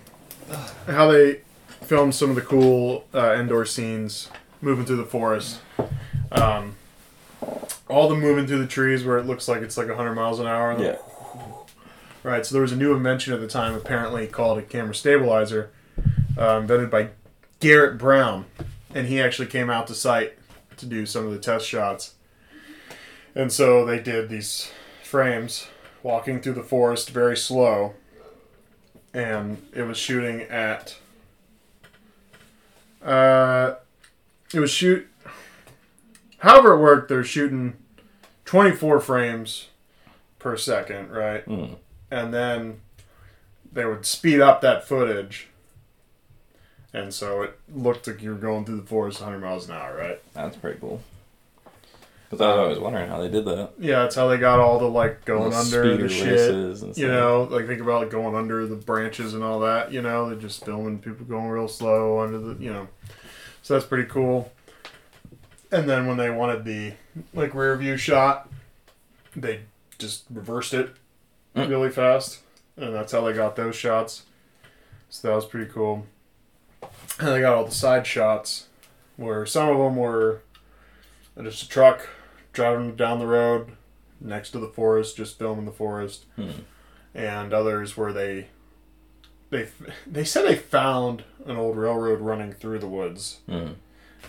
how 0.87 1.11
they 1.11 1.41
filmed 1.83 2.15
some 2.15 2.31
of 2.31 2.37
the 2.37 2.43
cool 2.43 3.07
uh, 3.15 3.35
indoor 3.35 3.65
scenes 3.65 4.29
moving 4.61 4.85
through 4.85 4.97
the 4.97 5.05
forest. 5.05 5.61
Um, 6.33 6.77
all 7.89 8.09
the 8.09 8.15
moving 8.15 8.47
through 8.47 8.59
the 8.59 8.67
trees 8.67 9.05
where 9.05 9.19
it 9.19 9.27
looks 9.27 9.49
like 9.49 9.63
it's 9.63 9.77
like 9.77 9.89
100 9.89 10.15
miles 10.15 10.39
an 10.39 10.47
hour. 10.47 10.77
Yeah. 10.79 10.97
Right, 12.23 12.45
so 12.45 12.53
there 12.53 12.63
was 12.63 12.73
a 12.73 12.77
new 12.77 12.93
invention 12.95 13.33
at 13.33 13.41
the 13.41 13.47
time, 13.49 13.75
apparently 13.75 14.27
called 14.27 14.59
a 14.59 14.63
camera 14.63 14.95
stabilizer, 14.95 15.71
uh, 16.41 16.59
invented 16.59 16.91
by 16.91 17.11
Garrett 17.61 17.99
Brown. 17.99 18.47
And 18.95 19.07
he 19.07 19.21
actually 19.21 19.47
came 19.49 19.71
out 19.71 19.87
to 19.89 19.95
site 19.95 20.35
to 20.79 20.87
do 20.87 21.07
some 21.07 21.27
of 21.27 21.33
the 21.33 21.39
test 21.39 21.67
shots. 21.67 22.15
And 23.35 23.53
so 23.53 23.85
they 23.85 24.01
did 24.01 24.29
these 24.29 24.71
frames 25.05 25.69
walking 26.03 26.41
through 26.41 26.55
the 26.55 26.63
forest 26.63 27.11
very 27.11 27.37
slow 27.37 27.95
and 29.13 29.61
it 29.75 29.83
was 29.83 29.99
shooting 29.99 30.41
at 30.43 30.97
uh 33.05 33.75
it 34.55 34.61
was 34.61 34.71
shoot 34.71 35.07
however 36.39 36.73
it 36.75 36.79
worked 36.79 37.09
they're 37.09 37.25
shooting 37.25 37.75
24 38.45 39.01
frames 39.01 39.69
per 40.39 40.57
second 40.57 41.11
right 41.11 41.45
Mm. 41.47 41.77
and 42.11 42.33
then 42.33 42.81
they 43.73 43.85
would 43.85 44.07
speed 44.07 44.41
up 44.41 44.61
that 44.61 44.87
footage 44.87 45.49
and 46.93 47.13
so 47.15 47.43
it 47.43 47.59
looked 47.73 48.07
like 48.07 48.23
you 48.23 48.31
were 48.31 48.37
going 48.37 48.65
through 48.65 48.77
the 48.81 48.87
forest 48.87 49.21
100 49.21 49.39
miles 49.41 49.69
an 49.69 49.75
hour 49.77 49.97
right 49.97 50.21
That's 50.35 50.57
pretty 50.57 50.81
cool. 50.81 51.01
Because 52.29 52.43
I 52.47 52.51
was 52.51 52.59
always 52.59 52.79
wondering 52.79 53.09
how 53.09 53.21
they 53.21 53.29
did 53.29 53.45
that. 53.47 53.71
yeah 53.79 54.03
that's 54.03 54.15
how 54.15 54.29
they 54.29 54.37
got 54.37 54.61
all 54.61 54.79
the 54.79 54.89
like 54.89 55.25
going 55.25 55.53
under 55.53 55.97
the 55.97 56.09
shit 56.09 56.97
you 56.97 57.09
know, 57.09 57.49
like 57.51 57.67
think 57.67 57.81
about 57.81 58.03
like 58.03 58.11
going 58.11 58.35
under 58.37 58.67
the 58.67 58.77
branches 58.77 59.35
and 59.35 59.43
all 59.43 59.61
that. 59.61 59.93
You 59.93 60.01
know, 60.03 60.29
they're 60.31 60.39
just 60.39 60.65
filming 60.65 60.99
people 61.01 61.27
going 61.27 61.49
real 61.49 61.67
slow 61.69 62.21
under 62.21 62.39
the, 62.39 62.63
you 62.63 62.73
know, 62.73 62.87
so 63.63 63.75
that's 63.75 63.87
pretty 63.87 64.09
cool. 64.09 64.53
And 65.73 65.89
then 65.89 66.07
when 66.07 66.17
they 66.17 66.31
wanted 66.31 66.65
the 66.65 66.93
like 67.35 67.53
rear 67.55 67.77
view 67.77 67.97
shot, 67.97 68.49
they 69.37 69.61
just 69.99 70.25
reversed 70.31 70.75
it 70.75 70.91
Mm. 71.57 71.69
really 71.69 71.91
fast, 71.91 72.39
and 72.77 72.95
that's 72.95 73.11
how 73.11 73.23
they 73.23 73.33
got 73.33 73.57
those 73.57 73.75
shots. 73.75 74.23
So 75.09 75.27
that 75.27 75.35
was 75.35 75.47
pretty 75.47 75.69
cool. 75.69 76.07
And 77.21 77.29
they 77.35 77.41
got 77.41 77.55
all 77.55 77.65
the 77.65 77.71
side 77.71 78.07
shots, 78.07 78.67
where 79.17 79.45
some 79.47 79.69
of 79.69 79.79
them 79.79 79.97
were 79.97 80.43
just 81.43 81.63
a 81.63 81.69
truck 81.69 82.09
driving 82.53 82.97
down 82.97 83.19
the 83.19 83.27
road 83.27 83.73
next 84.21 84.51
to 84.51 84.59
the 84.59 84.69
forest, 84.69 85.17
just 85.17 85.39
filming 85.39 85.65
the 85.65 85.73
forest 85.73 86.25
Hmm. 86.37 86.51
and 87.15 87.53
others 87.55 87.97
where 87.97 88.13
they 88.13 88.49
they 89.51 89.69
they 90.07 90.25
said 90.25 90.45
they 90.47 90.57
found 90.57 91.25
an 91.47 91.57
old 91.57 91.77
railroad 91.77 92.21
running 92.21 92.53
through 92.53 92.79
the 92.81 92.89
woods, 92.89 93.39
Mm. 93.49 93.75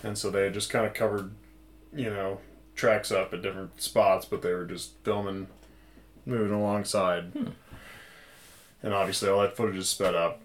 and 0.02 0.16
so 0.18 0.30
they 0.30 0.44
had 0.44 0.54
just 0.54 0.70
kind 0.70 0.86
of 0.86 0.94
covered, 0.94 1.32
you 1.94 2.08
know, 2.10 2.40
tracks 2.74 3.10
up 3.12 3.32
at 3.34 3.42
different 3.42 3.80
spots, 3.82 4.24
but 4.24 4.40
they 4.42 4.52
were 4.52 4.64
just 4.64 4.92
filming, 5.04 5.48
moving 6.24 6.52
alongside, 6.54 7.32
and 8.82 8.94
obviously 8.94 9.28
all 9.28 9.42
that 9.42 9.56
footage 9.56 9.76
is 9.76 9.88
sped 9.90 10.14
up. 10.14 10.40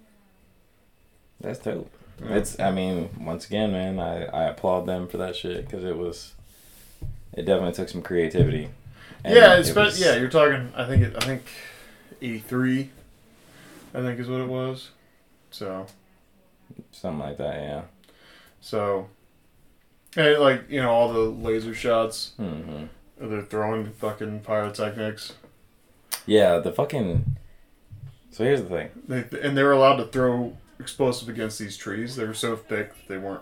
That's 1.39 1.59
dope. 1.59 1.91
It's. 2.19 2.59
I 2.59 2.71
mean, 2.71 3.09
once 3.19 3.45
again, 3.45 3.71
man, 3.71 3.99
I, 3.99 4.25
I 4.25 4.43
applaud 4.45 4.85
them 4.85 5.07
for 5.07 5.17
that 5.17 5.35
shit 5.35 5.65
because 5.65 5.83
it 5.83 5.95
was. 5.97 6.33
It 7.33 7.43
definitely 7.45 7.73
took 7.73 7.89
some 7.89 8.01
creativity. 8.01 8.69
And 9.23 9.35
yeah, 9.35 9.55
it 9.55 9.59
it's 9.59 9.75
was- 9.75 9.99
yeah. 9.99 10.15
You're 10.15 10.29
talking. 10.29 10.71
I 10.75 10.85
think 10.85 11.03
it. 11.03 11.15
I 11.15 11.19
think 11.25 11.43
eighty 12.21 12.39
three. 12.39 12.89
I 13.93 14.01
think 14.01 14.19
is 14.19 14.27
what 14.27 14.41
it 14.41 14.47
was. 14.47 14.89
So 15.51 15.85
something 16.91 17.19
like 17.19 17.37
that. 17.37 17.55
Yeah. 17.61 17.81
so. 18.61 19.07
And 20.15 20.39
like 20.39 20.69
you 20.69 20.81
know 20.81 20.89
all 20.89 21.13
the 21.13 21.19
laser 21.19 21.75
shots, 21.75 22.31
hmm 22.37 22.85
they're 23.19 23.41
throwing 23.43 23.91
fucking 23.93 24.39
pyrotechnics. 24.41 25.33
Yeah, 26.25 26.57
the 26.59 26.71
fucking. 26.71 27.37
So 28.31 28.43
here's 28.43 28.61
the 28.63 28.69
thing. 28.69 28.89
They, 29.07 29.25
and 29.41 29.55
they 29.57 29.63
were 29.63 29.71
allowed 29.73 29.97
to 29.97 30.05
throw 30.05 30.55
explosive 30.79 31.29
against 31.29 31.59
these 31.59 31.77
trees. 31.77 32.15
They 32.15 32.25
were 32.25 32.33
so 32.33 32.55
thick 32.55 32.93
that 32.95 33.07
they 33.07 33.17
weren't. 33.17 33.41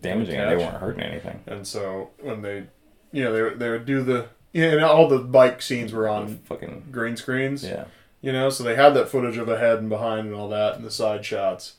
Damaging 0.00 0.36
they 0.36 0.56
weren't 0.56 0.74
hurting 0.76 1.02
anything. 1.04 1.40
And 1.46 1.66
so 1.66 2.10
when 2.20 2.42
they, 2.42 2.64
you 3.12 3.22
know, 3.22 3.32
they 3.32 3.42
would- 3.42 3.58
they 3.60 3.70
would 3.70 3.86
do 3.86 4.02
the 4.02 4.26
yeah, 4.52 4.66
and 4.66 4.84
all 4.84 5.08
the 5.08 5.18
bike 5.18 5.60
scenes 5.62 5.92
were 5.92 6.08
on 6.08 6.38
Fucking. 6.44 6.86
green 6.92 7.16
screens. 7.16 7.64
Yeah. 7.64 7.84
You 8.20 8.32
know, 8.32 8.50
so 8.50 8.62
they 8.64 8.74
had 8.76 8.94
that 8.94 9.08
footage 9.08 9.36
of 9.36 9.48
ahead 9.48 9.78
and 9.78 9.88
behind 9.88 10.26
and 10.28 10.34
all 10.36 10.48
that, 10.48 10.76
and 10.76 10.84
the 10.84 10.90
side 10.90 11.24
shots, 11.24 11.74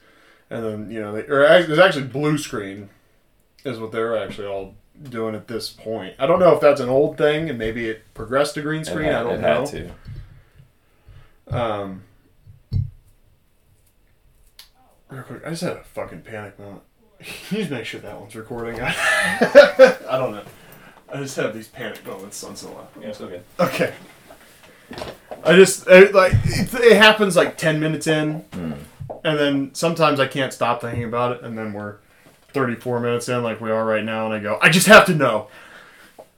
and 0.49 0.63
then 0.63 0.91
you 0.91 1.01
know, 1.01 1.11
they, 1.13 1.21
or 1.27 1.43
it 1.43 1.67
was 1.69 1.79
actually 1.79 2.05
blue 2.05 2.37
screen, 2.37 2.89
is 3.63 3.79
what 3.79 3.91
they 3.91 3.99
were 3.99 4.17
actually 4.17 4.47
all 4.47 4.75
doing 5.09 5.35
at 5.35 5.47
this 5.47 5.69
point. 5.69 6.13
I 6.19 6.25
don't 6.27 6.39
know 6.39 6.53
if 6.53 6.61
that's 6.61 6.79
an 6.79 6.87
old 6.89 7.17
thing 7.17 7.49
and 7.49 7.57
maybe 7.59 7.89
it 7.89 8.03
progressed 8.13 8.53
to 8.55 8.61
green 8.61 8.85
screen. 8.85 9.07
had, 9.07 9.15
I 9.15 9.23
don't 9.23 9.33
it 9.35 9.41
know. 9.41 9.65
had 9.65 9.65
to. 11.47 11.57
Um, 11.57 12.03
real 15.15 15.23
quick, 15.23 15.45
I 15.45 15.49
just 15.51 15.63
had 15.63 15.77
a 15.77 15.83
fucking 15.83 16.21
panic 16.21 16.57
moment. 16.59 16.81
you 17.19 17.57
just 17.59 17.71
make 17.71 17.85
sure 17.85 17.99
that 18.01 18.19
one's 18.19 18.35
recording. 18.35 18.79
I 18.81 19.97
don't 20.11 20.31
know. 20.33 20.43
I 21.11 21.17
just 21.17 21.35
have 21.37 21.53
these 21.53 21.67
panic 21.67 22.05
moments 22.05 22.41
once 22.43 22.63
in 22.63 22.69
a 22.69 22.71
while. 22.73 22.89
Yeah, 22.99 23.07
it's 23.07 23.21
okay. 23.21 23.41
Okay. 23.59 23.93
I 25.43 25.55
just 25.55 25.87
it, 25.87 26.13
like 26.13 26.33
it, 26.45 26.73
it 26.73 26.97
happens 26.97 27.35
like 27.35 27.57
ten 27.57 27.79
minutes 27.79 28.07
in, 28.07 28.41
Mm. 28.51 28.77
and 29.23 29.39
then 29.39 29.73
sometimes 29.73 30.19
I 30.19 30.27
can't 30.27 30.51
stop 30.53 30.81
thinking 30.81 31.03
about 31.03 31.37
it, 31.37 31.43
and 31.43 31.57
then 31.57 31.73
we're 31.73 31.97
thirty-four 32.49 32.99
minutes 32.99 33.27
in, 33.29 33.41
like 33.43 33.61
we 33.61 33.71
are 33.71 33.85
right 33.85 34.03
now, 34.03 34.25
and 34.25 34.33
I 34.35 34.39
go, 34.39 34.59
I 34.61 34.69
just 34.69 34.87
have 34.87 35.05
to 35.05 35.15
know. 35.15 35.47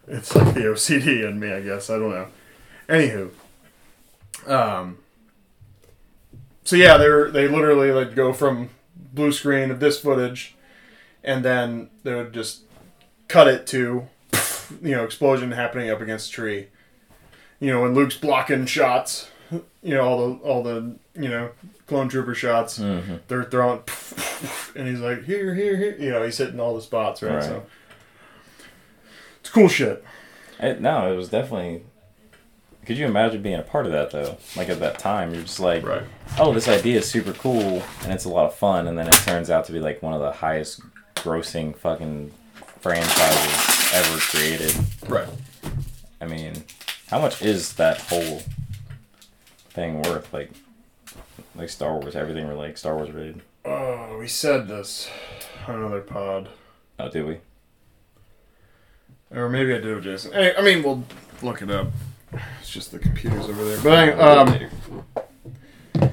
It's 0.08 0.34
like 0.36 0.54
the 0.54 0.62
OCD 0.62 1.28
in 1.28 1.40
me, 1.40 1.52
I 1.52 1.62
guess. 1.62 1.90
I 1.90 1.98
don't 2.00 2.12
know. 2.12 2.28
Anywho, 2.88 3.32
um, 4.50 4.98
so 6.68 6.76
yeah, 6.76 6.98
they 6.98 7.08
were 7.08 7.32
they 7.32 7.48
literally 7.48 7.92
like 7.94 8.14
go 8.14 8.34
from 8.34 8.72
blue 9.14 9.32
screen 9.32 9.72
of 9.72 9.80
this 9.80 10.02
footage, 10.02 10.54
and 11.24 11.46
then 11.46 11.90
they 12.04 12.14
would 12.14 12.34
just 12.34 12.64
cut 13.30 13.48
it 13.48 13.66
to, 13.68 14.06
you 14.82 14.92
know, 14.92 15.06
explosion 15.06 15.54
happening 15.54 15.90
up 15.90 16.02
against 16.02 16.28
a 16.28 16.34
tree. 16.34 16.68
You 17.62 17.72
know, 17.72 17.84
when 17.84 17.94
Luke's 17.94 18.18
blocking 18.18 18.66
shots, 18.66 19.30
you 19.50 19.96
know 19.96 20.02
all 20.02 20.18
the 20.18 20.34
all 20.44 20.62
the 20.62 20.96
you 21.16 21.30
know 21.30 21.52
clone 21.86 22.10
trooper 22.10 22.36
shots, 22.36 22.80
hmm 22.80 23.16
they're 23.30 23.46
throwing, 23.46 23.84
and 24.76 24.90
he's 24.90 25.00
like 25.00 25.24
here 25.24 25.56
here 25.56 25.78
here, 25.78 25.96
you 25.98 26.10
know, 26.10 26.22
he's 26.22 26.38
hitting 26.38 26.60
all 26.60 26.76
the 26.76 26.82
spots 26.82 27.24
right. 27.24 27.36
Right. 27.36 27.44
So 27.44 27.64
it's 29.40 29.50
cool 29.50 29.70
shit. 29.70 30.04
It, 30.60 30.82
no, 30.82 31.14
it 31.14 31.16
was 31.16 31.30
definitely 31.30 31.84
Could 32.88 32.98
you 32.98 33.06
imagine 33.06 33.42
being 33.42 33.60
a 33.60 33.64
part 33.64 33.86
of 33.86 33.92
that 33.92 34.12
though? 34.12 34.38
Like 34.56 34.70
at 34.70 34.80
that 34.80 34.98
time, 34.98 35.34
you're 35.34 35.44
just 35.44 35.60
like, 35.60 35.86
Right. 35.86 36.04
oh, 36.40 36.54
this 36.54 36.70
idea 36.70 37.00
is 37.00 37.06
super 37.12 37.34
cool 37.34 37.84
and 38.04 38.14
it's 38.14 38.24
a 38.24 38.30
lot 38.30 38.46
of 38.46 38.56
fun, 38.56 38.88
and 38.88 38.98
then 38.98 39.10
it 39.10 39.14
turns 39.16 39.50
out 39.50 39.66
to 39.66 39.74
be 39.74 39.82
like 39.82 40.02
one 40.02 40.14
of 40.14 40.22
the 40.22 40.32
highest 40.32 40.80
grossing 41.16 41.76
fucking 41.76 42.32
franchises 42.80 43.94
ever 43.94 44.18
created. 44.20 44.74
Right. 45.10 45.28
I 46.22 46.28
mean, 46.28 46.64
how 47.10 47.20
much 47.20 47.42
is 47.42 47.74
that 47.74 48.00
whole 48.00 48.42
thing 49.72 50.02
worth? 50.04 50.32
Like, 50.32 50.52
like 51.56 51.68
Star 51.68 51.98
Wars, 51.98 52.16
everything 52.16 52.48
related, 52.48 52.70
like 52.70 52.78
Star 52.78 52.96
Wars 52.96 53.12
rated. 53.12 53.42
Oh, 53.66 54.14
uh, 54.14 54.18
we 54.18 54.30
said 54.30 54.70
this 54.70 55.10
on 55.68 55.76
another 55.76 56.00
pod. 56.00 56.48
Oh, 57.00 57.10
did 57.10 57.26
we? 57.26 57.40
Or 59.30 59.50
maybe 59.50 59.76
I 59.76 59.80
did 59.80 59.94
with 59.94 60.06
Jason. 60.06 60.32
Hey, 60.32 60.56
I 60.58 60.62
mean, 60.62 60.84
we'll 60.84 61.04
look 61.42 61.62
it 61.62 61.70
up. 61.70 61.88
It's 62.34 62.70
just 62.70 62.92
the 62.92 63.00
computers 63.00 63.46
over 63.46 63.64
there. 63.64 63.80
But 63.82 63.98
anyway, 64.00 64.70
um, 66.02 66.12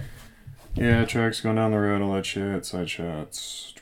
yeah, 0.75 1.05
tracks 1.05 1.41
going 1.41 1.57
down 1.57 1.73
the 1.73 1.79
road, 1.79 2.03
all 2.03 2.15
that 2.15 2.27
shit, 2.27 2.65
side 2.67 2.89
shots. 2.91 3.75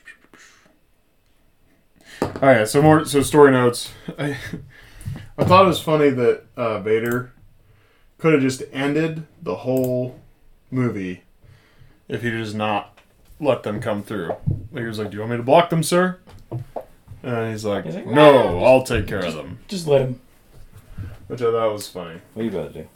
All 2.21 2.29
right, 2.41 2.67
so 2.67 2.81
more 2.81 3.05
so 3.05 3.21
story 3.21 3.51
notes. 3.51 3.91
I 4.17 4.37
I 5.37 5.43
thought 5.43 5.65
it 5.65 5.67
was 5.67 5.81
funny 5.81 6.09
that 6.09 6.43
uh, 6.55 6.79
Vader 6.79 7.33
could 8.17 8.33
have 8.33 8.41
just 8.41 8.63
ended 8.71 9.25
the 9.41 9.55
whole 9.55 10.19
movie 10.71 11.23
if 12.07 12.21
he 12.21 12.29
just 12.29 12.55
not 12.55 12.97
let 13.39 13.63
them 13.63 13.81
come 13.81 14.03
through. 14.03 14.35
Like 14.71 14.81
he 14.81 14.87
was 14.87 14.99
like, 14.99 15.09
"Do 15.09 15.15
you 15.15 15.21
want 15.21 15.31
me 15.31 15.37
to 15.37 15.43
block 15.43 15.69
them, 15.69 15.83
sir?" 15.83 16.19
And 17.23 17.51
he's 17.51 17.65
like, 17.65 17.85
He's 17.85 17.95
like, 17.95 18.07
"No, 18.07 18.63
I'll 18.63 18.83
take 18.83 19.07
care 19.07 19.25
of 19.25 19.33
them," 19.33 19.59
Just 19.67 19.87
let 19.87 20.01
him. 20.01 20.19
Which 21.27 21.41
I 21.41 21.51
thought 21.51 21.73
was 21.73 21.87
funny. 21.87 22.19
What 22.33 22.41
are 22.41 22.45
you 22.45 22.51
about 22.51 22.73
to 22.73 22.83
do? 22.83 22.87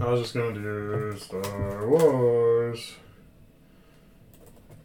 I 0.00 0.10
was 0.10 0.20
just 0.22 0.34
gonna 0.34 0.54
do 0.54 1.16
Star 1.18 1.88
Wars. 1.88 2.94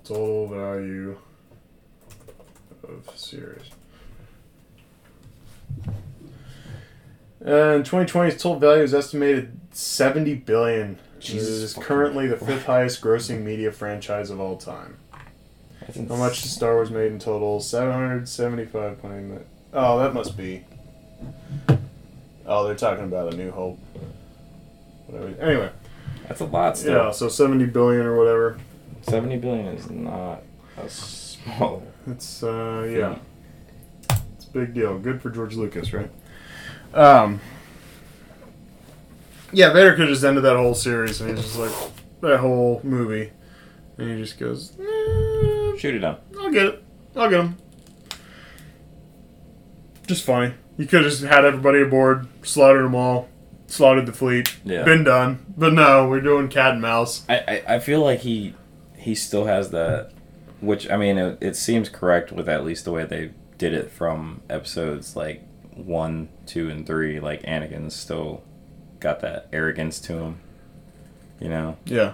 Total 0.04 0.48
value 0.48 1.18
of 2.84 3.10
series. 3.18 3.70
And 7.42 7.86
2020's 7.86 8.42
total 8.42 8.60
value 8.60 8.84
is 8.84 8.94
estimated 8.94 9.60
70 9.72 10.36
billion. 10.36 10.98
Jesus 11.20 11.50
is 11.50 11.74
currently 11.74 12.28
the 12.28 12.38
fifth 12.38 12.66
highest 12.66 13.02
grossing 13.02 13.44
media 13.44 13.72
franchise 13.72 14.30
of 14.30 14.40
all 14.40 14.58
time. 14.58 14.98
How 16.10 16.16
much 16.16 16.42
Star 16.42 16.76
Wars 16.76 16.90
made 16.92 17.12
in 17.12 17.20
total? 17.20 17.60
775 17.60 19.04
million. 19.04 19.46
Oh, 19.74 20.00
that 20.00 20.14
must 20.14 20.38
be. 20.38 20.64
Oh, 22.48 22.66
they're 22.66 22.76
talking 22.76 23.06
about 23.06 23.34
a 23.34 23.38
New 23.38 23.52
Hope. 23.52 23.80
Whatever. 25.08 25.42
Anyway, 25.42 25.70
That's 26.28 26.42
a 26.42 26.46
lot 26.46 26.78
still. 26.78 26.94
yeah, 27.06 27.12
so 27.12 27.28
70 27.30 27.66
billion 27.68 28.06
or 28.06 28.18
whatever. 28.18 28.58
Seventy 29.04 29.38
billion 29.38 29.68
is 29.68 29.90
not 29.90 30.42
a 30.78 30.90
small. 30.90 31.84
It's 32.08 32.44
uh 32.44 32.88
yeah. 32.88 33.18
It's 34.38 34.46
a 34.46 34.50
big 34.52 34.76
deal. 34.76 35.00
Good 35.00 35.24
for 35.24 35.32
George 35.32 35.56
Lucas, 35.56 35.92
right? 35.92 36.10
Um 36.94 37.40
Yeah, 39.52 39.74
Vader 39.74 39.92
could 39.92 40.02
have 40.02 40.10
just 40.10 40.24
ended 40.24 40.44
that 40.44 40.56
whole 40.56 40.76
series 40.76 41.20
and 41.22 41.32
he's 41.36 41.44
just 41.46 41.58
like 41.58 41.72
that 42.22 42.40
whole 42.40 42.80
movie. 42.84 43.32
And 43.98 44.10
he 44.12 44.18
just 44.22 44.38
goes, 44.40 44.74
eh, 44.80 45.78
Shoot 45.80 45.96
it 45.96 46.00
down. 46.00 46.18
I'll 46.40 46.52
get 46.52 46.66
it. 46.68 46.84
I'll 47.16 47.30
get 47.30 47.40
him. 47.40 47.58
Just 50.08 50.24
funny. 50.26 50.54
You 50.78 50.86
could 50.86 51.04
have 51.04 51.12
just 51.12 51.24
had 51.24 51.46
everybody 51.46 51.82
aboard, 51.82 52.28
slaughtered 52.46 52.84
them 52.86 52.96
all, 52.96 53.30
slaughtered 53.68 54.06
the 54.06 54.12
fleet, 54.14 54.56
Yeah. 54.66 54.84
been 54.84 55.04
done. 55.04 55.46
But 55.58 55.74
no, 55.74 56.08
we're 56.08 56.22
doing 56.22 56.50
cat 56.50 56.74
and 56.74 56.82
mouse. 56.82 57.24
I, 57.30 57.38
I, 57.68 57.76
I 57.76 57.80
feel 57.80 58.02
like 58.02 58.20
he 58.22 58.54
he 58.98 59.16
still 59.16 59.46
has 59.46 59.70
that, 59.72 60.12
which 60.60 60.90
I 60.90 60.98
mean 60.98 61.18
it, 61.18 61.38
it 61.42 61.56
seems 61.56 61.88
correct 61.90 62.32
with 62.32 62.50
at 62.50 62.66
least 62.66 62.84
the 62.86 62.92
way 62.92 63.06
they 63.06 63.32
did 63.58 63.74
it 63.74 63.90
from 63.92 64.42
episodes 64.50 65.16
like 65.16 65.44
one, 65.76 66.28
two, 66.46 66.70
and 66.70 66.86
three. 66.86 67.20
Like 67.20 67.44
Anakin's 67.44 67.96
still 67.96 68.44
got 69.00 69.22
that 69.22 69.48
arrogance 69.54 70.00
to 70.02 70.14
him, 70.18 70.40
you 71.40 71.48
know. 71.50 71.78
Yeah. 71.86 72.14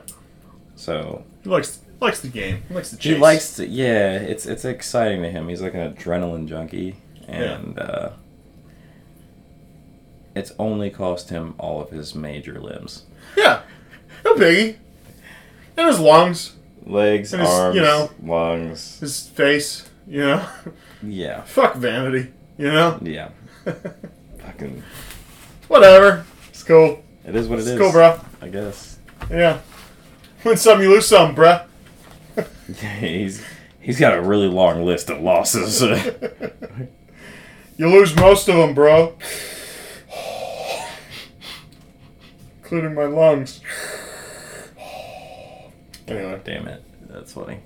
So 0.76 1.24
He 1.44 1.50
likes 1.50 1.80
likes 2.00 2.20
the 2.22 2.28
game. 2.28 2.64
He 2.68 2.74
likes 2.76 2.92
the 2.92 2.98
chase. 2.98 3.14
he 3.16 3.20
likes 3.20 3.56
to, 3.56 3.68
yeah. 3.68 4.14
It's 4.14 4.46
it's 4.46 4.66
exciting 4.66 5.22
to 5.24 5.30
him. 5.30 5.48
He's 5.48 5.62
like 5.62 5.74
an 5.74 5.94
adrenaline 5.94 6.48
junkie, 6.48 6.98
and 7.28 7.78
uh, 7.80 8.12
it's 10.36 10.52
only 10.60 10.90
cost 10.90 11.30
him 11.30 11.56
all 11.58 11.82
of 11.82 11.90
his 11.90 12.16
major 12.16 12.60
limbs, 12.60 13.04
Yeah. 13.36 13.62
No 14.24 14.36
biggie. 14.36 14.76
And 15.78 15.88
his 15.88 16.00
lungs, 16.00 16.54
legs, 16.86 17.34
And 17.34 17.42
his, 17.42 17.50
arms, 17.52 17.76
you 17.76 17.82
know- 17.82 18.10
lungs. 18.24 19.00
his 19.00 19.28
face, 19.28 19.90
you 20.08 20.20
know. 20.22 20.46
Yeah, 21.04 21.42
Fuck 21.46 21.76
vanity, 21.76 22.32
you 22.58 22.72
know. 22.72 23.00
yeah. 23.02 23.30
Fucking, 24.40 24.84
Whatever. 25.68 26.26
It's 26.50 26.64
cool. 26.64 27.04
it 27.26 27.36
is 27.36 27.48
what 27.48 27.60
it 27.60 27.62
It's 27.64 27.70
is. 27.72 27.80
cool, 27.80 27.92
bro. 27.92 28.20
I 28.42 28.48
guess. 28.50 29.00
Yeah. 29.30 29.60
Win 30.44 30.58
some, 30.58 30.82
you 30.82 30.90
lose 30.90 31.08
some, 31.08 31.36
bruh. 31.36 31.66
he's 33.00 33.44
he's 33.80 34.00
got 34.00 34.18
a 34.18 34.22
really 34.22 34.48
long 34.48 34.84
list 34.86 35.10
of 35.10 35.22
losses. 35.22 35.82
You 37.78 37.88
lose 37.88 38.16
most 38.16 38.48
of 38.48 38.56
them, 38.56 38.74
bro. 38.76 39.16
Including 42.72 42.96
my 42.96 43.04
lungs. 43.06 43.60
Anyway. 46.08 46.42
Damn 46.44 46.68
it, 46.68 46.84
that's 47.10 47.32
funny. 47.34 47.60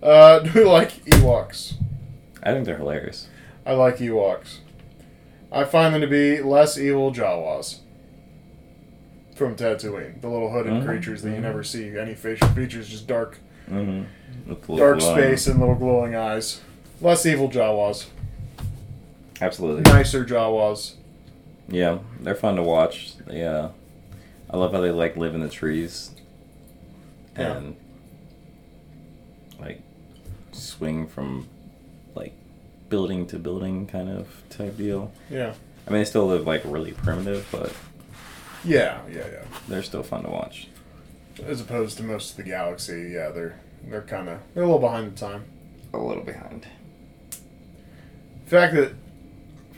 Uh, 0.00 0.38
do 0.40 0.50
we 0.60 0.64
like 0.64 1.04
Ewoks? 1.06 1.74
I 2.44 2.52
think 2.52 2.64
they're 2.64 2.76
hilarious. 2.76 3.26
I 3.66 3.72
like 3.72 3.96
Ewoks. 3.96 4.58
I 5.50 5.64
find 5.64 5.94
them 5.94 6.00
to 6.02 6.06
be 6.06 6.40
less 6.42 6.78
evil 6.78 7.10
Jawas. 7.12 7.78
From 9.34 9.56
Tatooine. 9.56 10.20
The 10.20 10.28
little 10.28 10.50
hooded 10.52 10.74
Mhm, 10.74 10.86
creatures 10.86 11.22
that 11.22 11.30
you 11.30 11.36
mhm. 11.38 11.42
never 11.42 11.64
see 11.64 11.96
any 11.98 12.14
facial 12.14 12.46
features, 12.48 12.88
just 12.88 13.08
dark 13.08 13.38
Mm-hmm. 13.68 14.76
dark 14.76 15.00
space 15.00 15.48
and 15.48 15.58
little 15.58 15.74
glowing 15.74 16.14
eyes. 16.14 16.60
Less 17.00 17.26
evil 17.26 17.48
Jawas. 17.48 18.06
Absolutely. 19.40 19.90
Nicer 19.90 20.24
Jawas. 20.24 20.94
Yeah, 21.68 21.98
they're 22.20 22.34
fun 22.36 22.54
to 22.56 22.62
watch. 22.62 23.14
Yeah, 23.28 23.70
I 24.54 24.56
love 24.56 24.70
how 24.70 24.80
they 24.80 24.92
like 24.92 25.16
live 25.16 25.34
in 25.34 25.40
the 25.40 25.48
trees, 25.48 26.12
Yeah. 27.36 27.56
and 27.56 27.76
like 29.58 29.82
swing 30.52 31.08
from 31.08 31.48
like 32.14 32.34
building 32.88 33.26
to 33.26 33.38
building 33.40 33.88
kind 33.88 34.08
of 34.08 34.28
type 34.50 34.76
deal. 34.76 35.10
Yeah. 35.28 35.54
I 35.88 35.90
mean, 35.90 35.98
they 35.98 36.04
still 36.04 36.28
live 36.28 36.46
like 36.46 36.62
really 36.64 36.92
primitive, 36.92 37.48
but 37.50 37.72
Yeah, 38.64 39.00
yeah, 39.10 39.26
yeah. 39.26 39.42
they're 39.66 39.82
still 39.82 40.04
fun 40.04 40.22
to 40.22 40.30
watch. 40.30 40.68
As 41.44 41.60
opposed 41.60 41.96
to 41.96 42.04
most 42.04 42.30
of 42.30 42.36
the 42.36 42.44
galaxy, 42.44 43.10
yeah, 43.12 43.30
they're 43.30 43.58
they're 43.88 44.02
kind 44.02 44.28
of 44.28 44.38
they're 44.54 44.62
a 44.62 44.66
little 44.66 44.78
behind 44.80 45.16
the 45.16 45.18
time. 45.20 45.46
A 45.92 45.98
little 45.98 46.22
behind. 46.22 46.68
The 48.44 48.50
fact 48.50 48.76
that 48.76 48.92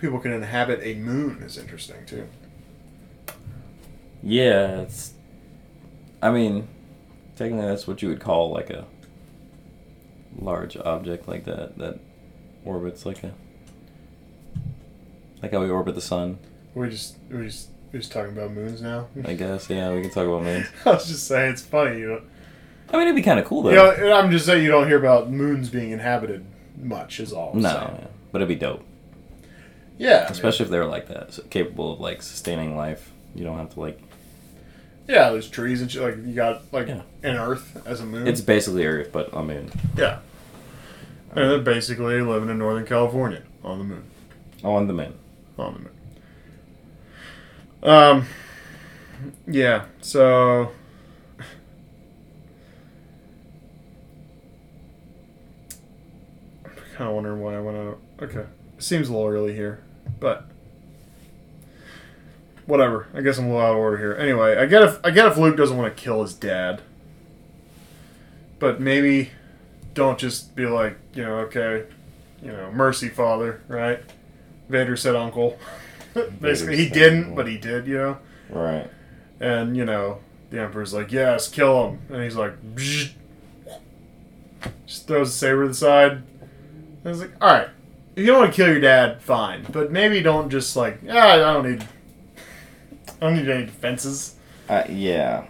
people 0.02 0.18
can 0.18 0.32
inhabit 0.34 0.80
a 0.82 0.96
moon 0.96 1.42
is 1.42 1.56
interesting 1.56 2.04
too. 2.04 2.28
Yeah, 4.22 4.80
it's. 4.80 5.12
I 6.22 6.30
mean, 6.30 6.68
technically, 7.36 7.66
that's 7.66 7.86
what 7.86 8.02
you 8.02 8.08
would 8.08 8.20
call 8.20 8.50
like 8.50 8.70
a 8.70 8.86
large 10.38 10.76
object 10.76 11.28
like 11.28 11.44
that 11.44 11.78
that 11.78 11.98
orbits 12.64 13.06
like 13.06 13.24
a 13.24 13.32
like 15.42 15.52
how 15.52 15.60
we 15.60 15.70
orbit 15.70 15.94
the 15.94 16.00
sun. 16.00 16.38
We 16.74 16.88
just 16.88 17.16
we 17.30 17.46
just 17.46 17.68
we 17.92 17.98
just 17.98 18.12
talking 18.12 18.32
about 18.32 18.52
moons 18.52 18.82
now. 18.82 19.08
I 19.24 19.34
guess. 19.34 19.70
Yeah, 19.70 19.92
we 19.92 20.02
can 20.02 20.10
talk 20.10 20.26
about 20.26 20.42
moons. 20.42 20.66
I 20.84 20.90
was 20.90 21.06
just 21.06 21.26
saying 21.26 21.52
it's 21.52 21.62
funny, 21.62 22.00
you 22.00 22.08
know. 22.08 22.22
I 22.90 22.92
mean, 22.98 23.02
it'd 23.02 23.16
be 23.16 23.22
kind 23.22 23.38
of 23.38 23.46
cool 23.46 23.62
though. 23.62 23.70
You 23.70 24.04
know, 24.04 24.12
I'm 24.12 24.30
just 24.30 24.46
saying 24.46 24.62
you 24.62 24.70
don't 24.70 24.86
hear 24.86 24.98
about 24.98 25.30
moons 25.30 25.68
being 25.68 25.90
inhabited 25.90 26.44
much. 26.76 27.20
Is 27.20 27.32
all. 27.32 27.52
I'm 27.52 27.60
no, 27.62 27.96
yeah. 27.98 28.06
but 28.32 28.42
it'd 28.42 28.48
be 28.48 28.54
dope, 28.54 28.84
Yeah. 29.98 30.18
I 30.18 30.22
mean, 30.24 30.32
especially 30.32 30.64
if 30.64 30.70
they 30.70 30.78
were 30.78 30.86
like 30.86 31.08
that, 31.08 31.32
so 31.32 31.42
capable 31.44 31.94
of 31.94 32.00
like 32.00 32.22
sustaining 32.22 32.76
life. 32.76 33.12
You 33.34 33.44
don't 33.44 33.58
have 33.58 33.74
to 33.74 33.80
like. 33.80 34.00
Yeah, 35.08 35.30
there's 35.30 35.48
trees 35.48 35.80
and 35.80 35.90
shit. 35.90 36.02
Like 36.02 36.16
you 36.26 36.34
got 36.34 36.62
like 36.72 36.88
Yeah. 36.88 37.02
an 37.22 37.36
Earth 37.36 37.80
as 37.86 38.00
a 38.00 38.06
moon. 38.06 38.26
It's 38.26 38.40
basically 38.40 38.84
Earth, 38.86 39.10
but 39.12 39.34
I 39.34 39.42
mean, 39.42 39.70
yeah. 39.96 40.18
And 41.34 41.50
they're 41.50 41.58
basically 41.58 42.20
living 42.22 42.48
in 42.48 42.58
Northern 42.58 42.86
California 42.86 43.42
on 43.62 43.78
the 43.78 43.84
moon. 43.84 44.04
on 44.64 44.86
the 44.86 44.92
moon. 44.94 45.14
on 45.58 45.74
the 45.74 45.80
moon. 45.80 45.90
Um, 47.82 48.26
yeah. 49.46 49.84
So, 50.00 50.70
I'm 56.64 56.70
kind 56.96 57.08
of 57.10 57.14
wondering 57.14 57.40
why 57.40 57.56
I 57.56 57.60
went 57.60 57.76
out. 57.76 57.98
Okay, 58.22 58.44
seems 58.78 59.08
a 59.08 59.12
little 59.12 59.28
early 59.28 59.54
here, 59.54 59.82
but 60.20 60.46
whatever. 62.66 63.08
I 63.14 63.20
guess 63.20 63.38
I'm 63.38 63.46
a 63.46 63.48
little 63.48 63.62
out 63.62 63.72
of 63.72 63.78
order 63.78 63.98
here. 63.98 64.14
Anyway, 64.14 64.56
I 64.56 64.66
get 64.66 64.82
if 64.82 64.98
I 65.04 65.10
get 65.10 65.26
if 65.26 65.36
Luke 65.36 65.56
doesn't 65.56 65.76
want 65.76 65.94
to 65.94 66.02
kill 66.02 66.22
his 66.22 66.34
dad, 66.34 66.82
but 68.58 68.80
maybe 68.80 69.30
don't 69.94 70.18
just 70.18 70.54
be 70.54 70.66
like, 70.66 70.98
you 71.14 71.22
know, 71.24 71.36
okay, 71.38 71.84
you 72.42 72.52
know, 72.52 72.70
mercy, 72.72 73.08
father, 73.08 73.62
right? 73.68 74.00
Vader 74.68 74.96
said 74.96 75.16
uncle. 75.16 75.58
Basically, 76.40 76.76
he 76.76 76.88
didn't, 76.88 77.20
uncle. 77.20 77.36
but 77.36 77.48
he 77.48 77.58
did, 77.58 77.86
you 77.86 77.98
know. 77.98 78.18
Right. 78.50 78.90
And 79.40 79.76
you 79.76 79.84
know, 79.84 80.20
the 80.50 80.60
Emperor's 80.60 80.94
like, 80.94 81.12
yes, 81.12 81.48
kill 81.48 81.90
him, 81.90 82.00
and 82.10 82.22
he's 82.22 82.36
like, 82.36 82.54
"Bzz." 82.74 83.12
just 84.86 85.06
throws 85.06 85.30
the 85.32 85.36
saber 85.36 85.62
to 85.62 85.68
the 85.68 85.74
side. 85.74 86.12
And 86.12 86.24
I 87.04 87.08
was 87.08 87.20
like, 87.20 87.32
all 87.40 87.52
right, 87.52 87.68
if 88.14 88.20
you 88.20 88.26
don't 88.26 88.40
want 88.40 88.52
to 88.52 88.56
kill 88.56 88.68
your 88.68 88.80
dad, 88.80 89.22
fine, 89.22 89.66
but 89.70 89.92
maybe 89.92 90.22
don't 90.22 90.50
just 90.50 90.76
like, 90.76 91.00
yeah, 91.02 91.26
I 91.26 91.36
don't 91.38 91.68
need, 91.70 91.86
I 93.20 93.26
don't 93.26 93.34
need 93.36 93.48
any 93.48 93.66
defenses. 93.66 94.36
Uh, 94.68 94.84
yeah. 94.88 95.46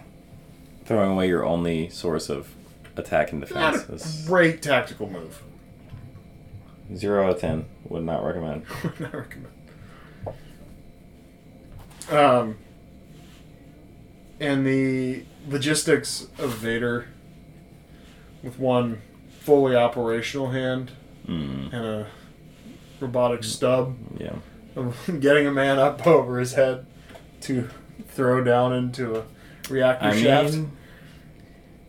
Throwing 0.85 1.11
away 1.11 1.27
your 1.27 1.45
only 1.45 1.89
source 1.89 2.29
of 2.29 2.49
attack 2.95 3.31
and 3.31 3.41
defense 3.41 3.87
a 3.89 3.93
is 3.93 4.25
great 4.27 4.61
tactical 4.61 5.09
move. 5.09 5.43
zero 6.95 7.25
out 7.25 7.31
of 7.35 7.39
ten. 7.41 7.65
Would 7.89 8.03
not 8.03 8.23
recommend. 8.23 8.63
Would 8.83 8.99
not 8.99 9.13
recommend. 9.13 9.53
Um, 12.09 12.57
and 14.39 14.65
the 14.65 15.25
logistics 15.47 16.27
of 16.37 16.51
Vader 16.53 17.07
with 18.43 18.57
one 18.59 19.01
fully 19.41 19.75
operational 19.75 20.51
hand 20.51 20.91
Mm, 21.27 21.73
and 21.73 21.85
a 21.85 22.07
robotic 23.01 23.43
stub 23.43 23.97
yeah. 24.17 24.35
of 24.77 24.95
getting 25.19 25.45
a 25.45 25.51
man 25.51 25.77
up 25.77 26.07
over 26.07 26.39
his 26.39 26.53
head 26.53 26.85
to 27.41 27.69
throw 28.07 28.43
down 28.43 28.73
into 28.73 29.15
a 29.17 29.23
reactor 29.69 30.07
I 30.07 30.15
shaft. 30.21 30.53
mean, 30.53 30.71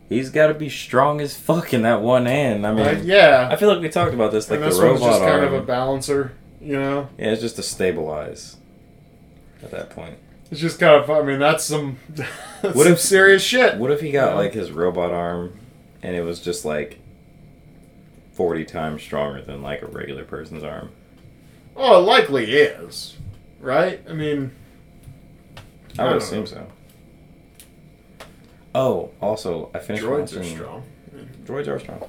he's 0.08 0.30
got 0.30 0.48
to 0.48 0.54
be 0.54 0.68
strong 0.68 1.20
as 1.20 1.36
fuck 1.36 1.72
in 1.74 1.82
that 1.82 2.00
one 2.02 2.26
hand. 2.26 2.66
I 2.66 2.72
mean, 2.72 2.86
Uh, 2.86 3.00
yeah, 3.04 3.48
I 3.50 3.56
feel 3.56 3.68
like 3.68 3.80
we 3.80 3.88
talked 3.88 4.14
about 4.14 4.32
this, 4.32 4.50
like 4.50 4.58
and 4.60 4.64
the 4.64 4.70
this 4.70 4.78
robot 4.78 5.00
one's 5.00 5.12
just 5.14 5.20
kind 5.20 5.44
arm. 5.44 5.54
of 5.54 5.62
a 5.62 5.62
balancer, 5.66 6.32
you 6.60 6.74
know. 6.78 7.08
yeah, 7.18 7.30
it's 7.32 7.40
just 7.42 7.56
to 7.56 7.62
stabilize. 7.62 8.56
At 9.62 9.72
that 9.72 9.90
point, 9.90 10.14
It's 10.52 10.60
just 10.60 10.78
kind 10.78 10.94
of. 11.02 11.10
I 11.10 11.22
mean, 11.22 11.40
that's 11.40 11.64
some. 11.64 11.98
That's 12.62 12.74
What 12.74 12.84
some 12.84 12.92
if- 12.94 13.00
serious 13.00 13.42
shit. 13.42 13.76
what 13.76 13.90
if 13.90 14.00
he 14.00 14.10
got 14.12 14.36
like 14.36 14.52
his 14.54 14.70
robot 14.70 15.10
arm, 15.12 15.58
and 16.02 16.14
it 16.16 16.22
was 16.22 16.40
just 16.40 16.64
like 16.64 16.98
forty 18.32 18.64
times 18.64 19.02
stronger 19.02 19.42
than 19.42 19.62
like 19.62 19.82
a 19.82 19.86
regular 19.86 20.24
person's 20.24 20.62
arm? 20.62 20.90
Oh, 21.76 21.98
it 22.00 22.06
likely 22.06 22.52
is, 22.52 23.16
right? 23.60 24.00
I 24.08 24.12
mean, 24.12 24.52
I 25.98 26.04
I 26.04 26.08
would 26.12 26.22
assume 26.22 26.40
know. 26.40 26.44
so. 26.46 26.66
Oh, 28.74 29.10
also, 29.20 29.70
I 29.74 29.78
finished 29.78 30.04
droids 30.04 30.34
are 30.34 30.38
watching. 30.40 30.56
strong. 30.56 30.82
Droids 31.44 31.68
are 31.68 31.78
strong. 31.78 32.04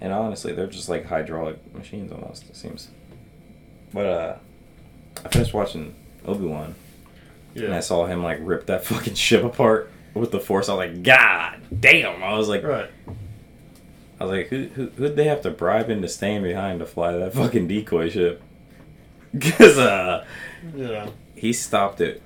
And 0.00 0.12
honestly, 0.12 0.52
they're 0.52 0.66
just 0.66 0.88
like 0.88 1.06
hydraulic 1.06 1.74
machines 1.74 2.12
almost, 2.12 2.48
it 2.48 2.56
seems. 2.56 2.88
But 3.92 4.06
uh 4.06 4.36
I 5.24 5.28
finished 5.28 5.54
watching 5.54 5.94
Obi 6.26 6.44
Wan 6.44 6.74
Yeah. 7.54 7.64
and 7.66 7.74
I 7.74 7.80
saw 7.80 8.04
him 8.06 8.22
like 8.22 8.38
rip 8.42 8.66
that 8.66 8.84
fucking 8.90 9.14
ship 9.14 9.42
apart 9.42 9.90
with 10.14 10.30
the 10.32 10.40
force. 10.40 10.68
I 10.68 10.74
was 10.74 10.86
like, 10.90 11.02
God 11.02 11.60
damn! 11.80 12.22
I 12.22 12.34
was 12.36 12.48
like, 12.48 12.62
right. 12.62 12.90
I 14.20 14.24
was 14.24 14.30
like, 14.32 14.48
who 14.48 14.64
who 14.74 14.86
who'd 14.90 15.16
they 15.16 15.24
have 15.24 15.40
to 15.42 15.50
bribe 15.50 15.88
into 15.90 16.08
staying 16.08 16.42
behind 16.42 16.80
to 16.80 16.86
fly 16.86 17.12
that 17.16 17.32
fucking 17.40 17.66
decoy 17.68 18.10
ship? 18.10 18.42
Because 19.36 19.76
uh, 19.78 20.24
Yeah. 20.74 21.08
he 21.34 21.52
stopped 21.52 22.00
it 22.00 22.22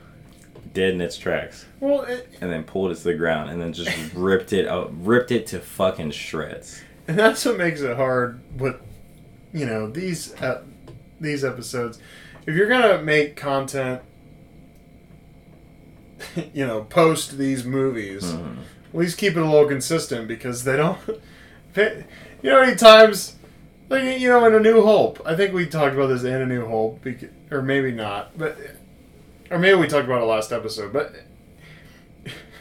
dead 0.73 0.95
in 0.95 1.01
its 1.01 1.19
tracks 1.19 1.67
Well, 1.81 2.03
it, 2.03 2.29
and 2.41 2.51
then 2.51 2.63
pulled 2.65 2.93
it 2.93 2.97
to 2.97 3.05
the 3.05 3.15
ground 3.15 3.51
and 3.51 3.61
then 3.61 3.73
just 3.73 3.91
ripped 4.15 4.53
it 4.53 4.67
out, 4.69 4.91
ripped 5.05 5.33
it 5.33 5.47
to 5.49 5.59
fucking 5.61 6.13
shreds. 6.13 6.81
and 7.09 7.19
that's 7.19 7.45
what 7.45 7.59
makes 7.59 7.81
it 7.81 7.97
hard 7.97 8.41
with, 8.57 8.77
you 9.53 9.67
know, 9.67 9.91
these 9.91 10.35
uh, 10.41 10.63
these 11.21 11.45
episodes. 11.45 11.99
If 12.47 12.55
you're 12.55 12.69
gonna 12.69 13.03
make 13.03 13.37
content, 13.37 14.01
you 16.55 16.67
know, 16.67 16.83
post 16.85 17.39
these 17.39 17.65
movies, 17.65 18.25
Mhm. 18.25 18.57
at 18.93 18.99
least 18.99 19.19
keep 19.19 19.37
it 19.37 19.43
a 19.43 19.45
little 19.45 19.69
consistent 19.69 20.29
because 20.29 20.65
they 20.65 20.77
don't. 20.77 20.99
You 22.43 22.49
know, 22.51 22.61
many 22.63 22.75
times, 22.75 23.37
like 23.91 24.19
you 24.19 24.29
know, 24.29 24.45
in 24.47 24.55
A 24.55 24.61
New 24.61 24.83
Hope, 24.83 25.21
I 25.27 25.37
think 25.37 25.53
we 25.55 25.67
talked 25.67 25.95
about 25.95 26.07
this 26.09 26.25
in 26.25 26.33
A 26.41 26.47
New 26.47 26.67
Hope, 26.67 27.07
or 27.51 27.61
maybe 27.63 27.93
not, 27.93 28.37
but 28.37 28.57
or 29.51 29.59
maybe 29.59 29.77
we 29.79 29.87
talked 29.89 30.07
about 30.07 30.23
it 30.23 30.27
last 30.27 30.53
episode. 30.53 30.93
But 30.93 31.15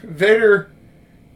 Vader, 0.02 0.70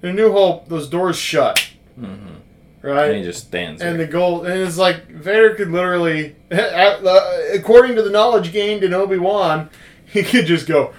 in 0.02 0.16
New 0.16 0.32
Hope, 0.32 0.68
those 0.68 0.88
doors 0.88 1.16
shut, 1.16 1.66
Mhm. 2.00 2.36
right? 2.82 3.10
And 3.10 3.18
he 3.18 3.22
just 3.24 3.46
stands 3.46 3.80
and 3.82 3.98
there. 3.98 4.06
the 4.06 4.12
goal 4.12 4.44
and 4.44 4.60
it's 4.60 4.78
like 4.78 5.08
Vader 5.08 5.54
could 5.54 5.70
literally, 5.70 6.34
uh, 6.50 6.96
according 7.52 7.94
to 7.96 8.02
the 8.02 8.10
knowledge 8.10 8.52
gained 8.52 8.82
in 8.82 8.94
Obi 8.94 9.18
Wan, 9.18 9.68
he 10.06 10.22
could 10.22 10.46
just 10.46 10.66
go, 10.66 10.92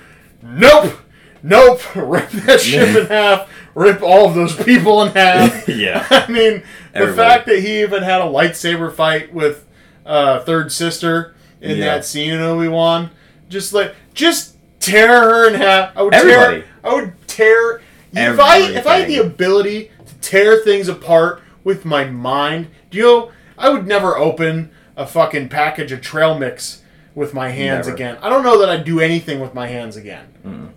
nope, 0.43 0.93
nope, 1.41 1.81
rip 1.95 2.29
that 2.29 2.61
ship 2.61 2.95
in 2.95 3.05
half, 3.07 3.49
rip 3.73 4.01
all 4.01 4.27
of 4.27 4.35
those 4.35 4.55
people 4.55 5.01
in 5.03 5.11
half. 5.13 5.67
yeah. 5.67 6.05
I 6.09 6.31
mean, 6.31 6.63
the 6.93 7.11
fact 7.13 7.47
that 7.47 7.59
he 7.59 7.81
even 7.81 8.03
had 8.03 8.21
a 8.21 8.25
lightsaber 8.25 8.93
fight 8.93 9.33
with 9.33 9.65
uh, 10.05 10.39
Third 10.41 10.71
Sister 10.71 11.35
in 11.61 11.77
Yeah. 11.77 11.85
that 11.85 12.05
scene 12.05 12.31
in 12.31 12.41
Obi 12.41 12.67
Wan, 12.67 13.09
just 13.55 13.73
like 13.73 13.95
just 14.13 14.57
tear 14.81 15.07
her 15.07 15.47
in 15.47 15.55
half. 15.55 15.95
I 15.95 16.01
would 16.01 16.13
Everybody. 16.13 16.61
tear. 16.61 16.69
I 16.83 16.93
would 16.93 17.27
tear. 17.27 17.81
If 18.11 18.39
I 18.39 18.57
if 18.59 18.85
I 18.85 18.99
had 18.99 19.07
the 19.07 19.17
ability 19.17 19.91
to 20.05 20.15
tear 20.15 20.57
things 20.57 20.89
apart 20.89 21.41
with 21.63 21.85
my 21.85 22.05
mind, 22.05 22.67
do 22.91 22.97
you 22.97 23.03
know? 23.03 23.31
I 23.57 23.69
would 23.69 23.87
never 23.87 24.17
open 24.17 24.71
a 24.97 25.07
fucking 25.07 25.47
package 25.47 25.93
of 25.93 26.01
trail 26.01 26.37
mix 26.37 26.81
with 27.13 27.33
my 27.33 27.49
hands 27.49 27.87
Never. 27.87 27.95
again. 27.95 28.17
I 28.21 28.27
don't 28.29 28.43
know 28.43 28.59
that 28.59 28.69
I'd 28.69 28.83
do 28.83 28.99
anything 28.99 29.39
with 29.39 29.53
my 29.53 29.67
hands 29.67 29.95
again. 29.95 30.73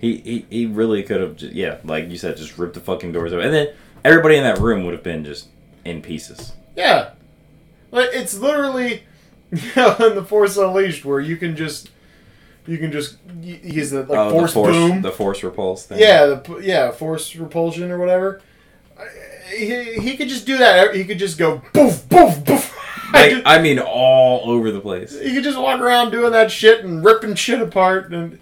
He, 0.00 0.16
he 0.16 0.46
he 0.50 0.66
really 0.66 1.04
could 1.04 1.20
have 1.20 1.36
just 1.36 1.52
yeah, 1.52 1.78
like 1.84 2.10
you 2.10 2.18
said, 2.18 2.36
just 2.36 2.58
ripped 2.58 2.74
the 2.74 2.80
fucking 2.80 3.12
doors 3.12 3.32
open, 3.32 3.46
and 3.46 3.54
then 3.54 3.68
everybody 4.04 4.36
in 4.36 4.42
that 4.42 4.58
room 4.58 4.84
would 4.84 4.94
have 4.94 5.04
been 5.04 5.24
just 5.24 5.46
in 5.84 6.02
pieces. 6.02 6.52
Yeah. 6.76 7.10
Like 7.92 8.08
it's 8.12 8.36
literally 8.36 9.04
know, 9.76 9.96
in 10.00 10.14
the 10.14 10.24
Force 10.24 10.56
Unleashed 10.56 11.04
where 11.04 11.20
you 11.20 11.36
can 11.36 11.56
just 11.56 11.90
you 12.66 12.78
can 12.78 12.90
just 12.92 13.18
y- 13.26 13.60
use 13.62 13.90
the 13.90 14.00
like 14.04 14.18
Oh, 14.18 14.30
force, 14.30 14.50
the 14.52 14.54
force, 14.54 14.72
boom. 14.76 15.02
the 15.02 15.10
force 15.12 15.42
repulse 15.42 15.86
thing. 15.86 15.98
yeah, 15.98 16.26
the, 16.26 16.60
yeah, 16.62 16.90
force 16.90 17.34
repulsion 17.36 17.90
or 17.90 17.98
whatever. 17.98 18.40
He, 19.54 19.94
he 20.00 20.16
could 20.16 20.28
just 20.28 20.46
do 20.46 20.56
that. 20.58 20.94
He 20.94 21.04
could 21.04 21.18
just 21.18 21.38
go 21.38 21.60
boof, 21.72 22.08
boof, 22.08 22.44
poof. 22.44 22.74
I 23.12 23.30
just- 23.30 23.42
I 23.46 23.60
mean, 23.60 23.78
all 23.78 24.50
over 24.50 24.70
the 24.70 24.80
place. 24.80 25.18
he 25.20 25.34
could 25.34 25.44
just 25.44 25.58
walk 25.58 25.80
around 25.80 26.10
doing 26.10 26.32
that 26.32 26.50
shit 26.50 26.84
and 26.84 27.04
ripping 27.04 27.34
shit 27.34 27.60
apart. 27.60 28.12
And 28.12 28.38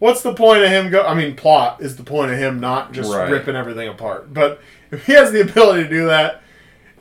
what's 0.00 0.22
the 0.22 0.34
point 0.34 0.62
of 0.64 0.68
him 0.70 0.90
go? 0.90 1.06
I 1.06 1.14
mean, 1.14 1.36
plot 1.36 1.80
is 1.80 1.96
the 1.96 2.02
point 2.04 2.32
of 2.32 2.38
him 2.38 2.58
not 2.60 2.92
just 2.92 3.12
Right. 3.12 3.30
ripping 3.30 3.54
everything 3.56 3.88
apart. 3.88 4.34
But 4.34 4.60
if 4.90 5.06
he 5.06 5.12
has 5.12 5.30
the 5.32 5.40
ability 5.42 5.84
to 5.84 5.88
do 5.88 6.06
that, 6.06 6.42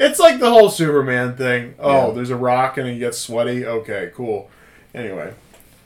it's 0.01 0.19
like 0.19 0.39
the 0.39 0.49
whole 0.49 0.69
Superman 0.69 1.35
thing. 1.35 1.75
Oh, 1.79 2.07
Yeah. 2.09 2.13
there's 2.15 2.29
a 2.29 2.35
rock 2.35 2.77
and 2.77 2.87
he 2.87 2.97
gets 2.99 3.17
sweaty. 3.17 3.65
Okay, 3.65 4.11
cool. 4.15 4.49
Anyway, 4.93 5.33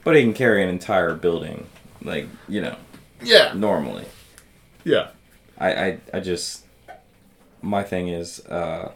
But 0.04 0.16
he 0.16 0.22
can 0.22 0.32
carry 0.34 0.62
an 0.62 0.68
entire 0.68 1.14
building, 1.14 1.66
like 2.02 2.26
you 2.48 2.60
know, 2.60 2.76
yeah, 3.22 3.52
normally. 3.54 4.06
yeah, 4.84 5.08
I 5.58 5.72
I, 5.86 5.98
I 6.14 6.20
just 6.20 6.64
my 7.62 7.82
thing 7.82 8.08
is 8.08 8.44
uh 8.46 8.92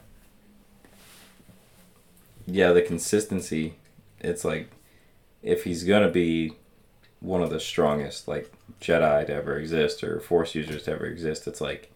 yeah 2.47 2.73
the 2.73 2.83
consistency 2.83 3.75
it's 4.21 4.45
like 4.45 4.71
if 5.43 5.65
he's 5.65 5.85
gonna 5.85 6.11
be 6.11 6.53
one 7.21 7.43
of 7.43 7.51
the 7.51 7.61
strongest 7.61 8.27
like 8.29 8.51
jedi 8.81 9.27
to 9.27 9.33
ever 9.33 9.59
exist 9.59 10.03
or 10.05 10.21
force 10.21 10.55
users 10.55 10.83
to 10.85 10.91
ever 10.93 11.07
exist 11.07 11.47
it's 11.47 11.61
like 11.61 11.91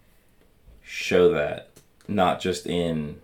show 0.83 1.31
that 1.33 1.69
not 2.09 2.41
just 2.41 2.67
in 2.67 3.21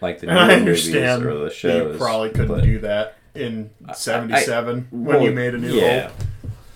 like 0.00 0.20
the 0.20 0.28
and 0.28 0.38
I 0.38 0.46
new 0.56 0.64
movies 0.64 0.86
understand 0.88 1.24
or 1.24 1.44
the 1.44 1.50
shows 1.50 1.92
you 1.92 1.98
probably 1.98 2.30
couldn't 2.30 2.62
do 2.62 2.78
that 2.80 3.16
in 3.34 3.70
'77 3.94 4.88
when 4.90 5.22
you 5.22 5.30
made 5.32 5.54
a 5.54 5.58
new 5.58 5.72
yeah 5.72 6.08
Hope. 6.08 6.12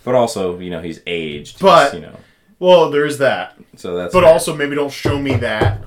but 0.05 0.15
also 0.15 0.59
you 0.59 0.71
know 0.71 0.81
he's 0.81 1.01
aged 1.07 1.59
But- 1.61 1.93
he's, 1.93 2.01
you 2.01 2.07
know 2.07 2.17
Well, 2.59 2.91
there's 2.91 3.19
that. 3.19 3.57
so 3.77 3.97
that's 3.97 4.13
But 4.15 4.25
also, 4.25 4.55
maybe 4.57 4.75
don't 4.77 4.93
show 4.93 5.19
me 5.21 5.35
that 5.37 5.83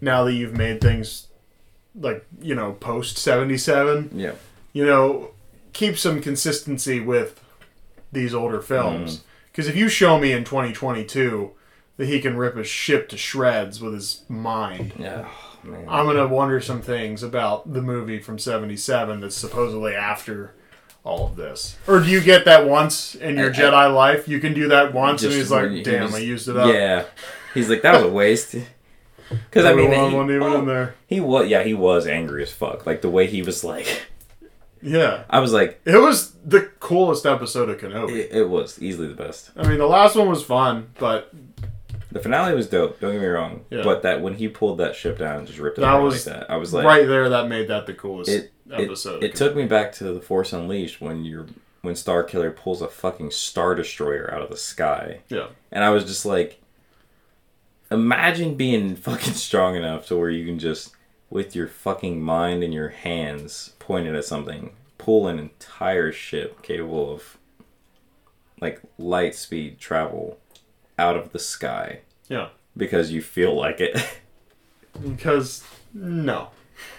now 0.00 0.24
that 0.24 0.32
you've 0.32 0.56
made 0.56 0.80
things 0.80 1.28
like 1.94 2.26
you 2.40 2.54
know 2.54 2.72
post 2.72 3.16
'77. 3.18 4.10
yeah 4.14 4.32
you 4.72 4.84
know, 4.84 5.30
keep 5.72 5.96
some 5.96 6.20
consistency 6.20 6.98
with 6.98 7.40
these 8.10 8.34
older 8.34 8.60
films. 8.60 9.18
Mm. 9.18 9.22
Because 9.52 9.68
if 9.68 9.76
you 9.76 9.88
show 9.88 10.18
me 10.18 10.32
in 10.32 10.42
2022 10.42 11.52
that 11.96 12.06
he 12.06 12.20
can 12.20 12.36
rip 12.36 12.56
a 12.56 12.64
ship 12.64 13.08
to 13.10 13.16
shreds 13.16 13.80
with 13.80 13.94
his 13.94 14.22
mind, 14.28 14.92
yeah 14.98 15.28
oh, 15.28 15.58
man. 15.68 15.86
I'm 15.88 16.06
gonna 16.06 16.26
wonder 16.26 16.60
some 16.60 16.82
things 16.82 17.22
about 17.22 17.72
the 17.72 17.80
movie 17.82 18.18
from 18.18 18.38
'77 18.38 19.20
that's 19.20 19.36
supposedly 19.36 19.94
after 19.94 20.54
all 21.04 21.26
of 21.26 21.36
this? 21.36 21.76
Or 21.86 22.00
do 22.00 22.06
you 22.06 22.20
get 22.22 22.46
that 22.46 22.66
once 22.66 23.14
in 23.14 23.36
your 23.36 23.46
I- 23.46 23.48
I- 23.50 23.52
Jedi 23.58 23.94
life? 23.94 24.26
You 24.26 24.40
can 24.40 24.54
do 24.54 24.68
that 24.68 24.94
once, 24.94 25.22
and 25.22 25.32
he's 25.32 25.50
like, 25.50 25.64
when 25.64 25.72
he 25.72 25.82
"Damn, 25.82 26.04
was- 26.04 26.14
I 26.14 26.18
used 26.18 26.48
it 26.48 26.56
up." 26.56 26.72
Yeah, 26.72 27.04
he's 27.52 27.68
like 27.68 27.82
that 27.82 27.94
was 27.94 28.02
a 28.04 28.08
waste. 28.12 28.56
Because 29.30 29.64
I 29.64 29.72
mean, 29.72 29.86
Everyone 29.86 30.10
he, 30.10 30.16
wasn't 30.16 30.30
even 30.32 30.42
well, 30.42 30.58
in 30.60 30.66
there. 30.66 30.94
he 31.06 31.18
was 31.20 31.48
yeah 31.48 31.62
he 31.62 31.72
was 31.72 32.06
angry 32.06 32.42
as 32.42 32.52
fuck. 32.52 32.84
Like 32.84 33.00
the 33.00 33.08
way 33.08 33.26
he 33.26 33.40
was 33.40 33.64
like, 33.64 34.06
Yeah, 34.82 35.24
I 35.30 35.40
was 35.40 35.52
like, 35.54 35.80
it 35.86 35.96
was 35.96 36.32
the 36.44 36.60
coolest 36.78 37.24
episode 37.24 37.70
of 37.70 37.78
Kenobi. 37.80 38.16
it, 38.18 38.32
it 38.32 38.48
was 38.50 38.80
easily 38.82 39.08
the 39.08 39.14
best. 39.14 39.50
I 39.56 39.66
mean, 39.66 39.78
the 39.78 39.86
last 39.86 40.14
one 40.14 40.28
was 40.28 40.42
fun, 40.44 40.88
but 40.98 41.30
The 42.14 42.20
finale 42.20 42.54
was 42.54 42.68
dope. 42.68 43.00
Don't 43.00 43.12
get 43.12 43.20
me 43.20 43.26
wrong. 43.26 43.64
Yeah. 43.70 43.82
But 43.82 44.02
that 44.02 44.22
when 44.22 44.34
he 44.34 44.48
pulled 44.48 44.78
that 44.78 44.94
ship 44.94 45.18
down 45.18 45.38
and 45.38 45.46
just 45.46 45.58
ripped 45.58 45.78
it 45.78 45.82
That 45.82 45.96
was 45.96 46.26
like 46.26 46.36
that, 46.36 46.50
I 46.50 46.56
was 46.56 46.72
like, 46.72 46.86
right 46.86 47.06
there, 47.06 47.28
that 47.28 47.48
made 47.48 47.68
that 47.68 47.86
the 47.86 47.92
coolest 47.94 48.30
It- 48.30 48.52
episode. 48.72 49.22
It, 49.22 49.32
it 49.32 49.34
took 49.36 49.54
me 49.54 49.66
back 49.66 49.92
to 49.94 50.04
the 50.04 50.20
Force 50.20 50.52
Unleashed 50.52 51.00
when 51.00 51.24
you're 51.24 51.46
when 51.82 51.94
Starkiller 51.94 52.54
pulls 52.56 52.80
a 52.80 52.88
fucking 52.88 53.30
star 53.30 53.74
destroyer 53.74 54.32
out 54.32 54.40
of 54.40 54.48
the 54.48 54.56
sky, 54.56 55.20
yeah, 55.28 55.48
and 55.70 55.84
I 55.84 55.90
was 55.90 56.04
just 56.06 56.24
like, 56.24 56.62
imagine 57.90 58.54
being 58.54 58.96
fucking 59.08 59.34
strong 59.34 59.76
enough 59.76 60.06
to 60.06 60.16
where 60.16 60.30
you 60.30 60.46
can 60.46 60.58
just 60.58 60.94
with 61.30 61.54
your 61.56 61.68
fucking 61.68 62.22
mind 62.22 62.62
and 62.62 62.72
your 62.72 62.88
hands 62.90 63.72
pointed 63.78 64.14
at 64.14 64.24
something 64.24 64.70
pull 64.98 65.26
an 65.26 65.38
entire 65.38 66.12
ship 66.12 66.62
capable 66.62 67.12
of 67.12 67.36
like 68.60 68.80
light 68.98 69.34
speed 69.34 69.78
travel 69.78 70.38
out 70.98 71.16
of 71.16 71.32
the 71.32 71.38
sky 71.38 72.00
yeah, 72.28 72.48
because 72.76 73.10
you 73.12 73.20
feel 73.22 73.54
like 73.54 73.80
it. 73.80 73.96
because 75.02 75.64
no, 75.92 76.48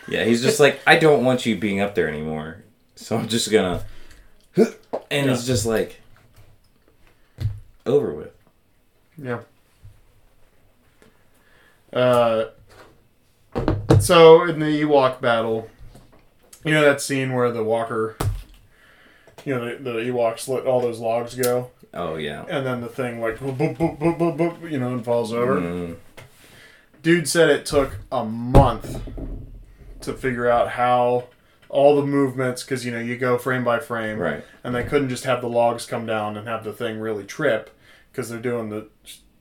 Yeah, 0.08 0.24
he's 0.26 0.42
just 0.42 0.60
like, 0.60 0.80
I 0.86 0.98
don't 0.98 1.24
want 1.24 1.46
you 1.46 1.58
being 1.58 1.80
up 1.82 1.96
there 1.96 2.08
anymore. 2.08 2.64
So 2.96 3.18
I'm 3.18 3.28
just 3.28 3.52
gonna. 3.52 3.84
And 5.12 5.30
it's 5.30 5.46
just 5.46 5.66
like. 5.66 6.02
Over 7.86 8.14
with. 8.14 8.32
yeah. 9.18 9.42
Uh, 11.94 12.50
so 14.00 14.44
in 14.44 14.60
the 14.60 14.82
Ewok 14.82 15.22
battle, 15.22 15.70
you 16.64 16.74
know 16.74 16.82
that 16.84 17.02
scene 17.02 17.34
where 17.34 17.52
the 17.52 17.64
Walker, 17.64 18.18
you 19.46 19.56
know, 19.56 19.66
the, 19.78 19.84
the 19.84 19.92
Ewoks 20.00 20.48
let 20.48 20.66
all 20.66 20.82
those 20.82 21.00
logs 21.00 21.36
go, 21.36 21.70
Oh, 21.96 22.16
yeah. 22.18 22.46
and 22.50 22.66
then 22.66 22.82
the 22.82 22.88
thing 22.88 23.22
like 23.22 23.38
boop, 23.38 23.58
boop, 23.58 23.78
boop, 23.78 23.98
boop, 23.98 24.18
boop, 24.18 24.38
boop, 24.38 24.72
you 24.72 24.78
know, 24.78 24.94
and 24.94 25.04
falls 25.04 25.32
over. 25.32 25.60
Mm, 25.60 25.96
Dude 27.02 27.30
said 27.30 27.50
it 27.50 27.66
took 27.66 27.98
a 28.12 28.26
month 28.26 29.02
to 30.02 30.14
figure 30.14 30.50
out 30.50 30.72
how 30.72 31.26
all 31.70 31.96
the 31.96 32.06
movements, 32.06 32.64
because 32.64 32.86
you 32.86 32.92
know 32.92 33.00
you 33.00 33.18
go 33.18 33.38
frame 33.38 33.64
by 33.64 33.80
frame, 33.80 34.18
right. 34.18 34.44
and 34.64 34.74
they 34.74 34.84
couldn't 34.84 35.10
just 35.10 35.26
have 35.26 35.42
the 35.42 35.50
logs 35.50 35.86
come 35.86 36.06
down 36.06 36.38
and 36.38 36.48
have 36.48 36.64
the 36.64 36.74
thing 36.74 37.00
really 37.00 37.24
trip 37.24 37.70
because 38.12 38.30
they're 38.30 38.40
doing 38.40 38.70
the 38.70 38.88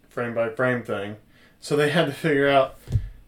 frame 0.09 0.35
by 0.35 0.49
frame 0.49 0.83
thing. 0.83 1.17
So 1.61 1.77
they 1.77 1.91
had 1.91 2.07
to 2.07 2.13
figure 2.13 2.49
out 2.49 2.77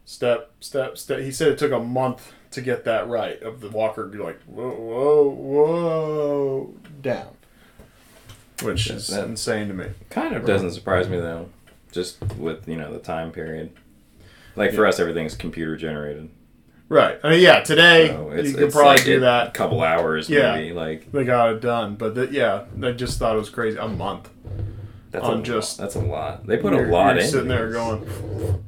step, 0.05 0.51
step, 0.59 0.97
step. 0.97 1.19
He 1.21 1.31
said 1.31 1.47
it 1.47 1.57
took 1.57 1.71
a 1.71 1.79
month 1.79 2.33
to 2.51 2.61
get 2.61 2.83
that 2.85 3.07
right 3.07 3.41
of 3.41 3.61
the 3.61 3.69
walker 3.69 4.05
like 4.07 4.41
whoa, 4.43 4.69
whoa, 4.71 5.29
whoa, 5.29 6.73
down, 7.01 7.36
which 8.63 8.89
is 8.89 9.07
That- 9.07 9.25
insane 9.25 9.67
to 9.67 9.73
me. 9.73 9.85
Kind 10.09 10.35
of 10.35 10.45
doesn't 10.45 10.71
surprise 10.71 11.07
me, 11.09 11.17
though. 11.19 11.49
Just 11.91 12.17
with, 12.37 12.67
you 12.67 12.75
know, 12.75 12.91
the 12.91 12.99
time 12.99 13.31
period. 13.31 13.71
Like, 14.55 14.73
for 14.73 14.83
Yeah. 14.83 14.89
us, 14.89 14.99
everything's 14.99 15.35
computer 15.35 15.75
generated. 15.77 16.29
Right. 16.89 17.19
I 17.23 17.31
mean, 17.31 17.41
yeah. 17.41 17.59
Today 17.61 18.07
So 18.09 18.33
you 18.33 18.53
could 18.53 18.71
probably 18.71 18.95
like 18.95 19.03
do 19.05 19.17
a 19.17 19.19
that. 19.21 19.53
couple 19.53 19.81
hours, 19.83 20.29
Yeah. 20.29 20.53
maybe. 20.55 20.73
Like, 20.73 21.11
They 21.11 21.23
got 21.25 21.51
it 21.53 21.61
done, 21.61 21.95
but 21.95 22.15
the, 22.15 22.27
yeah, 22.31 22.63
I 22.81 22.91
just 22.91 23.19
thought 23.19 23.35
it 23.35 23.39
was 23.39 23.49
crazy. 23.49 23.77
A 23.77 23.87
month. 23.87 24.29
that's 25.11 25.23
On 25.25 25.39
a 25.39 25.41
just- 25.43 25.79
lot. 25.79 25.83
That's 25.85 25.95
a 25.95 25.99
lot. 25.99 26.47
They 26.47 26.57
put 26.57 26.73
a 26.73 26.81
lot 26.81 27.15
you're 27.15 27.23
in. 27.23 27.29
sitting 27.29 27.47
there 27.47 27.71
going, 27.71 28.63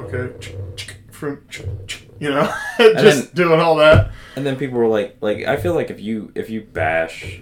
okay, 0.00 0.32
you 2.20 2.30
know, 2.30 2.52
just 2.78 3.34
doing 3.34 3.60
all 3.60 3.76
that. 3.76 4.10
And 4.36 4.46
then 4.46 4.56
people 4.56 4.78
were 4.78 4.86
like, 4.88 5.16
like 5.20 5.44
I 5.44 5.56
feel 5.56 5.74
like 5.74 5.90
if 5.90 6.00
you 6.00 6.30
if 6.34 6.50
you 6.50 6.60
bash 6.62 7.40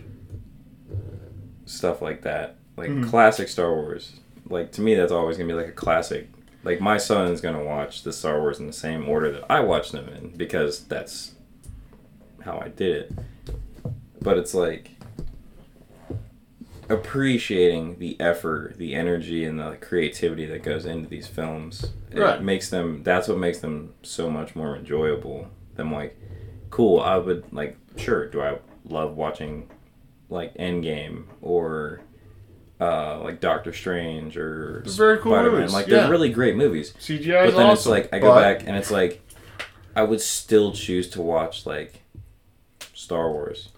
stuff 1.66 2.00
like 2.02 2.22
that, 2.22 2.56
like 2.76 2.90
Mhm. 2.90 3.08
classic 3.08 3.48
Star 3.48 3.72
Wars, 3.74 4.20
like 4.48 4.70
to 4.72 4.80
me 4.80 4.94
that's 4.94 5.12
always 5.12 5.36
gonna 5.36 5.48
be 5.48 5.54
like 5.54 5.68
a 5.68 5.72
classic. 5.72 6.28
Like 6.62 6.80
my 6.80 6.96
son's 6.96 7.40
gonna 7.40 7.64
watch 7.64 8.02
the 8.02 8.12
Star 8.12 8.40
Wars 8.40 8.58
in 8.60 8.66
the 8.66 8.72
same 8.72 9.08
order 9.08 9.30
that 9.32 9.44
I 9.50 9.60
watched 9.60 9.92
them 9.92 10.08
in 10.08 10.30
because 10.36 10.80
that's 10.84 11.34
how 12.42 12.58
I 12.58 12.68
did 12.68 12.96
it. 12.96 13.12
But 14.20 14.38
it's 14.38 14.54
like 14.54 14.90
appreciating 16.90 17.98
the 17.98 18.18
effort, 18.20 18.76
the 18.76 18.94
energy, 18.94 19.44
and 19.44 19.58
the 19.58 19.76
creativity 19.80 20.44
that 20.46 20.62
goes 20.62 20.84
into 20.84 21.08
these 21.08 21.26
films. 21.26 21.92
It 22.10 22.20
Right. 22.20 22.42
makes 22.42 22.68
them. 22.70 23.02
That's 23.02 23.26
what 23.28 23.38
makes 23.38 23.58
them 23.60 23.94
so 24.02 24.30
much 24.30 24.54
more 24.54 24.76
enjoyable. 24.76 25.48
Than 25.76 25.90
like, 25.90 26.16
cool. 26.70 27.00
I 27.00 27.16
would 27.18 27.44
like. 27.52 27.76
Sure. 27.96 28.26
Do 28.26 28.40
I 28.42 28.58
love 28.88 29.16
watching 29.16 29.68
like 30.28 30.54
Endgame 30.56 31.24
or 31.42 32.00
uh, 32.80 33.20
like 33.22 33.40
Doctor 33.40 33.72
Strange 33.72 34.36
or 34.36 34.82
They're 34.84 34.92
very 34.94 35.18
cool 35.18 35.32
Spider-Man? 35.32 35.60
movies, 35.60 35.72
Like 35.72 35.86
they're 35.86 36.10
really 36.10 36.30
great 36.30 36.56
movies. 36.56 36.92
CGI 36.98 37.46
But 37.46 37.56
then 37.56 37.70
it's 37.70 37.86
like 37.86 38.12
I 38.12 38.18
go 38.18 38.34
but- 38.34 38.40
back 38.40 38.66
and 38.66 38.76
it's 38.76 38.90
like 38.90 39.20
I 39.96 40.02
would 40.02 40.20
still 40.20 40.72
choose 40.72 41.08
to 41.10 41.22
watch 41.22 41.66
like 41.66 42.02
Star 42.94 43.30
Wars 43.30 43.68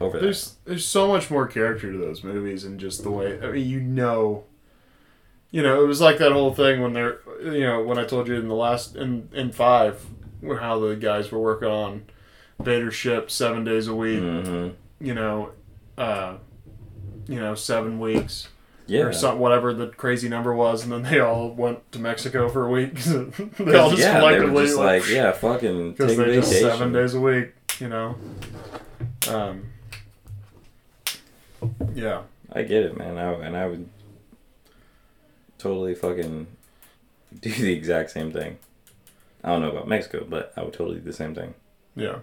over 0.00 0.18
that. 0.18 0.22
There's 0.24 0.56
there's 0.64 0.86
so 0.86 1.08
much 1.08 1.30
more 1.30 1.46
character 1.46 1.92
to 1.92 1.98
those 1.98 2.22
movies 2.24 2.64
and 2.64 2.78
just 2.80 3.02
the 3.02 3.10
way 3.10 3.38
I 3.42 3.50
mean 3.52 3.68
you 3.68 3.80
know 3.80 4.44
you 5.52 5.62
know, 5.64 5.82
it 5.82 5.86
was 5.88 6.00
like 6.00 6.18
that 6.18 6.30
whole 6.30 6.54
thing 6.54 6.80
when 6.80 6.92
they're 6.92 7.18
you 7.42 7.60
know, 7.62 7.82
when 7.82 7.98
I 7.98 8.04
told 8.04 8.28
you 8.28 8.34
in 8.36 8.46
the 8.48 8.54
last 8.54 8.94
in 8.96 9.28
in 9.32 9.50
five 9.52 10.06
how 10.60 10.78
the 10.78 10.94
guys 10.96 11.30
were 11.32 11.40
working 11.40 11.68
on 11.68 12.04
Vader's 12.60 12.94
ship 12.94 13.30
seven 13.30 13.64
days 13.64 13.86
a 13.88 13.94
week, 13.94 14.20
hmm 14.20 14.68
you 15.00 15.12
know, 15.14 15.50
uh 16.00 16.36
you 17.28 17.38
know, 17.38 17.54
seven 17.54 18.00
weeks 18.00 18.48
Yeah. 18.86 19.02
or 19.02 19.12
some 19.12 19.38
whatever 19.38 19.72
the 19.72 19.86
crazy 19.88 20.28
number 20.28 20.52
was, 20.54 20.82
and 20.82 20.90
then 20.92 21.02
they 21.04 21.20
all 21.20 21.50
went 21.50 21.92
to 21.92 21.98
Mexico 22.00 22.48
for 22.48 22.66
a 22.66 22.70
week. 22.70 22.94
they 22.94 23.76
all 23.76 23.90
just 23.90 24.00
yeah, 24.02 24.14
they 24.14 24.18
collectively 24.20 24.50
were 24.54 24.64
just 24.64 24.76
like, 24.78 25.08
yeah, 25.08 25.30
fucking 25.32 25.92
because 25.96 26.16
they're 26.16 26.34
just 26.34 26.58
seven 26.58 26.92
days 26.92 27.14
a 27.14 27.20
week, 27.20 27.52
you 27.78 27.88
know. 27.88 28.16
Um, 29.28 29.66
yeah, 31.94 32.22
I 32.52 32.62
get 32.62 32.84
it, 32.84 32.96
man. 32.96 33.18
I, 33.18 33.32
and 33.34 33.56
I 33.56 33.66
would 33.66 33.88
totally 35.58 35.94
fucking 35.94 36.46
do 37.40 37.50
the 37.52 37.72
exact 37.72 38.10
same 38.10 38.32
thing. 38.32 38.58
I 39.44 39.48
don't 39.50 39.62
know 39.62 39.70
about 39.70 39.88
Mexico, 39.88 40.26
but 40.28 40.52
I 40.56 40.62
would 40.62 40.72
totally 40.72 40.96
do 40.98 41.04
the 41.04 41.12
same 41.12 41.34
thing. 41.34 41.54
yeah. 41.94 42.18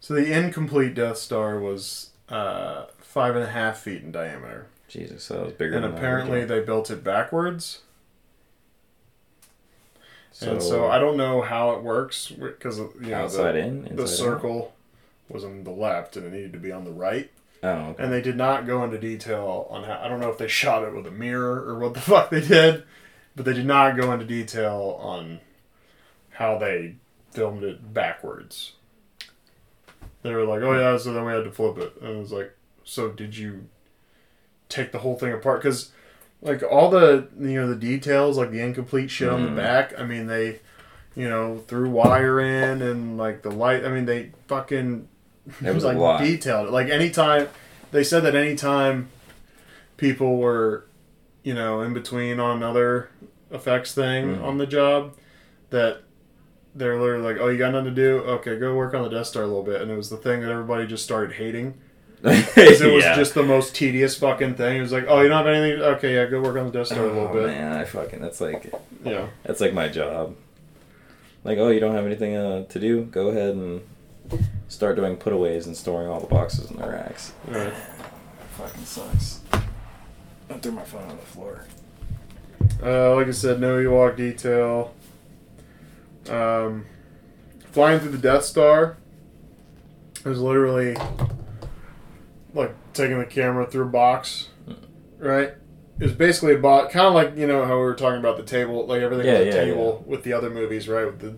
So 0.00 0.14
the 0.14 0.30
incomplete 0.32 0.94
Death 0.94 1.16
Star 1.18 1.58
was 1.58 2.10
uh, 2.30 2.86
five 3.00 3.34
and 3.34 3.44
a 3.44 3.48
half 3.48 3.78
feet 3.78 4.02
in 4.02 4.12
diameter, 4.12 4.66
Jesus, 4.88 5.28
that 5.28 5.44
was 5.44 5.52
bigger 5.52 5.76
and 5.76 5.84
apparently 5.84 6.44
they 6.44 6.60
built 6.60 6.90
it 6.90 7.02
backwards. 7.04 7.80
so, 10.32 10.52
and 10.52 10.62
so 10.62 10.86
I 10.88 10.98
don't 10.98 11.16
know 11.16 11.42
how 11.42 11.72
it 11.72 11.82
works 11.82 12.30
because 12.30 12.78
you 12.78 12.90
know 13.00 13.24
outside 13.24 13.52
the, 13.52 13.58
in, 13.58 13.96
the 13.96 14.06
circle 14.06 14.74
was 15.28 15.44
on 15.44 15.64
the 15.64 15.70
left 15.70 16.16
and 16.16 16.26
it 16.26 16.32
needed 16.32 16.52
to 16.52 16.58
be 16.58 16.72
on 16.72 16.84
the 16.84 16.92
right. 16.92 17.30
Oh, 17.62 17.68
okay. 17.68 18.04
And 18.04 18.12
they 18.12 18.22
did 18.22 18.36
not 18.36 18.66
go 18.66 18.84
into 18.84 18.98
detail 18.98 19.66
on 19.68 19.84
how. 19.84 20.00
I 20.02 20.08
don't 20.08 20.20
know 20.20 20.30
if 20.30 20.38
they 20.38 20.48
shot 20.48 20.84
it 20.84 20.94
with 20.94 21.06
a 21.06 21.10
mirror 21.10 21.64
or 21.68 21.78
what 21.78 21.94
the 21.94 22.00
fuck 22.12 22.30
they 22.30 22.40
did, 22.40 22.84
but 23.34 23.44
they 23.44 23.52
did 23.52 23.66
not 23.66 23.96
go 23.96 24.12
into 24.12 24.24
detail 24.24 24.96
on 25.00 25.40
how 26.32 26.56
they 26.56 26.94
filmed 27.32 27.64
it 27.64 27.92
backwards. 27.92 28.72
They 30.22 30.34
were 30.34 30.44
like, 30.44 30.62
"Oh 30.62 30.78
yeah," 30.78 30.96
so 30.98 31.12
then 31.12 31.24
we 31.24 31.32
had 31.32 31.44
to 31.44 31.50
flip 31.52 31.78
it, 31.78 31.94
and 32.02 32.16
it 32.16 32.18
was 32.18 32.32
like, 32.32 32.52
"So 32.84 33.10
did 33.10 33.36
you 33.36 33.66
take 34.68 34.92
the 34.92 34.98
whole 34.98 35.16
thing 35.16 35.32
apart?" 35.32 35.62
Because 35.62 35.90
like 36.42 36.62
all 36.62 36.90
the 36.90 37.28
you 37.38 37.54
know 37.60 37.68
the 37.68 37.76
details, 37.76 38.36
like 38.38 38.50
the 38.50 38.60
incomplete 38.60 39.10
shit 39.10 39.28
on 39.28 39.40
Mhm. 39.42 39.50
the 39.50 39.56
back. 39.60 39.98
I 39.98 40.04
mean, 40.04 40.26
they 40.26 40.60
you 41.16 41.28
know 41.28 41.58
threw 41.68 41.88
wire 41.90 42.40
in 42.40 42.82
and 42.82 43.16
like 43.16 43.42
the 43.42 43.50
light. 43.50 43.84
I 43.84 43.88
mean, 43.90 44.06
they 44.06 44.30
fucking 44.48 45.08
It 45.64 45.74
was 45.74 45.84
like 45.90 45.96
detailed. 46.22 46.70
Like 46.70 46.88
anytime 46.88 47.48
they 47.92 48.04
said 48.04 48.20
that 48.24 48.34
anytime 48.34 49.08
people 49.96 50.36
were, 50.36 50.84
you 51.42 51.54
know, 51.54 51.80
in 51.80 51.92
between 51.94 52.38
on 52.38 52.56
another 52.58 53.08
effects 53.50 53.94
thing 53.94 54.36
Mhm. 54.36 54.44
on 54.44 54.58
the 54.58 54.66
job, 54.66 55.14
that 55.70 56.02
they're 56.78 56.98
literally 57.00 57.24
like, 57.24 57.36
"Oh, 57.40 57.48
you 57.48 57.58
got 57.58 57.72
nothing 57.72 57.94
to 57.94 58.00
do? 58.02 58.18
Okay, 58.20 58.58
go 58.58 58.74
work 58.74 58.94
on 58.94 59.02
the 59.02 59.08
Death 59.10 59.26
Star 59.26 59.42
a 59.42 59.46
little 59.46 59.62
bit." 59.62 59.80
And 59.82 59.90
it 59.90 59.96
was 59.96 60.08
the 60.10 60.16
thing 60.16 60.40
that 60.40 60.50
everybody 60.50 60.86
just 60.86 61.04
started 61.04 61.34
hating 61.36 61.74
because 62.22 62.80
it 62.80 62.92
was 62.92 63.04
Yeah. 63.04 63.14
just 63.14 63.34
the 63.34 63.42
most 63.42 63.74
tedious 63.74 64.16
fucking 64.18 64.54
thing. 64.54 64.78
It 64.78 64.80
was 64.80 64.92
like, 64.92 65.04
"Oh, 65.08 65.20
you 65.20 65.28
don't 65.28 65.44
have 65.44 65.54
anything? 65.54 65.82
Okay, 65.82 66.14
yeah, 66.14 66.24
go 66.26 66.40
work 66.40 66.56
on 66.56 66.66
the 66.66 66.72
Death 66.72 66.86
Star 66.88 67.04
a 67.04 67.06
little 67.06 67.28
Oh, 67.28 67.32
bit." 67.34 67.46
man, 67.46 67.72
I 67.72 67.84
fucking 67.84 68.20
that's 68.20 68.40
like 68.40 68.72
Yeah, 69.04 69.26
that's 69.44 69.60
like 69.60 69.72
my 69.74 69.88
job. 69.88 70.34
Like, 71.44 71.58
oh, 71.58 71.68
you 71.68 71.80
don't 71.80 71.94
have 71.94 72.04
anything 72.06 72.34
uh, 72.36 72.64
to 72.64 72.80
do? 72.80 73.04
Go 73.04 73.28
ahead 73.28 73.54
and 73.54 73.80
start 74.68 74.96
doing 74.96 75.16
putaways 75.16 75.66
and 75.66 75.76
storing 75.76 76.08
all 76.08 76.20
the 76.20 76.26
boxes 76.26 76.70
in 76.70 76.76
the 76.78 76.86
racks. 76.88 77.32
Right. 77.46 77.72
Fucking 78.58 78.84
sucks. 78.84 79.40
I 80.50 80.54
threw 80.54 80.72
my 80.72 80.82
phone 80.82 81.02
on 81.04 81.16
the 81.16 81.22
floor. 81.22 81.64
Uh, 82.82 83.14
like 83.14 83.28
I 83.28 83.30
said, 83.30 83.60
no 83.60 83.76
Ewok 83.78 84.16
detail. 84.16 84.92
Um, 86.28 86.86
flying 87.72 88.00
through 88.00 88.10
the 88.10 88.18
Death 88.18 88.44
Star 88.44 88.96
is 90.24 90.40
literally 90.40 90.96
like 92.54 92.74
taking 92.92 93.18
the 93.18 93.26
camera 93.26 93.66
through 93.66 93.84
a 93.84 93.88
box, 93.88 94.48
right? 95.18 95.54
It 96.00 96.04
was 96.04 96.12
basically 96.12 96.54
a 96.54 96.58
box, 96.58 96.92
kind 96.92 97.06
of 97.06 97.14
like 97.14 97.36
you 97.36 97.46
know 97.46 97.64
how 97.64 97.74
we 97.74 97.82
were 97.82 97.94
talking 97.94 98.20
about 98.20 98.36
the 98.36 98.42
table, 98.44 98.86
like 98.86 99.02
everything 99.02 99.26
Yeah, 99.26 99.38
was 99.40 99.42
a 99.42 99.46
yeah, 99.46 99.64
table 99.64 100.04
with 100.06 100.22
the 100.22 100.32
other 100.32 100.50
movies, 100.50 100.88
right? 100.88 101.06
With 101.06 101.20
the 101.20 101.36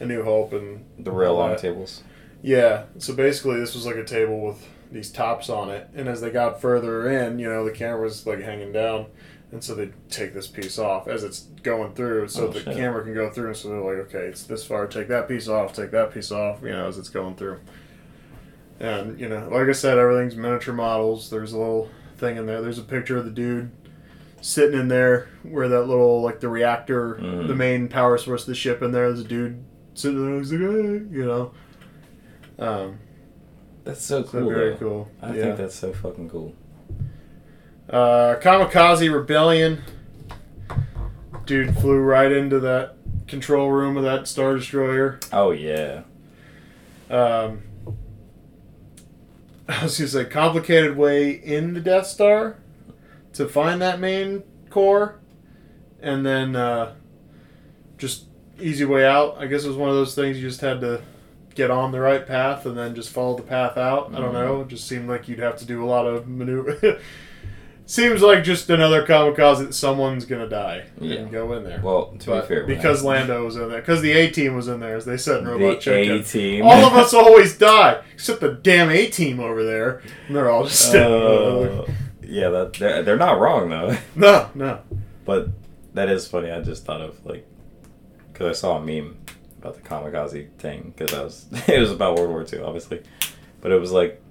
A 0.00 0.06
New 0.06 0.22
Hope 0.22 0.52
and 0.52 0.84
The 0.98 1.10
real 1.10 1.34
long 1.34 1.56
tables. 1.56 2.02
Yeah, 2.42 2.84
so 2.98 3.14
basically, 3.14 3.58
this 3.58 3.74
was 3.74 3.86
like 3.86 3.96
a 3.96 4.04
table 4.04 4.40
with 4.46 4.68
these 4.92 5.10
tops 5.10 5.48
on 5.48 5.70
it, 5.70 5.88
and 5.94 6.08
as 6.08 6.20
they 6.20 6.30
got 6.30 6.60
further 6.60 7.08
in, 7.10 7.38
you 7.38 7.48
know, 7.48 7.64
the 7.64 7.70
camera 7.72 8.02
was 8.02 8.26
like 8.26 8.40
hanging 8.42 8.72
down, 8.72 9.06
and 9.54 9.64
so 9.64 9.74
they 9.74 9.90
take 10.10 10.34
this 10.34 10.46
piece 10.46 10.78
off 10.78 11.08
as 11.08 11.24
it's 11.24 11.42
going 11.62 11.94
through, 11.94 12.28
so 12.28 12.48
Oh, 12.48 12.50
the 12.50 12.60
shit. 12.60 12.76
camera 12.76 13.02
can 13.04 13.14
go 13.14 13.30
through. 13.30 13.46
And 13.46 13.56
so 13.56 13.68
they're 13.70 13.80
like, 13.80 14.06
okay, 14.08 14.26
it's 14.26 14.42
this 14.42 14.66
far, 14.66 14.86
take 14.86 15.08
that 15.08 15.28
piece 15.28 15.48
off, 15.48 15.72
take 15.72 15.92
that 15.92 16.12
piece 16.12 16.30
off, 16.32 16.60
you 16.62 16.70
know, 16.70 16.86
as 16.88 16.98
it's 16.98 17.08
going 17.08 17.36
through. 17.36 17.60
And 18.80 19.18
you 19.18 19.28
know, 19.28 19.48
like 19.50 19.68
I 19.68 19.72
said, 19.72 19.96
everything's 19.96 20.36
miniature 20.36 20.74
models. 20.74 21.30
There's 21.30 21.52
a 21.52 21.58
little 21.58 21.88
thing 22.16 22.36
in 22.36 22.46
there. 22.46 22.60
There's 22.60 22.78
a 22.78 22.82
picture 22.82 23.16
of 23.16 23.24
the 23.24 23.30
dude 23.30 23.70
sitting 24.40 24.78
in 24.78 24.88
there 24.88 25.28
where 25.42 25.68
that 25.68 25.82
little 25.84 26.20
like 26.20 26.40
the 26.40 26.48
reactor, 26.48 27.14
Mhm. 27.14 27.46
the 27.48 27.54
main 27.54 27.88
power 27.88 28.18
source 28.18 28.42
of 28.42 28.48
the 28.48 28.54
ship 28.54 28.82
in 28.82 28.90
there. 28.92 29.06
There's 29.08 29.24
a 29.24 29.28
dude 29.28 29.64
sitting 29.94 30.26
there. 30.28 30.38
He's 30.38 30.52
like, 30.52 30.60
hey, 30.60 31.16
you 31.16 31.24
know. 31.24 31.52
Um, 32.58 32.98
That's 33.84 34.02
so 34.02 34.22
so 34.24 34.28
cool. 34.40 34.48
very 34.50 34.70
though. 34.72 34.76
cool. 34.78 35.08
I 35.22 35.28
yeah. 35.34 35.42
think 35.42 35.56
that's 35.58 35.74
so 35.76 35.92
fucking 35.92 36.28
cool. 36.30 36.52
Uh, 37.94 38.40
Kamikaze 38.40 39.12
Rebellion. 39.12 39.80
Dude 41.46 41.76
flew 41.76 41.98
right 42.00 42.32
into 42.32 42.58
that 42.60 42.96
control 43.28 43.70
room 43.70 43.96
of 43.96 44.02
that 44.02 44.26
Star 44.26 44.56
Destroyer. 44.56 45.20
Oh 45.32 45.52
yeah. 45.52 46.02
Um, 47.08 47.62
I 49.68 49.84
was 49.84 49.96
gonna 49.96 50.08
say 50.08 50.24
complicated 50.24 50.96
way 50.96 51.30
in 51.30 51.74
the 51.74 51.80
Death 51.80 52.08
Star 52.08 52.58
to 53.34 53.46
find 53.48 53.80
that 53.80 54.00
main 54.00 54.42
core, 54.70 55.20
and 56.02 56.26
then 56.26 56.56
uh, 56.56 56.94
just 57.96 58.24
easy 58.58 58.84
way 58.84 59.06
out. 59.06 59.36
I 59.38 59.46
guess 59.46 59.64
it 59.64 59.68
was 59.68 59.76
one 59.76 59.90
of 59.90 59.94
those 59.94 60.16
things 60.16 60.36
you 60.36 60.48
just 60.48 60.60
had 60.62 60.80
to 60.80 61.00
get 61.54 61.70
on 61.70 61.92
the 61.92 62.00
right 62.00 62.26
path 62.26 62.66
and 62.66 62.76
then 62.76 62.96
just 62.96 63.10
follow 63.10 63.36
the 63.36 63.42
path 63.44 63.76
out. 63.78 64.12
I 64.12 64.18
don't 64.20 64.30
Mhm. 64.30 64.44
know. 64.44 64.60
It 64.62 64.68
just 64.68 64.88
seemed 64.88 65.08
like 65.08 65.28
you'd 65.28 65.38
have 65.38 65.56
to 65.58 65.64
do 65.64 65.84
a 65.84 65.86
lot 65.86 66.06
of 66.08 66.26
maneuver. 66.26 66.98
Seems 67.86 68.22
like 68.22 68.44
just 68.44 68.70
another 68.70 69.04
kamikaze 69.06 69.58
that 69.58 69.74
someone's 69.74 70.24
gonna 70.24 70.48
die 70.48 70.84
Yeah. 71.00 71.16
and 71.16 71.30
go 71.30 71.52
in 71.52 71.64
there. 71.64 71.80
Well, 71.82 72.14
to 72.20 72.26
But 72.30 72.48
be 72.48 72.54
fair, 72.54 72.64
because 72.64 73.04
I- 73.04 73.08
Lando 73.08 73.44
was 73.44 73.56
in 73.56 73.68
there, 73.68 73.80
because 73.80 74.00
the 74.00 74.12
A 74.12 74.30
team 74.30 74.56
was 74.56 74.68
in 74.68 74.80
there, 74.80 74.96
as 74.96 75.04
they 75.04 75.18
said 75.18 75.40
in 75.40 75.48
Robot 75.48 75.80
Chicken. 75.80 76.16
A 76.16 76.22
team. 76.22 76.64
All 76.64 76.84
of 76.86 76.92
us 76.94 77.12
always 77.12 77.58
die, 77.58 78.00
except 78.14 78.40
the 78.40 78.52
damn 78.54 78.88
A 78.88 79.06
team 79.08 79.38
over 79.38 79.62
there. 79.62 80.00
And 80.28 80.34
they're 80.36 80.50
all 80.50 80.64
just. 80.64 80.94
Uh, 80.94 81.84
yeah, 82.22 82.48
that 82.48 82.72
they're, 82.78 83.02
they're 83.02 83.16
not 83.18 83.38
wrong 83.38 83.68
though. 83.68 83.96
No, 84.16 84.48
no. 84.54 84.78
But 85.26 85.48
that 85.92 86.08
is 86.08 86.26
funny. 86.26 86.50
I 86.50 86.62
just 86.62 86.86
thought 86.86 87.02
of 87.02 87.24
like 87.26 87.46
because 88.32 88.48
I 88.56 88.58
saw 88.58 88.78
a 88.78 88.80
meme 88.82 89.18
about 89.60 89.74
the 89.74 89.82
kamikaze 89.82 90.48
thing 90.58 90.94
because 90.96 91.14
I 91.14 91.22
was 91.22 91.46
it 91.68 91.78
was 91.78 91.90
about 91.92 92.16
World 92.16 92.30
War 92.30 92.46
II, 92.50 92.60
obviously, 92.60 93.02
but 93.60 93.72
it 93.72 93.78
was 93.78 93.92
like 93.92 94.22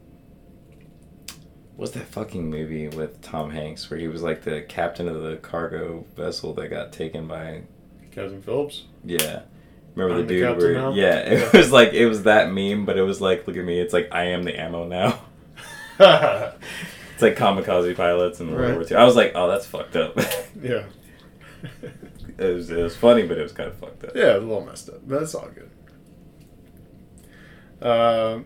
what's 1.76 1.92
that 1.94 2.06
fucking 2.08 2.50
movie 2.50 2.88
with 2.88 3.22
Tom 3.22 3.50
Hanks 3.52 3.90
where 3.90 4.00
he 4.00 4.08
was 4.08 4.22
like 4.22 4.44
the 4.44 4.62
captain 4.62 5.08
of 5.08 5.22
the 5.24 5.38
cargo 5.38 6.06
vessel 6.16 6.54
that 6.54 6.68
got 6.70 6.92
taken 6.94 7.28
by 7.28 7.64
Cousin 8.12 8.42
Phillips. 8.42 8.84
yeah. 9.04 9.42
Remember 9.96 10.22
I'm 10.22 10.28
the 10.28 10.34
dude 10.34 10.44
captain 10.44 10.64
where 10.64 10.74
now? 10.74 10.94
yeah, 10.94 11.16
it 11.20 11.54
was 11.54 11.72
like 11.72 11.94
it 11.94 12.08
was 12.08 12.24
that 12.24 12.52
meme, 12.52 12.86
but 12.86 12.98
it 12.98 13.04
was 13.04 13.22
like 13.22 13.46
look 13.48 13.58
at 13.58 13.64
me, 13.66 13.80
it's 13.80 13.94
like 13.94 14.10
I 14.12 14.26
am 14.26 14.44
the 14.44 14.60
ammo 14.60 14.88
now. 14.88 15.20
It's 17.14 17.22
like 17.22 17.36
kamikaze 17.38 17.96
pilots 17.96 18.40
in 18.40 18.50
World 18.52 18.62
Right. 18.62 18.74
War 18.74 18.82
II. 18.90 18.96
I 18.98 19.04
was 19.04 19.16
like, 19.16 19.34
oh, 19.36 19.48
that's 19.48 19.68
fucked 19.68 19.96
up. 19.96 20.18
Yeah, 20.62 20.86
it 22.40 22.54
was 22.56 22.72
it 22.72 22.82
was 22.82 22.96
funny, 22.98 23.22
but 23.28 23.38
it 23.38 23.44
was 23.44 23.52
kind 23.52 23.70
of 23.70 23.76
fucked 23.78 24.04
up. 24.04 24.16
Yeah, 24.16 24.32
it 24.32 24.36
was 24.42 24.44
a 24.44 24.48
little 24.48 24.66
messed 24.66 24.90
up, 24.90 25.08
but 25.08 25.22
it's 25.22 25.36
all 25.36 25.48
good. 25.54 25.70
Um, 27.88 28.46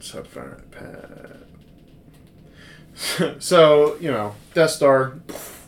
so 0.00 0.22
far, 0.24 0.62
Pat. 0.70 1.30
so 3.38 3.96
you 4.00 4.10
know, 4.10 4.34
Death 4.54 4.70
Star 4.70 5.18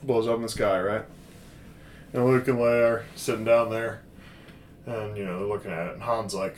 blows 0.03 0.27
up 0.27 0.37
in 0.37 0.43
the 0.43 0.49
sky, 0.49 0.81
right? 0.81 1.05
And 2.13 2.25
Luke 2.25 2.49
and 2.49 2.59
Leia 2.59 2.91
are 2.91 3.05
sitting 3.15 3.45
down 3.45 3.71
there, 3.71 4.03
and 4.87 5.17
you 5.17 5.25
know 5.25 5.39
they're 5.39 5.49
looking 5.49 5.71
at 5.71 5.89
it. 5.89 5.95
And 5.95 6.03
Han's 6.03 6.35
like, 6.35 6.57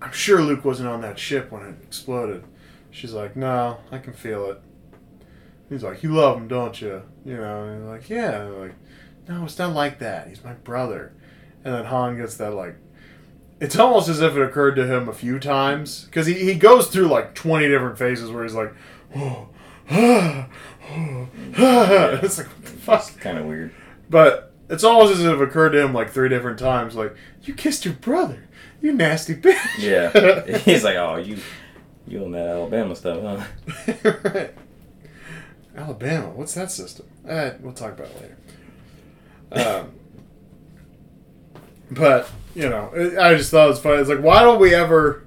"I'm 0.00 0.12
sure 0.12 0.40
Luke 0.40 0.64
wasn't 0.64 0.88
on 0.88 1.02
that 1.02 1.18
ship 1.18 1.52
when 1.52 1.62
it 1.62 1.76
exploded." 1.82 2.44
She's 2.90 3.12
like, 3.12 3.36
"No, 3.36 3.78
I 3.92 3.98
can 3.98 4.14
feel 4.14 4.50
it." 4.50 4.60
He's 5.68 5.82
like, 5.82 6.02
"You 6.02 6.14
love 6.14 6.38
him, 6.38 6.48
don't 6.48 6.80
you?" 6.80 7.02
You 7.24 7.36
know, 7.36 7.64
and 7.64 7.82
he's 7.82 7.88
like, 7.88 8.08
"Yeah." 8.08 8.44
Like, 8.44 8.74
"No, 9.28 9.44
it's 9.44 9.58
not 9.58 9.74
like 9.74 9.98
that. 9.98 10.28
He's 10.28 10.42
my 10.42 10.54
brother." 10.54 11.12
And 11.64 11.74
then 11.74 11.84
Han 11.84 12.16
gets 12.16 12.36
that 12.36 12.54
like. 12.54 12.76
It's 13.60 13.76
almost 13.76 14.08
as 14.08 14.20
if 14.20 14.36
it 14.36 14.42
occurred 14.42 14.76
to 14.76 14.86
him 14.86 15.08
a 15.08 15.12
few 15.12 15.40
times 15.40 16.04
because 16.04 16.28
he, 16.28 16.34
he 16.34 16.54
goes 16.54 16.86
through 16.86 17.08
like 17.08 17.34
twenty 17.34 17.68
different 17.68 17.98
phases 17.98 18.30
where 18.30 18.44
he's 18.44 18.54
like, 18.54 18.72
"Oh, 19.14 19.20
ah, 19.20 19.20
oh, 19.20 19.48
ah." 19.52 19.57
it's 21.56 22.38
like 22.38 22.46
what 22.46 22.64
the 22.64 22.70
fuck. 22.70 23.00
It's 23.00 23.10
kind 23.16 23.38
of 23.38 23.46
weird. 23.46 23.72
But 24.10 24.52
it's 24.68 24.84
almost 24.84 25.14
as 25.14 25.24
if 25.24 25.40
it 25.40 25.42
occurred 25.42 25.70
to 25.70 25.82
him 25.82 25.94
like 25.94 26.10
three 26.10 26.28
different 26.28 26.58
times. 26.58 26.94
Like, 26.94 27.16
you 27.42 27.54
kissed 27.54 27.84
your 27.84 27.94
brother, 27.94 28.48
you 28.80 28.92
nasty 28.92 29.34
bitch. 29.34 29.58
Yeah. 29.78 30.58
He's 30.64 30.84
like, 30.84 30.96
oh, 30.96 31.16
you, 31.16 31.38
you 32.06 32.24
on 32.24 32.32
that 32.32 32.46
Alabama 32.48 32.94
stuff, 32.94 33.22
huh? 33.22 34.10
right. 34.24 34.54
Alabama, 35.76 36.30
what's 36.30 36.54
that 36.54 36.70
system? 36.70 37.06
Uh, 37.26 37.52
we'll 37.60 37.72
talk 37.72 37.92
about 37.92 38.08
it 38.08 38.36
later. 39.52 39.68
Um, 39.70 39.92
but 41.92 42.28
you 42.54 42.68
know, 42.68 42.90
it, 42.94 43.16
I 43.16 43.34
just 43.36 43.50
thought 43.50 43.66
it 43.66 43.70
was 43.70 43.80
funny. 43.80 44.00
It's 44.00 44.08
like, 44.10 44.22
why 44.22 44.42
don't 44.42 44.60
we 44.60 44.74
ever? 44.74 45.24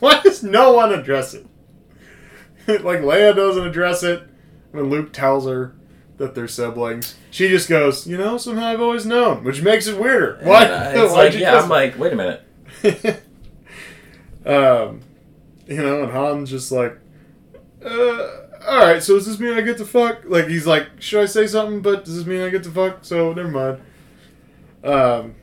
why 0.00 0.20
does 0.22 0.42
no 0.42 0.72
one 0.72 0.92
address 0.92 1.32
it? 1.32 1.46
like 2.82 3.00
Leia 3.00 3.34
doesn't 3.34 3.66
address 3.66 4.02
it 4.02 4.22
when 4.72 4.90
Luke 4.90 5.12
tells 5.12 5.46
her 5.46 5.74
that 6.16 6.34
they're 6.34 6.48
siblings. 6.48 7.16
She 7.30 7.48
just 7.48 7.68
goes, 7.68 8.06
you 8.06 8.16
know, 8.16 8.36
somehow 8.36 8.66
I've 8.66 8.80
always 8.80 9.06
known, 9.06 9.44
which 9.44 9.62
makes 9.62 9.86
it 9.86 9.98
weirder. 9.98 10.40
Why? 10.42 10.64
Uh, 10.64 11.12
like, 11.12 11.34
yeah, 11.34 11.58
I'm 11.58 11.68
like, 11.68 11.98
wait 11.98 12.12
a 12.12 12.16
minute. 12.16 12.42
um, 14.46 15.00
you 15.66 15.76
know, 15.76 16.02
and 16.02 16.12
Han's 16.12 16.50
just 16.50 16.70
like, 16.70 16.98
uh, 17.84 18.28
all 18.68 18.78
right. 18.78 19.02
So 19.02 19.14
does 19.14 19.26
this 19.26 19.38
mean 19.38 19.54
I 19.54 19.62
get 19.62 19.78
to 19.78 19.86
fuck? 19.86 20.22
Like 20.24 20.48
he's 20.48 20.66
like, 20.66 20.88
should 21.00 21.22
I 21.22 21.26
say 21.26 21.46
something? 21.46 21.80
But 21.80 22.04
does 22.04 22.16
this 22.16 22.26
mean 22.26 22.42
I 22.42 22.50
get 22.50 22.64
to 22.64 22.70
fuck? 22.70 23.04
So 23.04 23.32
never 23.32 23.48
mind. 23.48 23.80
Um, 24.82 25.34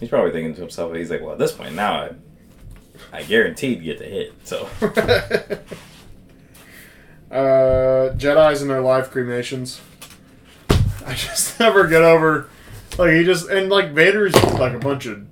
He's 0.00 0.10
probably 0.10 0.30
thinking 0.30 0.54
to 0.54 0.60
himself, 0.60 0.94
he's 0.94 1.10
like, 1.10 1.22
well, 1.22 1.32
at 1.32 1.38
this 1.38 1.52
point 1.52 1.74
now, 1.74 1.94
I, 1.94 2.10
I 3.12 3.22
guaranteed 3.22 3.82
get 3.82 3.98
the 3.98 4.04
hit. 4.04 4.32
So 4.44 4.68
uh, 7.30 8.14
Jedi's 8.16 8.62
and 8.62 8.70
their 8.70 8.80
live 8.80 9.10
cremations. 9.10 9.80
I 11.06 11.14
just 11.14 11.58
never 11.60 11.86
get 11.86 12.02
over, 12.02 12.48
like 12.98 13.12
he 13.12 13.24
just 13.24 13.48
and 13.48 13.68
like 13.70 13.92
Vader's 13.92 14.34
like 14.54 14.72
a 14.74 14.78
bunch 14.78 15.06
of 15.06 15.24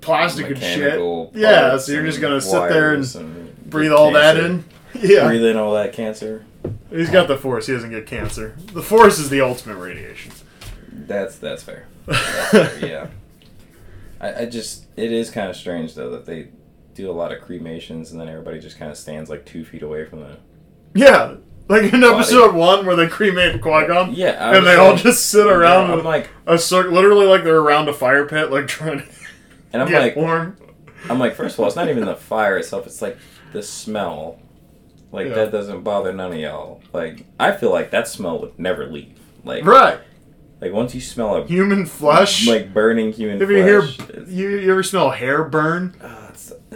plastic 0.00 0.46
and 0.50 0.58
shit. 0.58 1.00
Yeah, 1.34 1.76
so 1.78 1.92
you're 1.92 2.04
just 2.06 2.20
gonna 2.20 2.40
sit 2.40 2.68
there 2.68 2.94
and 2.94 3.14
and 3.16 3.70
breathe 3.70 3.92
all 3.92 4.12
that 4.12 4.36
in. 4.36 4.64
Yeah, 4.96 5.26
Breathe 5.26 5.44
in 5.44 5.56
all 5.56 5.74
that 5.74 5.92
cancer. 5.92 6.44
he's 6.88 7.10
got 7.10 7.26
the 7.26 7.36
Force. 7.36 7.66
He 7.66 7.72
doesn't 7.72 7.90
get 7.90 8.06
cancer. 8.06 8.54
The 8.72 8.80
Force 8.80 9.18
is 9.18 9.28
the 9.28 9.40
ultimate 9.40 9.74
radiation. 9.76 10.30
That's 10.92 11.36
that's 11.36 11.64
fair. 11.64 11.88
That's 12.06 12.50
fair, 12.50 12.78
yeah. 12.88 13.06
I, 14.20 14.42
I 14.42 14.46
just 14.46 14.84
it 14.96 15.10
is 15.10 15.32
kind 15.32 15.50
of 15.50 15.56
strange 15.56 15.96
though 15.96 16.10
that 16.10 16.26
they 16.26 16.50
do 16.94 17.10
a 17.10 17.12
lot 17.12 17.32
of 17.32 17.40
cremations 17.40 18.12
and 18.12 18.20
then 18.20 18.28
everybody 18.28 18.58
just 18.60 18.78
kind 18.78 18.90
of 18.90 18.96
stands 18.96 19.28
like 19.30 19.44
two 19.44 19.64
feet 19.64 19.82
away 19.82 20.04
from 20.04 20.20
the 20.20 20.36
Yeah, 20.94 21.34
like 21.68 21.92
in 21.92 22.04
episode 22.04 22.54
one 22.54 22.86
where 22.86 22.94
they 22.96 23.08
cremate 23.08 23.60
Qui 23.60 23.86
Gon. 23.86 24.14
yeah 24.14 24.56
and 24.56 24.64
they 24.66 24.76
all 24.76 24.96
just 24.96 25.26
sit 25.30 25.46
around 25.46 25.88
Yeah, 25.90 25.96
I'm 25.96 26.04
like 26.04 26.30
a 26.46 26.56
circle, 26.58 26.92
literally 26.92 27.26
like 27.26 27.42
they're 27.44 27.58
around 27.60 27.88
a 27.88 27.92
fire 27.92 28.26
pit, 28.26 28.50
like 28.50 28.66
trying 28.68 28.98
to 28.98 29.04
and 29.72 29.82
I'm 29.82 29.88
get 29.88 30.00
like 30.00 30.16
warm. 30.16 30.56
I'm 31.10 31.18
like 31.18 31.34
first 31.34 31.54
of 31.56 31.60
all 31.60 31.66
it's 31.66 31.76
not 31.76 31.88
even 31.88 32.04
the 32.04 32.14
fire 32.16 32.56
itself 32.58 32.86
it's 32.86 33.02
like 33.02 33.18
the 33.52 33.62
smell 33.62 34.38
like 35.12 35.26
Yeah. 35.28 35.34
that 35.34 35.52
doesn't 35.52 35.82
bother 35.82 36.12
none 36.12 36.32
of 36.32 36.38
y'all 36.38 36.80
like 36.92 37.24
I 37.40 37.52
feel 37.52 37.70
like 37.72 37.90
that 37.90 38.08
smell 38.08 38.40
would 38.40 38.58
never 38.58 38.86
leave 38.86 39.18
like 39.44 39.64
Right. 39.64 40.00
Like 40.60 40.72
once 40.72 40.94
you 40.94 41.00
smell 41.00 41.36
a 41.36 41.46
Human 41.46 41.84
flesh. 41.84 42.46
like 42.46 42.72
burning 42.72 43.12
human 43.12 43.42
if 43.42 43.50
you 43.50 43.56
hear, 43.56 43.82
you, 44.26 44.48
you 44.60 44.70
ever 44.72 44.82
smell 44.82 45.10
hair 45.10 45.44
burn? 45.44 45.94
ah, 46.02 46.23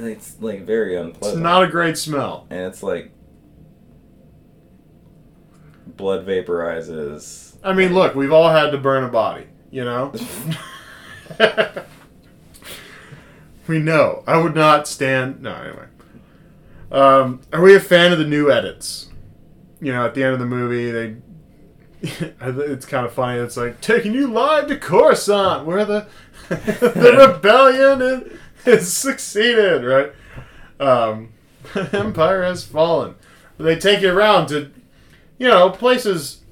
it's, 0.07 0.41
like 0.41 0.63
very 0.63 0.97
unpleasant. 0.97 1.41
It's 1.41 1.43
not 1.43 1.63
a 1.65 1.69
great 1.69 1.99
smell. 1.99 2.47
and 2.51 2.61
it's 2.61 2.83
like 2.83 3.13
blood 5.87 6.27
vaporizes. 6.27 7.57
I 7.63 7.73
mean, 7.73 7.93
look, 7.95 8.15
we've 8.15 8.33
all 8.33 8.51
had 8.51 8.71
to 8.71 8.79
burn 8.79 9.05
a 9.05 9.09
body, 9.09 9.47
you 9.71 9.85
know? 9.85 10.13
we 13.67 13.79
know. 13.79 14.25
I 14.27 14.39
would 14.39 14.55
not 14.55 14.89
stand. 14.89 15.43
No, 15.43 15.55
anyway. 15.55 15.87
Um, 16.91 17.41
are 17.53 17.61
we 17.61 17.75
a 17.75 17.81
fan 17.81 18.13
of 18.13 18.19
the 18.19 18.25
new 18.25 18.51
edits? 18.51 19.11
You 19.81 19.93
know, 19.93 20.07
at 20.07 20.15
the 20.15 20.25
end 20.25 20.33
of 20.33 20.39
the 20.39 20.47
movie, 20.47 20.91
they. 20.91 21.17
it's 22.41 22.87
kind 22.87 23.05
of 23.05 23.13
funny. 23.13 23.39
It's 23.41 23.57
like 23.57 23.81
taking 23.81 24.15
you 24.15 24.29
live 24.29 24.69
to 24.69 24.77
Coruscant, 24.77 25.67
where 25.67 25.85
the 25.85 26.07
the 26.49 27.33
rebellion 27.35 28.03
is, 28.03 28.39
has 28.69 28.93
succeeded, 28.93 29.85
right? 29.85 30.13
Um, 30.81 31.33
Empire 31.93 32.43
has 32.43 32.65
fallen. 32.65 33.15
They 33.59 33.77
take 33.77 34.03
you 34.03 34.17
around 34.17 34.49
to, 34.49 34.71
you 35.39 35.49
know, 35.49 35.71
places 35.71 36.43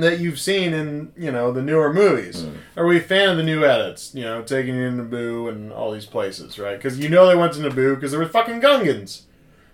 that 0.00 0.20
you've 0.20 0.38
seen 0.38 0.72
in 0.72 1.12
you 1.16 1.30
know 1.30 1.52
the 1.52 1.62
newer 1.62 1.92
movies. 1.92 2.42
Hmm. 2.42 2.56
Are 2.76 2.86
we 2.86 2.98
a 2.98 3.02
fan 3.02 3.30
of 3.30 3.36
the 3.36 3.42
new 3.42 3.64
edits? 3.64 4.14
You 4.14 4.22
know, 4.22 4.42
taking 4.42 4.76
you 4.76 4.90
to 4.90 5.02
Naboo 5.02 5.48
and 5.48 5.72
all 5.72 5.92
these 5.92 6.06
places, 6.06 6.58
right? 6.58 6.76
Because 6.76 6.98
you 6.98 7.08
know 7.08 7.26
they 7.26 7.36
went 7.36 7.52
to 7.54 7.60
Naboo 7.60 7.96
because 7.96 8.12
there 8.12 8.20
were 8.20 8.28
fucking 8.28 8.60
Gungans 8.60 9.22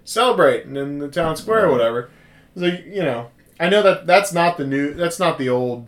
celebrating 0.04 0.76
in 0.76 0.98
the 0.98 1.08
town 1.08 1.36
square 1.36 1.64
or 1.64 1.66
hmm. 1.66 1.72
whatever. 1.72 2.10
So 2.56 2.64
you 2.64 3.02
know, 3.02 3.30
I 3.60 3.68
know 3.68 3.82
that 3.82 4.06
that's 4.06 4.32
not 4.32 4.56
the 4.56 4.66
new, 4.66 4.94
that's 4.94 5.18
not 5.18 5.38
the 5.38 5.48
old 5.48 5.86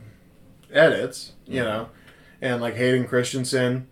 edits, 0.70 1.32
you 1.46 1.61
hmm. 1.61 1.66
know, 1.66 1.88
and 2.40 2.61
like 2.61 2.74
Hayden 2.74 3.07
Christensen. 3.07 3.88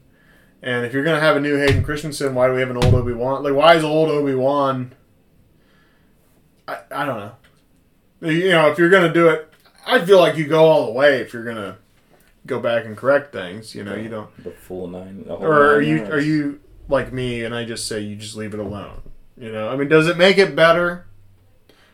And 0.64 0.86
if 0.86 0.94
you're 0.94 1.04
gonna 1.04 1.20
have 1.20 1.36
a 1.36 1.40
new 1.40 1.56
Hayden 1.58 1.84
Christensen, 1.84 2.34
why 2.34 2.46
do 2.48 2.54
we 2.54 2.60
have 2.60 2.70
an 2.70 2.78
old 2.78 2.94
Obi 2.94 3.12
Wan? 3.12 3.42
Like, 3.42 3.52
why 3.52 3.74
is 3.74 3.84
old 3.84 4.08
Obi 4.08 4.34
Wan? 4.34 4.94
I, 6.66 6.78
I 6.90 7.04
don't 7.04 7.18
know. 7.18 7.32
You 8.30 8.48
know, 8.48 8.70
if 8.70 8.78
you're 8.78 8.88
gonna 8.88 9.12
do 9.12 9.28
it, 9.28 9.52
I 9.86 10.02
feel 10.02 10.18
like 10.18 10.36
you 10.38 10.46
go 10.46 10.64
all 10.64 10.86
the 10.86 10.92
way 10.92 11.18
if 11.20 11.34
you're 11.34 11.44
gonna 11.44 11.76
go 12.46 12.58
back 12.60 12.86
and 12.86 12.96
correct 12.96 13.30
things. 13.32 13.74
You 13.74 13.84
know, 13.84 13.94
you 13.94 14.08
don't. 14.08 14.34
The 14.42 14.52
full 14.52 14.88
nine. 14.88 15.24
The 15.26 15.36
whole 15.36 15.44
Or 15.46 15.74
are 15.74 15.80
nine 15.82 15.88
you 15.90 15.96
yards. 15.96 16.10
are 16.10 16.20
you 16.20 16.60
like 16.88 17.12
me 17.12 17.44
and 17.44 17.54
I 17.54 17.66
just 17.66 17.86
say 17.86 18.00
you 18.00 18.16
just 18.16 18.34
leave 18.34 18.54
it 18.54 18.60
alone? 18.60 19.02
You 19.36 19.52
know, 19.52 19.68
I 19.68 19.76
mean, 19.76 19.88
does 19.88 20.06
it 20.08 20.16
make 20.16 20.38
it 20.38 20.56
better 20.56 21.04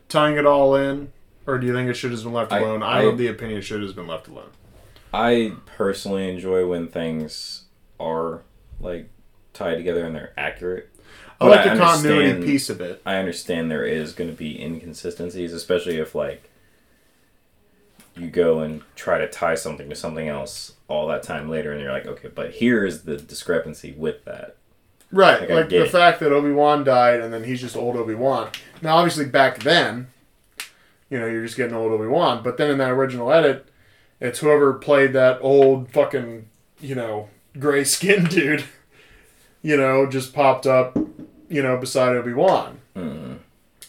tying 0.08 0.36
it 0.36 0.46
all 0.46 0.76
in, 0.76 1.10
or 1.44 1.58
do 1.58 1.66
you 1.66 1.72
think 1.72 1.90
it 1.90 1.94
should 1.94 2.12
have 2.12 2.22
been 2.22 2.32
left 2.32 2.52
I- 2.52 2.60
alone? 2.60 2.84
I, 2.84 2.98
I- 3.00 3.04
have 3.06 3.18
the 3.18 3.26
opinion 3.26 3.58
it 3.58 3.62
should 3.62 3.82
have 3.82 3.96
been 3.96 4.06
left 4.06 4.28
alone. 4.28 4.50
I 5.12 5.54
personally 5.76 6.28
enjoy 6.30 6.68
when 6.68 6.86
things 6.86 7.64
are 7.98 8.42
like 8.80 9.08
tied 9.52 9.76
together 9.76 10.04
and 10.04 10.14
they're 10.14 10.32
accurate. 10.36 10.88
I 11.40 11.46
But 11.46 11.50
like 11.50 11.72
the 11.72 11.78
continuity 11.82 12.44
piece 12.44 12.68
of 12.68 12.80
it. 12.80 13.00
I 13.06 13.16
understand 13.16 13.70
there 13.70 13.84
is 13.84 14.12
going 14.12 14.30
to 14.30 14.36
be 14.36 14.60
inconsistencies, 14.60 15.52
especially 15.52 15.96
if 15.96 16.14
like 16.14 16.50
you 18.16 18.28
go 18.28 18.60
and 18.60 18.82
try 18.96 19.18
to 19.18 19.28
tie 19.28 19.54
something 19.54 19.88
to 19.88 19.94
something 19.94 20.28
else 20.28 20.74
all 20.88 21.06
that 21.08 21.22
time 21.22 21.48
later, 21.48 21.72
and 21.72 21.80
you're 21.80 21.92
like, 21.92 22.06
okay, 22.06 22.28
but 22.28 22.50
here 22.52 22.84
is 22.84 23.02
the 23.02 23.16
discrepancy 23.16 23.94
with 23.96 24.24
that. 24.24 24.56
Right, 25.12 25.40
Like, 25.40 25.50
like 25.50 25.68
the 25.70 25.84
it. 25.84 25.90
fact 25.90 26.20
that 26.20 26.32
Obi 26.32 26.52
Wan 26.52 26.84
died 26.84 27.20
and 27.20 27.32
then 27.32 27.42
he's 27.44 27.60
just 27.60 27.76
old 27.76 27.96
Obi 27.96 28.14
Wan. 28.14 28.50
Now, 28.80 28.96
obviously, 28.96 29.24
back 29.24 29.58
then, 29.60 30.06
you 31.08 31.18
know, 31.18 31.26
you're 31.26 31.44
just 31.44 31.56
getting 31.56 31.74
old 31.74 31.90
Obi 31.90 32.06
Wan. 32.06 32.42
But 32.44 32.58
then 32.58 32.70
in 32.70 32.78
that 32.78 32.90
original 32.90 33.32
edit, 33.32 33.68
it's 34.20 34.38
whoever 34.38 34.72
played 34.74 35.12
that 35.14 35.38
old 35.40 35.90
fucking, 35.90 36.48
you 36.80 36.94
know, 36.94 37.28
gray 37.58 37.84
skinned 37.84 38.28
dude, 38.30 38.64
you 39.62 39.76
know, 39.76 40.06
just 40.06 40.32
popped 40.34 40.66
up, 40.66 40.96
you 41.48 41.62
know, 41.62 41.76
beside 41.76 42.16
Obi 42.16 42.32
Wan. 42.32 42.78
Mm. 42.96 43.38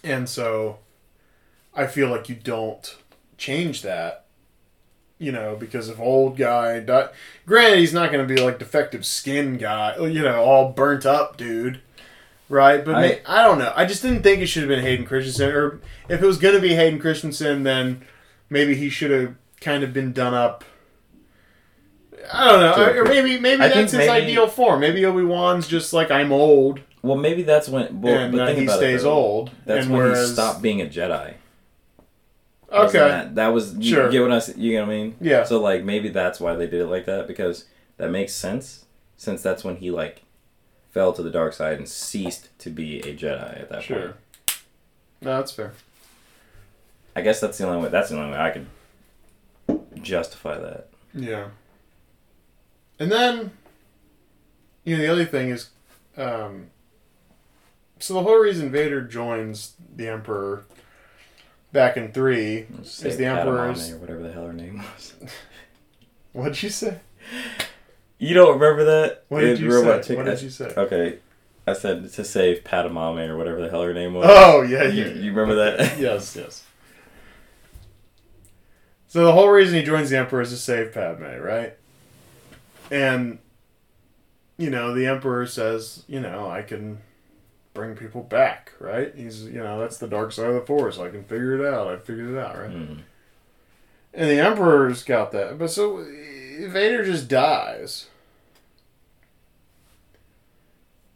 And 0.04 0.28
so 0.30 0.80
I 1.76 1.88
feel 1.88 2.10
like 2.10 2.28
you 2.30 2.36
don't 2.36 2.98
change 3.38 3.82
that, 3.84 4.26
you 5.20 5.32
know, 5.32 5.56
because 5.56 5.90
if 5.90 6.00
old 6.00 6.38
guy 6.38 6.80
died, 6.80 7.10
granted, 7.46 7.80
he's 7.80 7.94
not 7.94 8.12
going 8.12 8.28
to 8.28 8.34
be 8.34 8.42
like 8.42 8.60
defective 8.60 9.06
skin 9.06 9.58
guy, 9.58 9.96
you 10.00 10.22
know, 10.24 10.42
all 10.44 10.72
burnt 10.72 11.06
up 11.06 11.38
dude, 11.38 11.80
right? 12.50 12.84
But 12.84 12.96
I, 12.96 13.04
I- 13.06 13.22
I 13.28 13.44
don't 13.46 13.60
know. 13.60 13.72
I 13.76 13.86
just 13.86 14.02
didn't 14.02 14.24
think 14.24 14.42
it 14.42 14.48
should 14.48 14.64
have 14.64 14.70
been 14.70 14.82
Hayden 14.84 15.06
Christensen, 15.06 15.50
or 15.52 15.80
if 16.10 16.22
it 16.22 16.26
was 16.26 16.38
going 16.38 16.56
to 16.56 16.62
be 16.62 16.74
Hayden 16.76 17.00
Christensen, 17.00 17.64
then 17.64 18.02
maybe 18.50 18.76
he 18.76 18.90
should 18.90 19.12
have 19.12 19.36
kind 19.62 19.84
of 19.84 19.94
been 19.94 20.12
done 20.14 20.34
up. 20.34 20.64
I 22.32 22.48
don't 22.52 22.60
know, 22.78 23.00
or 23.02 23.06
maybe 23.06 23.40
maybe 23.40 23.62
I 23.62 23.68
that's 23.70 23.92
his 23.92 23.94
maybe- 23.94 24.10
ideal 24.10 24.48
form. 24.48 24.80
Maybe 24.82 25.06
Obi 25.06 25.24
Wan's 25.24 25.68
just 25.68 25.94
like 25.94 26.12
I'm 26.12 26.32
old, 26.32 26.80
Well, 27.02 27.18
maybe 27.18 27.44
that's 27.44 27.68
when. 27.70 28.02
Well, 28.02 28.18
and 28.18 28.32
but 28.32 28.42
uh, 28.42 28.46
think 28.48 28.60
he 28.60 28.66
about 28.66 28.78
stays 28.78 29.02
it, 29.02 29.04
though. 29.06 29.12
old. 29.14 29.52
That's 29.66 29.86
and 29.86 29.94
when 29.94 30.04
whereas, 30.04 30.28
he 30.30 30.34
stopped 30.34 30.62
being 30.62 30.82
a 30.82 30.86
Jedi. 30.86 31.36
Okay, 32.72 33.00
That, 33.00 33.36
that 33.36 33.48
was 33.50 33.76
you 33.76 33.96
Sure. 33.96 34.10
get 34.10 34.22
what 34.22 34.32
I 34.32 34.42
you 34.56 34.76
know 34.78 34.86
what 34.86 34.92
I 34.94 34.96
mean? 34.96 35.16
Yeah. 35.20 35.44
So 35.44 35.60
like 35.62 35.84
maybe 35.84 36.08
that's 36.10 36.40
why 36.40 36.56
they 36.56 36.68
did 36.68 36.82
it 36.82 36.88
like 36.88 37.06
that 37.06 37.28
because 37.28 37.66
that 37.98 38.10
makes 38.12 38.34
sense 38.34 38.86
since 39.18 39.42
that's 39.42 39.64
when 39.64 39.76
he 39.78 39.92
like 39.92 40.24
fell 40.92 41.12
to 41.14 41.22
the 41.22 41.30
dark 41.30 41.52
side 41.54 41.78
and 41.78 41.88
ceased 41.88 42.48
to 42.60 42.70
be 42.70 43.00
a 43.00 43.14
Jedi 43.14 43.60
at 43.62 43.70
that 43.70 43.84
Sure. 43.84 44.00
point. 44.00 44.16
No, 45.22 45.38
that's 45.38 45.52
fair. 45.52 45.74
I 47.16 47.22
guess 47.22 47.42
that's 47.42 47.58
the 47.58 47.68
only 47.68 47.84
way. 47.84 47.90
That's 47.90 48.10
the 48.10 48.18
only 48.18 48.32
way 48.32 48.38
I 48.40 48.52
could 48.52 48.68
justify 50.02 50.58
that. 50.58 50.88
Yeah. 51.14 51.48
And 53.02 53.12
then, 53.12 53.50
you 54.84 54.96
know, 54.96 55.02
the 55.02 55.12
other 55.12 55.26
thing 55.26 55.50
is, 55.50 55.72
um, 56.18 56.68
so 57.98 58.14
the 58.14 58.22
whole 58.22 58.38
reason 58.38 58.70
Vader 58.72 59.02
joins 59.02 59.74
the 59.96 60.08
Emperor 60.08 60.66
back 61.72 61.98
in 61.98 62.12
three 62.12 62.68
is 62.80 63.00
the 63.00 63.26
Emperor's. 63.26 63.92
or 63.92 63.98
whatever 63.98 64.22
the 64.22 64.32
hell 64.32 64.46
her 64.46 64.54
name 64.54 64.78
was. 64.78 65.16
What'd 66.34 66.62
you 66.62 66.70
say? 66.70 67.00
You 68.20 68.36
don't 68.36 68.60
remember 68.60 68.84
that? 68.84 69.26
What 69.30 69.42
did 69.42 69.60
you 69.60 69.72
say? 69.72 70.02
Chick- 70.04 70.18
What 70.18 70.28
did 70.28 70.42
you 70.44 70.52
say? 70.52 70.72
Okay, 70.78 71.18
I 71.66 71.74
said 71.74 72.08
to 72.14 72.24
save 72.24 72.64
Padamame 72.64 73.30
or 73.30 73.36
whatever 73.36 73.64
the 73.64 73.70
hell 73.72 73.82
her 73.82 73.96
name 73.96 74.14
was. 74.14 74.28
Oh 74.30 74.62
yeah, 74.62 74.84
you, 74.84 75.06
yeah. 75.06 75.14
you 75.14 75.34
remember 75.34 75.56
that? 75.56 75.98
yes, 76.00 76.36
yes. 76.36 76.64
So 79.08 79.26
the 79.26 79.32
whole 79.32 79.50
reason 79.50 79.80
he 79.80 79.84
joins 79.84 80.12
the 80.12 80.20
Emperor 80.20 80.42
is 80.42 80.52
to 80.52 80.56
save 80.58 80.94
Padme, 80.94 81.42
right? 81.42 81.78
And 82.92 83.40
you 84.58 84.70
know, 84.70 84.94
the 84.94 85.08
Emperor 85.08 85.48
says, 85.48 86.04
you 86.08 86.20
know, 86.20 86.48
I 86.48 86.62
can 86.62 87.00
bring 87.74 87.96
people 87.96 88.22
back, 88.22 88.74
right? 88.80 89.12
He's, 89.16 89.46
you 89.46 89.64
know, 89.64 89.80
that's 89.80 89.98
the 89.98 90.08
dark 90.08 90.32
side 90.34 90.48
of 90.48 90.54
the 90.56 90.62
Force. 90.62 91.00
I 91.00 91.10
can 91.10 91.24
figure 91.24 91.56
it 91.60 91.66
out. 91.74 91.88
I 91.88 91.96
figured 91.98 92.32
it 92.34 92.38
out, 92.38 92.58
right? 92.60 92.70
Mhm. 92.70 93.00
And 94.14 94.30
the 94.30 94.40
Emperor's 94.40 95.04
got 95.04 95.32
that, 95.32 95.58
but 95.58 95.72
so 95.72 96.06
Vader 96.60 97.04
just 97.04 97.28
dies. 97.30 98.08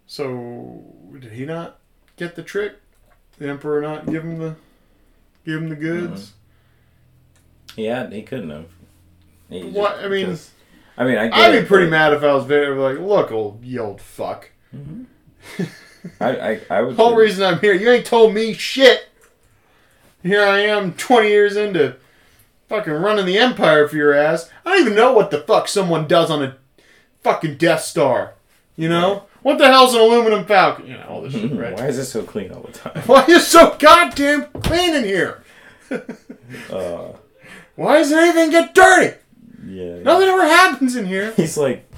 So 0.07 0.83
did 1.19 1.33
he 1.33 1.45
not 1.45 1.79
get 2.15 2.35
the 2.35 2.41
trick? 2.43 2.75
The 3.37 3.49
Emperor 3.49 3.81
not 3.81 4.05
give 4.05 4.23
him 4.23 4.39
the 4.39 4.55
give 5.45 5.61
him 5.61 5.69
the 5.69 5.75
goods? 5.75 6.33
Yeah, 7.75 8.09
he 8.09 8.21
couldn't 8.23 8.49
have. 8.49 8.69
He 9.49 9.63
What- 9.69 9.99
I 9.99 10.07
mean- 10.07 10.27
because- 10.27 10.51
I 10.97 11.03
mean, 11.03 11.17
I 11.17 11.29
I'd 11.29 11.51
be 11.51 11.57
it, 11.59 11.67
pretty 11.67 11.89
mad 11.89 12.13
if 12.13 12.23
I 12.23 12.33
was 12.33 12.45
Vader. 12.45 12.75
Like, 12.75 12.99
look, 12.99 13.31
old 13.31 13.63
you 13.63 13.81
old 13.81 14.01
fuck. 14.01 14.51
I, 16.19 16.29
I, 16.37 16.61
I 16.69 16.81
would. 16.81 16.95
The 16.95 17.03
whole 17.03 17.15
reason 17.15 17.43
I'm 17.43 17.59
here, 17.59 17.73
you 17.73 17.89
ain't 17.89 18.05
told 18.05 18.33
me 18.33 18.53
shit. 18.53 19.09
Here 20.23 20.43
I 20.43 20.59
am, 20.59 20.93
20 20.93 21.27
years 21.27 21.55
into 21.55 21.97
fucking 22.67 22.93
running 22.93 23.25
the 23.25 23.37
Empire 23.37 23.87
for 23.87 23.95
your 23.95 24.13
ass. 24.13 24.49
I 24.65 24.71
don't 24.71 24.81
even 24.81 24.95
know 24.95 25.13
what 25.13 25.29
the 25.29 25.41
fuck 25.41 25.67
someone 25.67 26.07
does 26.07 26.31
on 26.31 26.43
a 26.43 26.57
fucking 27.21 27.57
Death 27.57 27.81
Star. 27.81 28.33
You 28.75 28.89
know? 28.89 29.25
What 29.43 29.59
the 29.59 29.67
hell's 29.67 29.93
an 29.93 30.01
aluminum 30.01 30.45
falcon? 30.45 30.87
You 30.87 30.93
know, 30.97 31.05
all 31.07 31.21
this 31.21 31.33
shit, 31.33 31.51
right? 31.53 31.73
Why 31.75 31.87
is 31.87 31.99
it 31.99 32.05
so 32.05 32.23
clean 32.23 32.51
all 32.51 32.63
the 32.63 32.71
time? 32.71 33.03
Why 33.05 33.23
is 33.25 33.43
it 33.43 33.45
so 33.45 33.75
goddamn 33.77 34.45
clean 34.63 34.95
in 34.95 35.03
here? 35.03 35.43
Uh, 36.71 37.13
Why 37.75 37.99
does 37.99 38.11
anything 38.11 38.49
get 38.49 38.73
dirty? 38.73 39.15
Yeah. 39.65 39.99
Nothing 40.03 40.27
ever 40.27 40.43
happens 40.45 40.95
in 40.95 41.05
here. 41.05 41.33
He's 41.37 41.57
like, 41.57 41.89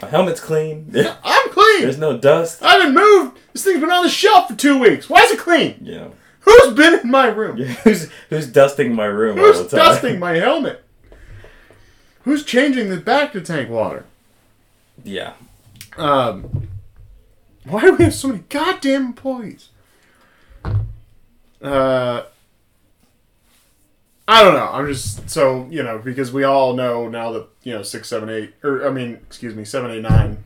my 0.00 0.08
helmet's 0.08 0.40
clean. 0.40 0.92
I'm 1.24 1.50
clean. 1.50 1.82
There's 1.82 1.98
no 1.98 2.18
dust. 2.18 2.62
I 2.62 2.72
haven't 2.76 2.94
moved. 2.94 3.38
This 3.52 3.64
thing's 3.64 3.80
been 3.80 3.90
on 3.90 4.02
the 4.02 4.10
shelf 4.10 4.48
for 4.48 4.56
two 4.56 4.78
weeks. 4.78 5.08
Why 5.08 5.20
is 5.22 5.30
it 5.30 5.38
clean? 5.38 5.76
Yeah. 5.80 6.08
Who's 6.40 6.74
been 6.74 6.98
in 7.00 7.10
my 7.10 7.28
room? 7.28 7.56
Yeah, 7.56 7.66
who's 7.84 8.10
who's 8.28 8.48
dusting 8.48 8.94
my 8.94 9.04
room 9.04 9.38
all 9.38 9.44
Who's 9.46 9.58
the 9.58 9.76
time? 9.76 9.86
dusting 9.86 10.18
my 10.18 10.32
helmet? 10.34 10.84
Who's 12.22 12.44
changing 12.44 12.90
the 12.90 12.96
bacta 12.96 13.44
tank 13.44 13.70
water? 13.70 14.04
Yeah. 15.04 15.34
Um, 15.96 16.68
why 17.64 17.82
do 17.82 17.94
we 17.94 18.04
have 18.04 18.14
so 18.14 18.28
many 18.28 18.40
goddamn 18.48 19.06
employees? 19.06 19.68
Uh, 21.62 22.22
I 24.32 24.42
don't 24.42 24.54
know. 24.54 24.68
I'm 24.72 24.86
just 24.86 25.28
so 25.28 25.66
you 25.70 25.82
know 25.82 25.98
because 25.98 26.32
we 26.32 26.42
all 26.44 26.74
know 26.74 27.06
now 27.08 27.32
that 27.32 27.48
you 27.64 27.72
know 27.74 27.82
six, 27.82 28.08
seven, 28.08 28.30
eight, 28.30 28.54
or 28.62 28.86
I 28.86 28.90
mean, 28.90 29.14
excuse 29.26 29.54
me, 29.54 29.64
seven, 29.64 29.90
eight, 29.90 30.00
nine. 30.02 30.44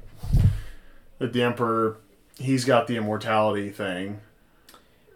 That 1.18 1.32
the 1.32 1.42
emperor, 1.42 1.96
he's 2.38 2.64
got 2.64 2.88
the 2.88 2.96
immortality 2.96 3.70
thing, 3.70 4.20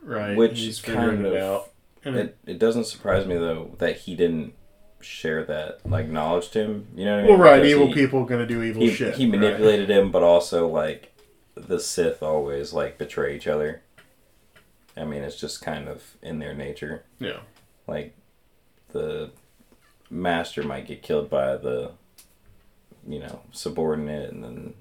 right? 0.03 0.37
Which 0.37 0.59
he's 0.61 0.81
kind 0.81 0.99
figuring 0.99 1.27
it 1.27 1.37
of- 1.37 1.43
out. 1.43 1.67
And 2.03 2.17
it, 2.17 2.39
It, 2.47 2.59
doesn't 2.59 2.85
surprise 2.85 3.27
me 3.27 3.35
though 3.37 3.73
that 3.79 3.99
he 3.99 4.15
didn't 4.17 4.55
share 5.03 5.45
that 5.45 5.81
like 5.85 6.09
knowledge 6.09 6.49
to 6.51 6.61
him. 6.61 6.87
You 6.95 7.05
know 7.05 7.17
what 7.17 7.25
I 7.25 7.29
well, 7.29 7.39
right, 7.39 7.57
Because 7.57 7.71
evil 7.73 7.87
he, 7.89 7.95
people 7.95 8.25
gonna 8.25 8.47
do 8.47 8.63
evil 8.63 8.81
He, 8.83 8.91
shit. 8.91 9.17
he 9.17 9.25
right? 9.25 9.33
manipulated 9.39 9.91
him, 9.91 10.11
but 10.11 10.23
also 10.23 10.67
like 10.69 11.13
the 11.57 11.79
Sith 11.81 12.23
always 12.23 12.73
like 12.73 12.97
betray 12.97 13.37
each 13.37 13.47
other. 13.47 13.83
I 14.97 15.05
mean, 15.05 15.23
it's 15.23 15.39
just 15.39 15.61
kind 15.61 15.89
of 15.89 16.17
in 16.23 16.39
their 16.39 16.55
nature. 16.55 17.05
Yeah, 17.19 17.41
Like 17.87 18.15
the 18.93 19.31
master 20.11 20.63
might 20.63 20.87
get 20.87 21.03
killed 21.03 21.31
by 21.31 21.57
the 21.57 21.93
you 23.07 23.19
know 23.19 23.41
subordinate, 23.53 24.31
and 24.33 24.45
then 24.45 24.75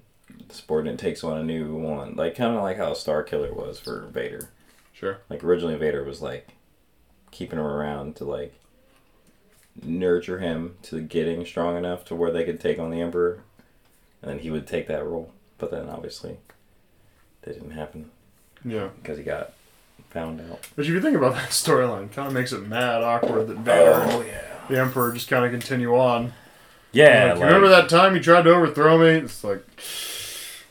the 0.48 0.54
subordinate 0.54 0.98
takes 0.98 1.24
on 1.24 1.38
a 1.38 1.44
new 1.44 1.74
one. 1.76 2.14
Like 2.16 2.36
kind 2.36 2.54
of 2.56 2.62
like 2.62 2.76
how 2.76 2.92
Starkiller 2.92 3.54
was 3.54 3.78
for 3.80 4.06
Vader. 4.12 4.50
sure. 4.92 5.18
Like 5.28 5.42
originally 5.44 5.76
Vader 5.76 6.04
was 6.04 6.20
like 6.20 6.48
keeping 7.30 7.58
him 7.58 7.64
around 7.66 8.16
to 8.16 8.24
like 8.24 8.54
nurture 9.82 10.40
him 10.40 10.76
to 10.82 11.00
getting 11.00 11.46
strong 11.46 11.76
enough 11.76 12.04
to 12.06 12.14
where 12.14 12.30
they 12.32 12.44
could 12.44 12.60
take 12.60 12.78
on 12.78 12.90
the 12.90 13.00
Emperor, 13.00 13.42
and 14.22 14.30
then 14.30 14.38
he 14.40 14.50
would 14.50 14.66
take 14.66 14.86
that 14.88 15.04
role. 15.06 15.32
But 15.58 15.70
then 15.70 15.88
obviously 15.88 16.38
that 17.42 17.54
didn't 17.54 17.70
happen 17.72 18.10
Yeah, 18.64 18.88
because 19.00 19.18
he 19.18 19.24
got 19.24 19.52
found 20.10 20.40
out. 20.40 20.66
but 20.76 20.84
if 20.84 20.90
you 20.90 21.00
think 21.00 21.16
about 21.16 21.34
that 21.36 21.50
storyline, 21.50 22.10
kind 22.12 22.28
of 22.28 22.34
makes 22.34 22.52
it 22.52 22.66
mad 22.66 23.02
awkward 23.02 23.46
that 23.48 23.58
Vader 23.58 23.94
Oh, 24.06 24.22
yeah, 24.22 24.42
the 24.68 24.78
emperor 24.80 25.12
just 25.12 25.28
kind 25.28 25.44
of 25.44 25.50
continue 25.50 25.94
on. 25.96 26.32
yeah. 26.92 27.32
Like, 27.34 27.44
remember 27.44 27.68
that 27.68 27.88
time 27.88 28.14
you 28.14 28.20
tried 28.22 28.42
to 28.42 28.50
overthrow 28.50 28.98
me? 28.98 29.24
It's 29.24 29.42
like 29.44 29.64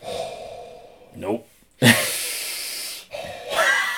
Nope. 1.16 1.48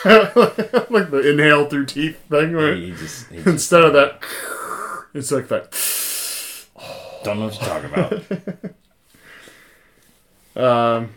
like 0.04 1.12
the 1.12 1.30
inhale 1.32 1.66
through 1.70 1.86
teeth 1.86 2.20
thing. 2.30 2.56
Where 2.56 2.74
He 2.76 2.92
just, 2.92 3.28
he 3.30 3.36
just 3.38 3.48
instead 3.48 3.84
of 3.84 3.94
that, 3.94 4.20
it's 5.14 5.32
like 5.32 5.48
that. 5.50 5.72
Don't 7.24 7.40
know 7.40 7.46
what 7.46 7.60
you're 7.62 7.70
talking 7.70 8.74
about. 10.56 10.98
Um. 11.04 11.10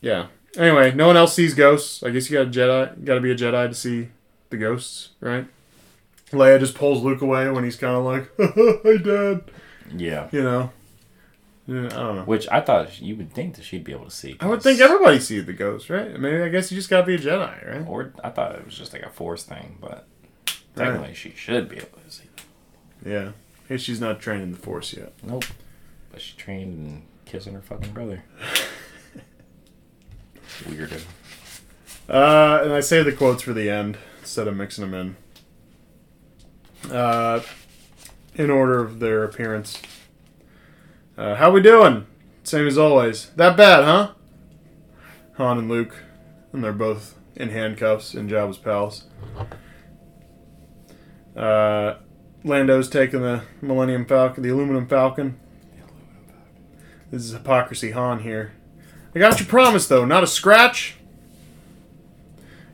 Yeah. 0.00 0.26
Anyway, 0.56 0.92
no 0.94 1.06
one 1.06 1.16
else 1.16 1.34
sees 1.34 1.54
ghosts. 1.54 2.02
I 2.02 2.10
guess 2.10 2.28
you 2.28 2.36
got 2.38 2.48
a 2.48 2.50
Jedi. 2.50 3.04
Got 3.04 3.14
to 3.14 3.20
be 3.20 3.30
a 3.30 3.36
Jedi 3.36 3.68
to 3.68 3.74
see 3.74 4.08
the 4.50 4.56
ghosts, 4.56 5.10
right? 5.20 5.46
Leia 6.32 6.58
just 6.58 6.74
pulls 6.74 7.02
Luke 7.02 7.22
away 7.22 7.48
when 7.50 7.64
he's 7.64 7.76
kind 7.76 7.96
of 7.96 8.04
like, 8.04 8.30
"Hey, 8.82 8.98
Dad," 8.98 9.42
yeah. 9.96 10.28
you 10.32 10.42
know. 10.42 10.70
Yeah, 11.66 11.86
I 11.86 11.88
don't 11.88 12.16
know. 12.16 12.22
Which 12.24 12.48
I 12.50 12.60
thought 12.60 13.00
you 13.00 13.14
would 13.16 13.32
think 13.32 13.54
that 13.54 13.64
she'd 13.64 13.84
be 13.84 13.92
able 13.92 14.06
to 14.06 14.10
see. 14.10 14.36
I 14.40 14.46
would 14.46 14.60
think 14.62 14.80
everybody 14.80 15.20
sees 15.20 15.44
the 15.44 15.52
ghosts, 15.52 15.88
right? 15.88 16.18
Maybe 16.18 16.42
I 16.42 16.48
guess 16.48 16.72
you 16.72 16.76
just 16.76 16.90
gotta 16.90 17.06
be 17.06 17.14
a 17.14 17.18
Jedi, 17.18 17.68
right? 17.68 17.86
Or 17.86 18.12
I 18.24 18.30
thought 18.30 18.56
it 18.56 18.64
was 18.64 18.76
just 18.76 18.92
like 18.92 19.02
a 19.02 19.10
force 19.10 19.44
thing, 19.44 19.78
but 19.80 20.06
technically 20.74 21.14
she 21.14 21.30
should 21.30 21.68
be 21.68 21.76
able 21.76 21.98
to 22.04 22.10
see. 22.10 22.24
Yeah. 23.06 23.32
Hey, 23.68 23.76
she's 23.76 24.00
not 24.00 24.18
trained 24.18 24.42
in 24.42 24.50
the 24.50 24.58
Force 24.58 24.92
yet. 24.92 25.12
Nope. 25.22 25.44
But 26.10 26.20
she 26.20 26.36
trained 26.36 26.74
in 26.74 27.02
kissing 27.24 27.54
her 27.54 27.62
fucking 27.62 27.92
brother. 27.92 28.24
Weirdo. 30.64 31.02
Uh, 32.08 32.60
and 32.64 32.72
I 32.72 32.80
save 32.80 33.04
the 33.04 33.12
quotes 33.12 33.42
for 33.42 33.52
the 33.52 33.70
end 33.70 33.98
instead 34.20 34.48
of 34.48 34.56
mixing 34.56 34.90
them 34.90 35.16
in. 36.82 36.92
Uh, 36.92 37.40
in 38.34 38.50
order 38.50 38.80
of 38.80 39.00
their 39.00 39.24
appearance. 39.24 39.80
Uh, 41.16 41.34
how 41.34 41.50
we 41.50 41.60
doing? 41.60 42.06
Same 42.42 42.66
as 42.66 42.78
always. 42.78 43.30
That 43.36 43.56
bad, 43.56 43.84
huh? 43.84 44.12
Han 45.36 45.58
and 45.58 45.68
Luke, 45.68 45.94
and 46.52 46.64
they're 46.64 46.72
both 46.72 47.18
in 47.36 47.50
handcuffs 47.50 48.14
in 48.14 48.28
Jabba's 48.28 48.58
palace. 48.58 49.04
Uh, 51.36 51.96
Lando's 52.42 52.88
taking 52.88 53.20
the 53.20 53.42
Millennium 53.60 54.04
Falcon, 54.04 54.42
the 54.42 54.48
Aluminum 54.48 54.86
Falcon. 54.86 55.38
This 57.10 57.22
is 57.24 57.32
hypocrisy, 57.32 57.90
Han 57.92 58.20
here. 58.20 58.52
I 59.14 59.18
got 59.18 59.38
your 59.40 59.48
promise 59.48 59.86
though, 59.88 60.04
not 60.04 60.22
a 60.22 60.26
scratch. 60.26 60.96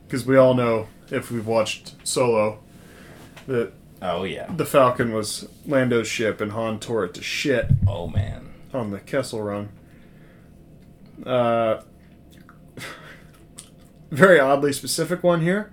Because 0.06 0.24
we 0.26 0.36
all 0.36 0.54
know, 0.54 0.88
if 1.10 1.30
we've 1.30 1.46
watched 1.46 1.94
Solo, 2.06 2.60
that 3.46 3.72
Oh 4.02 4.24
yeah. 4.24 4.46
the 4.54 4.66
Falcon 4.66 5.12
was 5.12 5.48
Lando's 5.66 6.06
ship 6.06 6.40
and 6.40 6.52
Han 6.52 6.78
tore 6.78 7.04
it 7.04 7.14
to 7.14 7.22
shit 7.22 7.68
Oh 7.86 8.06
man. 8.08 8.50
on 8.74 8.90
the 8.90 9.00
Kessel 9.00 9.42
Run. 9.42 9.70
Uh, 11.24 11.80
very 14.10 14.38
oddly 14.38 14.72
specific 14.72 15.22
one 15.22 15.40
here. 15.40 15.72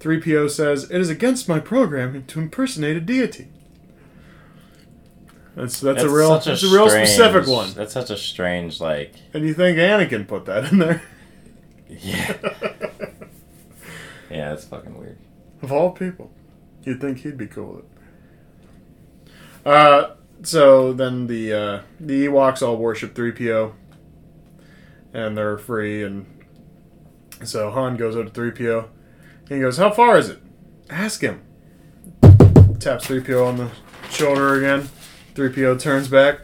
3PO 0.00 0.50
says, 0.50 0.90
It 0.90 1.00
is 1.00 1.08
against 1.08 1.48
my 1.48 1.58
programming 1.58 2.26
to 2.26 2.38
impersonate 2.38 2.96
a 2.96 3.00
deity. 3.00 3.48
That's, 5.56 5.80
that's, 5.80 6.02
a 6.02 6.08
real 6.10 6.38
that's 6.38 6.62
a 6.62 6.68
real 6.68 6.88
strange- 6.90 7.08
specific 7.08 7.48
one. 7.48 7.72
That's 7.72 7.94
such 7.94 8.10
a 8.10 8.16
strange 8.16 8.78
like 8.78 9.14
And 9.32 9.42
you 9.42 9.54
think 9.54 9.78
Anakin 9.78 10.28
put 10.28 10.44
that 10.44 10.70
in 10.70 10.78
there? 10.78 11.02
yeah. 11.88 12.36
yeah, 14.30 14.50
that's 14.50 14.66
fucking 14.66 14.98
weird. 14.98 15.18
Of 15.62 15.72
all 15.72 15.92
people, 15.92 16.30
you'd 16.84 17.00
think 17.00 17.20
he'd 17.20 17.38
be 17.38 17.46
cool 17.46 17.76
with 17.76 17.84
it. 17.84 19.32
Uh, 19.66 20.14
so 20.42 20.92
then 20.92 21.26
the 21.26 21.52
uh, 21.54 21.80
the 21.98 22.26
Ewoks 22.26 22.60
all 22.60 22.76
worship 22.76 23.14
3PO, 23.14 23.72
and 25.14 25.38
they're 25.38 25.56
free. 25.56 26.04
And 26.04 26.26
so 27.44 27.70
Han 27.70 27.96
goes 27.96 28.14
up 28.14 28.30
to 28.32 28.40
3PO, 28.40 28.88
and 29.48 29.48
he 29.48 29.60
goes, 29.60 29.78
"How 29.78 29.90
far 29.90 30.18
is 30.18 30.28
it? 30.28 30.38
Ask 30.90 31.22
him." 31.22 31.40
Taps 32.78 33.06
3PO 33.06 33.46
on 33.48 33.56
the 33.56 33.70
shoulder 34.10 34.56
again. 34.56 34.90
3PO 35.36 35.78
turns 35.78 36.08
back. 36.08 36.40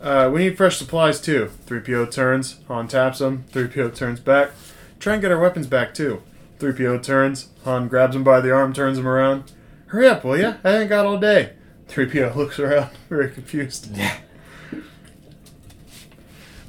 Uh, 0.00 0.28
we 0.32 0.40
need 0.40 0.56
fresh 0.56 0.76
supplies 0.76 1.20
too. 1.20 1.52
3PO 1.66 2.10
turns. 2.10 2.58
Han 2.66 2.88
taps 2.88 3.20
him. 3.20 3.44
3PO 3.52 3.94
turns 3.94 4.18
back. 4.18 4.50
Try 4.98 5.12
and 5.12 5.22
get 5.22 5.30
our 5.30 5.38
weapons 5.38 5.68
back 5.68 5.94
too. 5.94 6.20
3PO 6.58 7.00
turns. 7.04 7.48
Han 7.64 7.86
grabs 7.86 8.16
him 8.16 8.24
by 8.24 8.40
the 8.40 8.50
arm, 8.50 8.72
turns 8.72 8.98
him 8.98 9.06
around. 9.06 9.52
Hurry 9.86 10.08
up, 10.08 10.24
will 10.24 10.36
ya? 10.36 10.54
I 10.64 10.78
ain't 10.78 10.88
got 10.88 11.06
all 11.06 11.16
day. 11.16 11.52
3PO 11.88 12.34
looks 12.36 12.58
around, 12.58 12.90
very 13.08 13.30
confused. 13.30 13.96
Yeah. 13.96 14.16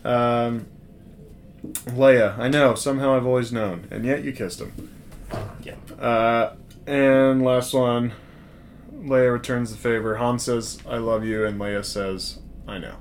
Um, 0.05 0.67
Leia, 1.85 2.37
I 2.37 2.47
know, 2.47 2.75
somehow 2.75 3.15
I've 3.15 3.25
always 3.25 3.51
known, 3.51 3.87
and 3.89 4.05
yet 4.05 4.23
you 4.23 4.33
kissed 4.33 4.59
him. 4.59 4.91
Yeah. 5.63 5.75
Uh, 5.99 6.55
and 6.85 7.43
last 7.43 7.73
one 7.73 8.13
Leia 9.03 9.31
returns 9.33 9.71
the 9.71 9.77
favor. 9.77 10.15
Han 10.17 10.39
says, 10.39 10.79
I 10.87 10.97
love 10.97 11.25
you, 11.25 11.45
and 11.45 11.59
Leia 11.59 11.83
says, 11.83 12.39
I 12.67 12.77
know. 12.77 12.95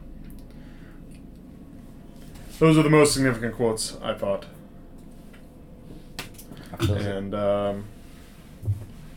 Those 2.58 2.76
are 2.78 2.82
the 2.82 2.90
most 2.90 3.12
significant 3.14 3.54
quotes, 3.54 3.96
I 4.02 4.14
thought. 4.14 4.46
Like- 6.80 7.00
And 7.02 7.34
um, 7.34 7.84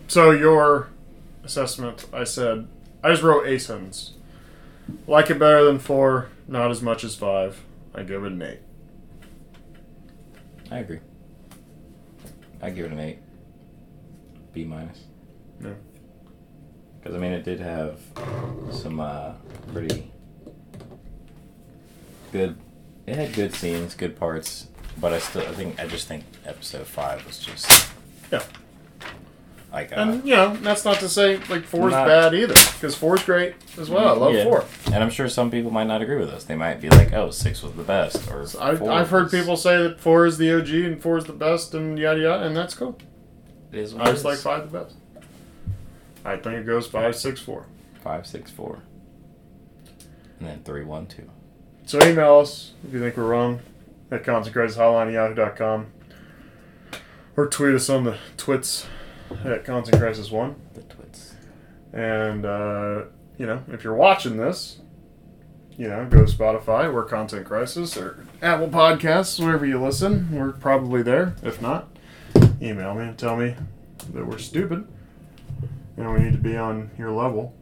so 0.07 0.31
your 0.31 0.89
assessment, 1.43 2.05
I 2.13 2.23
said, 2.23 2.67
I 3.03 3.09
just 3.11 3.23
wrote 3.23 3.47
a 3.47 3.59
sentence. 3.59 4.13
Like 5.07 5.29
it 5.29 5.39
better 5.39 5.63
than 5.63 5.79
four, 5.79 6.29
not 6.47 6.69
as 6.71 6.81
much 6.81 7.03
as 7.03 7.15
five. 7.15 7.61
I 7.93 8.03
give 8.03 8.23
it 8.23 8.31
an 8.31 8.41
eight. 8.41 8.59
I 10.71 10.79
agree. 10.79 10.99
I 12.61 12.69
give 12.71 12.85
it 12.85 12.91
an 12.91 12.99
eight. 12.99 13.19
B 14.53 14.63
minus. 14.63 15.03
Yeah. 15.63 15.71
Because 17.05 17.17
I 17.17 17.19
mean, 17.21 17.33
it 17.33 17.43
did 17.43 17.59
have 17.59 17.99
some 18.71 18.99
uh, 18.99 19.33
pretty 19.71 20.11
good. 22.31 22.57
It 23.05 23.15
had 23.15 23.31
good 23.33 23.53
scenes, 23.53 23.93
good 23.93 24.17
parts, 24.17 24.69
but 24.99 25.13
I 25.13 25.19
still, 25.19 25.43
I 25.43 25.51
think, 25.53 25.79
I 25.79 25.85
just 25.85 26.07
think 26.07 26.23
episode 26.47 26.87
five 26.87 27.23
was 27.27 27.37
just 27.37 27.87
Yeah. 28.31 28.41
like 29.71 29.91
uh, 29.91 29.97
And, 29.97 30.25
you 30.27 30.35
know, 30.35 30.55
that's 30.55 30.83
not 30.83 30.97
to 31.01 31.07
say, 31.07 31.37
like, 31.47 31.61
four's 31.65 31.91
Not- 31.91 32.07
bad 32.07 32.33
either. 32.33 32.55
Because 32.73 32.95
four's 32.95 33.23
great 33.23 33.53
as 33.79 33.87
well. 33.87 34.07
I 34.07 34.17
love 34.17 34.33
Yeah. 34.33 34.43
four. 34.45 34.65
and 34.91 35.03
I'm 35.03 35.11
sure 35.11 35.29
some 35.29 35.51
people 35.51 35.69
might 35.69 35.85
not 35.85 36.01
agree 36.01 36.17
with 36.17 36.29
us. 36.31 36.43
They 36.45 36.55
might 36.55 36.81
be 36.81 36.89
like, 36.89 37.13
"Oh, 37.13 37.29
six 37.29 37.61
was 37.61 37.73
the 37.73 37.83
best," 37.83 38.27
or 38.31 38.47
I, 38.59 38.75
four 38.75 38.91
I've 38.91 39.11
heard 39.11 39.29
people 39.29 39.57
say 39.57 39.77
that 39.83 39.99
four 39.99 40.25
is 40.25 40.39
the 40.39 40.51
OG 40.57 40.85
and 40.87 40.99
four 40.99 41.19
is 41.19 41.25
the 41.25 41.33
best 41.33 41.75
and 41.75 41.99
yada 41.99 42.19
yada, 42.21 42.45
and 42.47 42.57
that's 42.57 42.73
cool. 42.73 42.97
It 43.71 43.77
is 43.77 43.93
what 43.93 44.07
I 44.07 44.11
just 44.11 44.21
is. 44.21 44.25
like 44.25 44.39
five 44.39 44.71
the 44.71 44.79
best. 44.79 44.95
I 46.25 46.37
think 46.37 46.55
it 46.57 46.65
goes 46.65 46.87
five, 46.87 47.15
six, 47.15 47.39
four. 47.39 47.67
five, 48.03 48.25
six, 48.27 48.51
four, 48.51 48.81
and 50.39 50.47
then 50.49 50.61
three, 50.63 50.83
one, 50.83 51.05
two. 51.07 51.29
So 51.85 52.01
email 52.05 52.39
us 52.39 52.73
if 52.85 52.93
you 52.93 52.99
think 52.99 53.15
we're 53.15 53.27
wrong 53.27 53.61
at 54.11 54.23
consequences.hotline@yahoo.com 54.23 55.87
or 57.37 57.47
tweet 57.47 57.75
us 57.75 57.89
on 57.89 58.03
the 58.05 58.17
twits 58.37 58.87
at 59.43 59.63
Content 59.65 60.01
Crisis 60.01 60.31
One. 60.31 60.55
The 60.73 60.81
twits. 60.81 61.35
And, 61.93 62.45
uh, 62.45 63.03
you 63.37 63.45
know, 63.45 63.63
if 63.71 63.83
you're 63.83 63.95
watching 63.95 64.37
this, 64.37 64.79
you 65.77 65.87
know, 65.87 66.05
go 66.05 66.25
to 66.25 66.31
Spotify, 66.31 66.91
we're 66.93 67.03
Content 67.03 67.45
Crisis, 67.45 67.97
or 67.97 68.25
Apple 68.41 68.69
Podcasts, 68.69 69.43
wherever 69.43 69.65
you 69.65 69.81
listen. 69.81 70.29
We're 70.31 70.53
probably 70.53 71.03
there. 71.03 71.35
If 71.43 71.61
not, 71.61 71.87
email 72.61 72.95
me 72.95 73.03
and 73.03 73.17
tell 73.17 73.35
me 73.35 73.55
that 74.13 74.25
we're 74.25 74.37
stupid 74.37 74.87
and 75.97 76.13
we 76.13 76.19
need 76.19 76.33
to 76.33 76.37
be 76.37 76.57
on 76.57 76.91
your 76.97 77.11
level. 77.11 77.53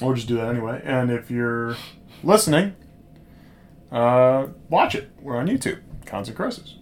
We'll 0.00 0.14
just 0.14 0.28
do 0.28 0.36
that 0.36 0.48
anyway. 0.48 0.80
And 0.84 1.10
if 1.10 1.30
you're 1.30 1.76
listening, 2.22 2.74
uh, 3.92 4.46
watch 4.68 4.94
it. 4.94 5.10
We're 5.20 5.36
on 5.36 5.46
YouTube, 5.46 5.80
Content 6.06 6.36
Crisis. 6.36 6.76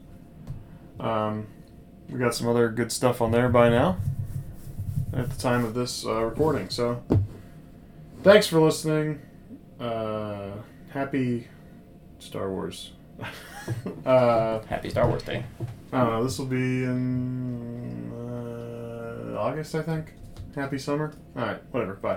Um, 1.00 1.46
we 2.08 2.18
got 2.18 2.34
some 2.34 2.48
other 2.48 2.68
good 2.68 2.92
stuff 2.92 3.20
on 3.20 3.32
there 3.32 3.48
by 3.48 3.68
now 3.68 3.98
at 5.12 5.30
the 5.30 5.40
time 5.40 5.64
of 5.64 5.74
this 5.74 6.06
uh, 6.06 6.22
recording. 6.22 6.70
So, 6.70 7.02
thanks 8.22 8.46
for 8.46 8.60
listening. 8.60 9.20
Uh, 9.80 10.52
happy 10.90 11.48
Star 12.18 12.50
Wars. 12.50 12.92
uh, 14.06 14.60
Happy 14.62 14.90
Star 14.90 15.08
Wars 15.08 15.22
Day. 15.22 15.44
I 15.92 15.98
don't 15.98 16.10
know. 16.10 16.24
This 16.24 16.38
will 16.38 16.46
be 16.46 16.84
in 16.84 18.12
uh, 18.12 18.27
August, 19.38 19.74
I 19.74 19.82
think. 19.82 20.14
Happy 20.54 20.78
summer. 20.78 21.12
All 21.36 21.42
right, 21.42 21.62
whatever. 21.70 21.94
Bye. 21.94 22.16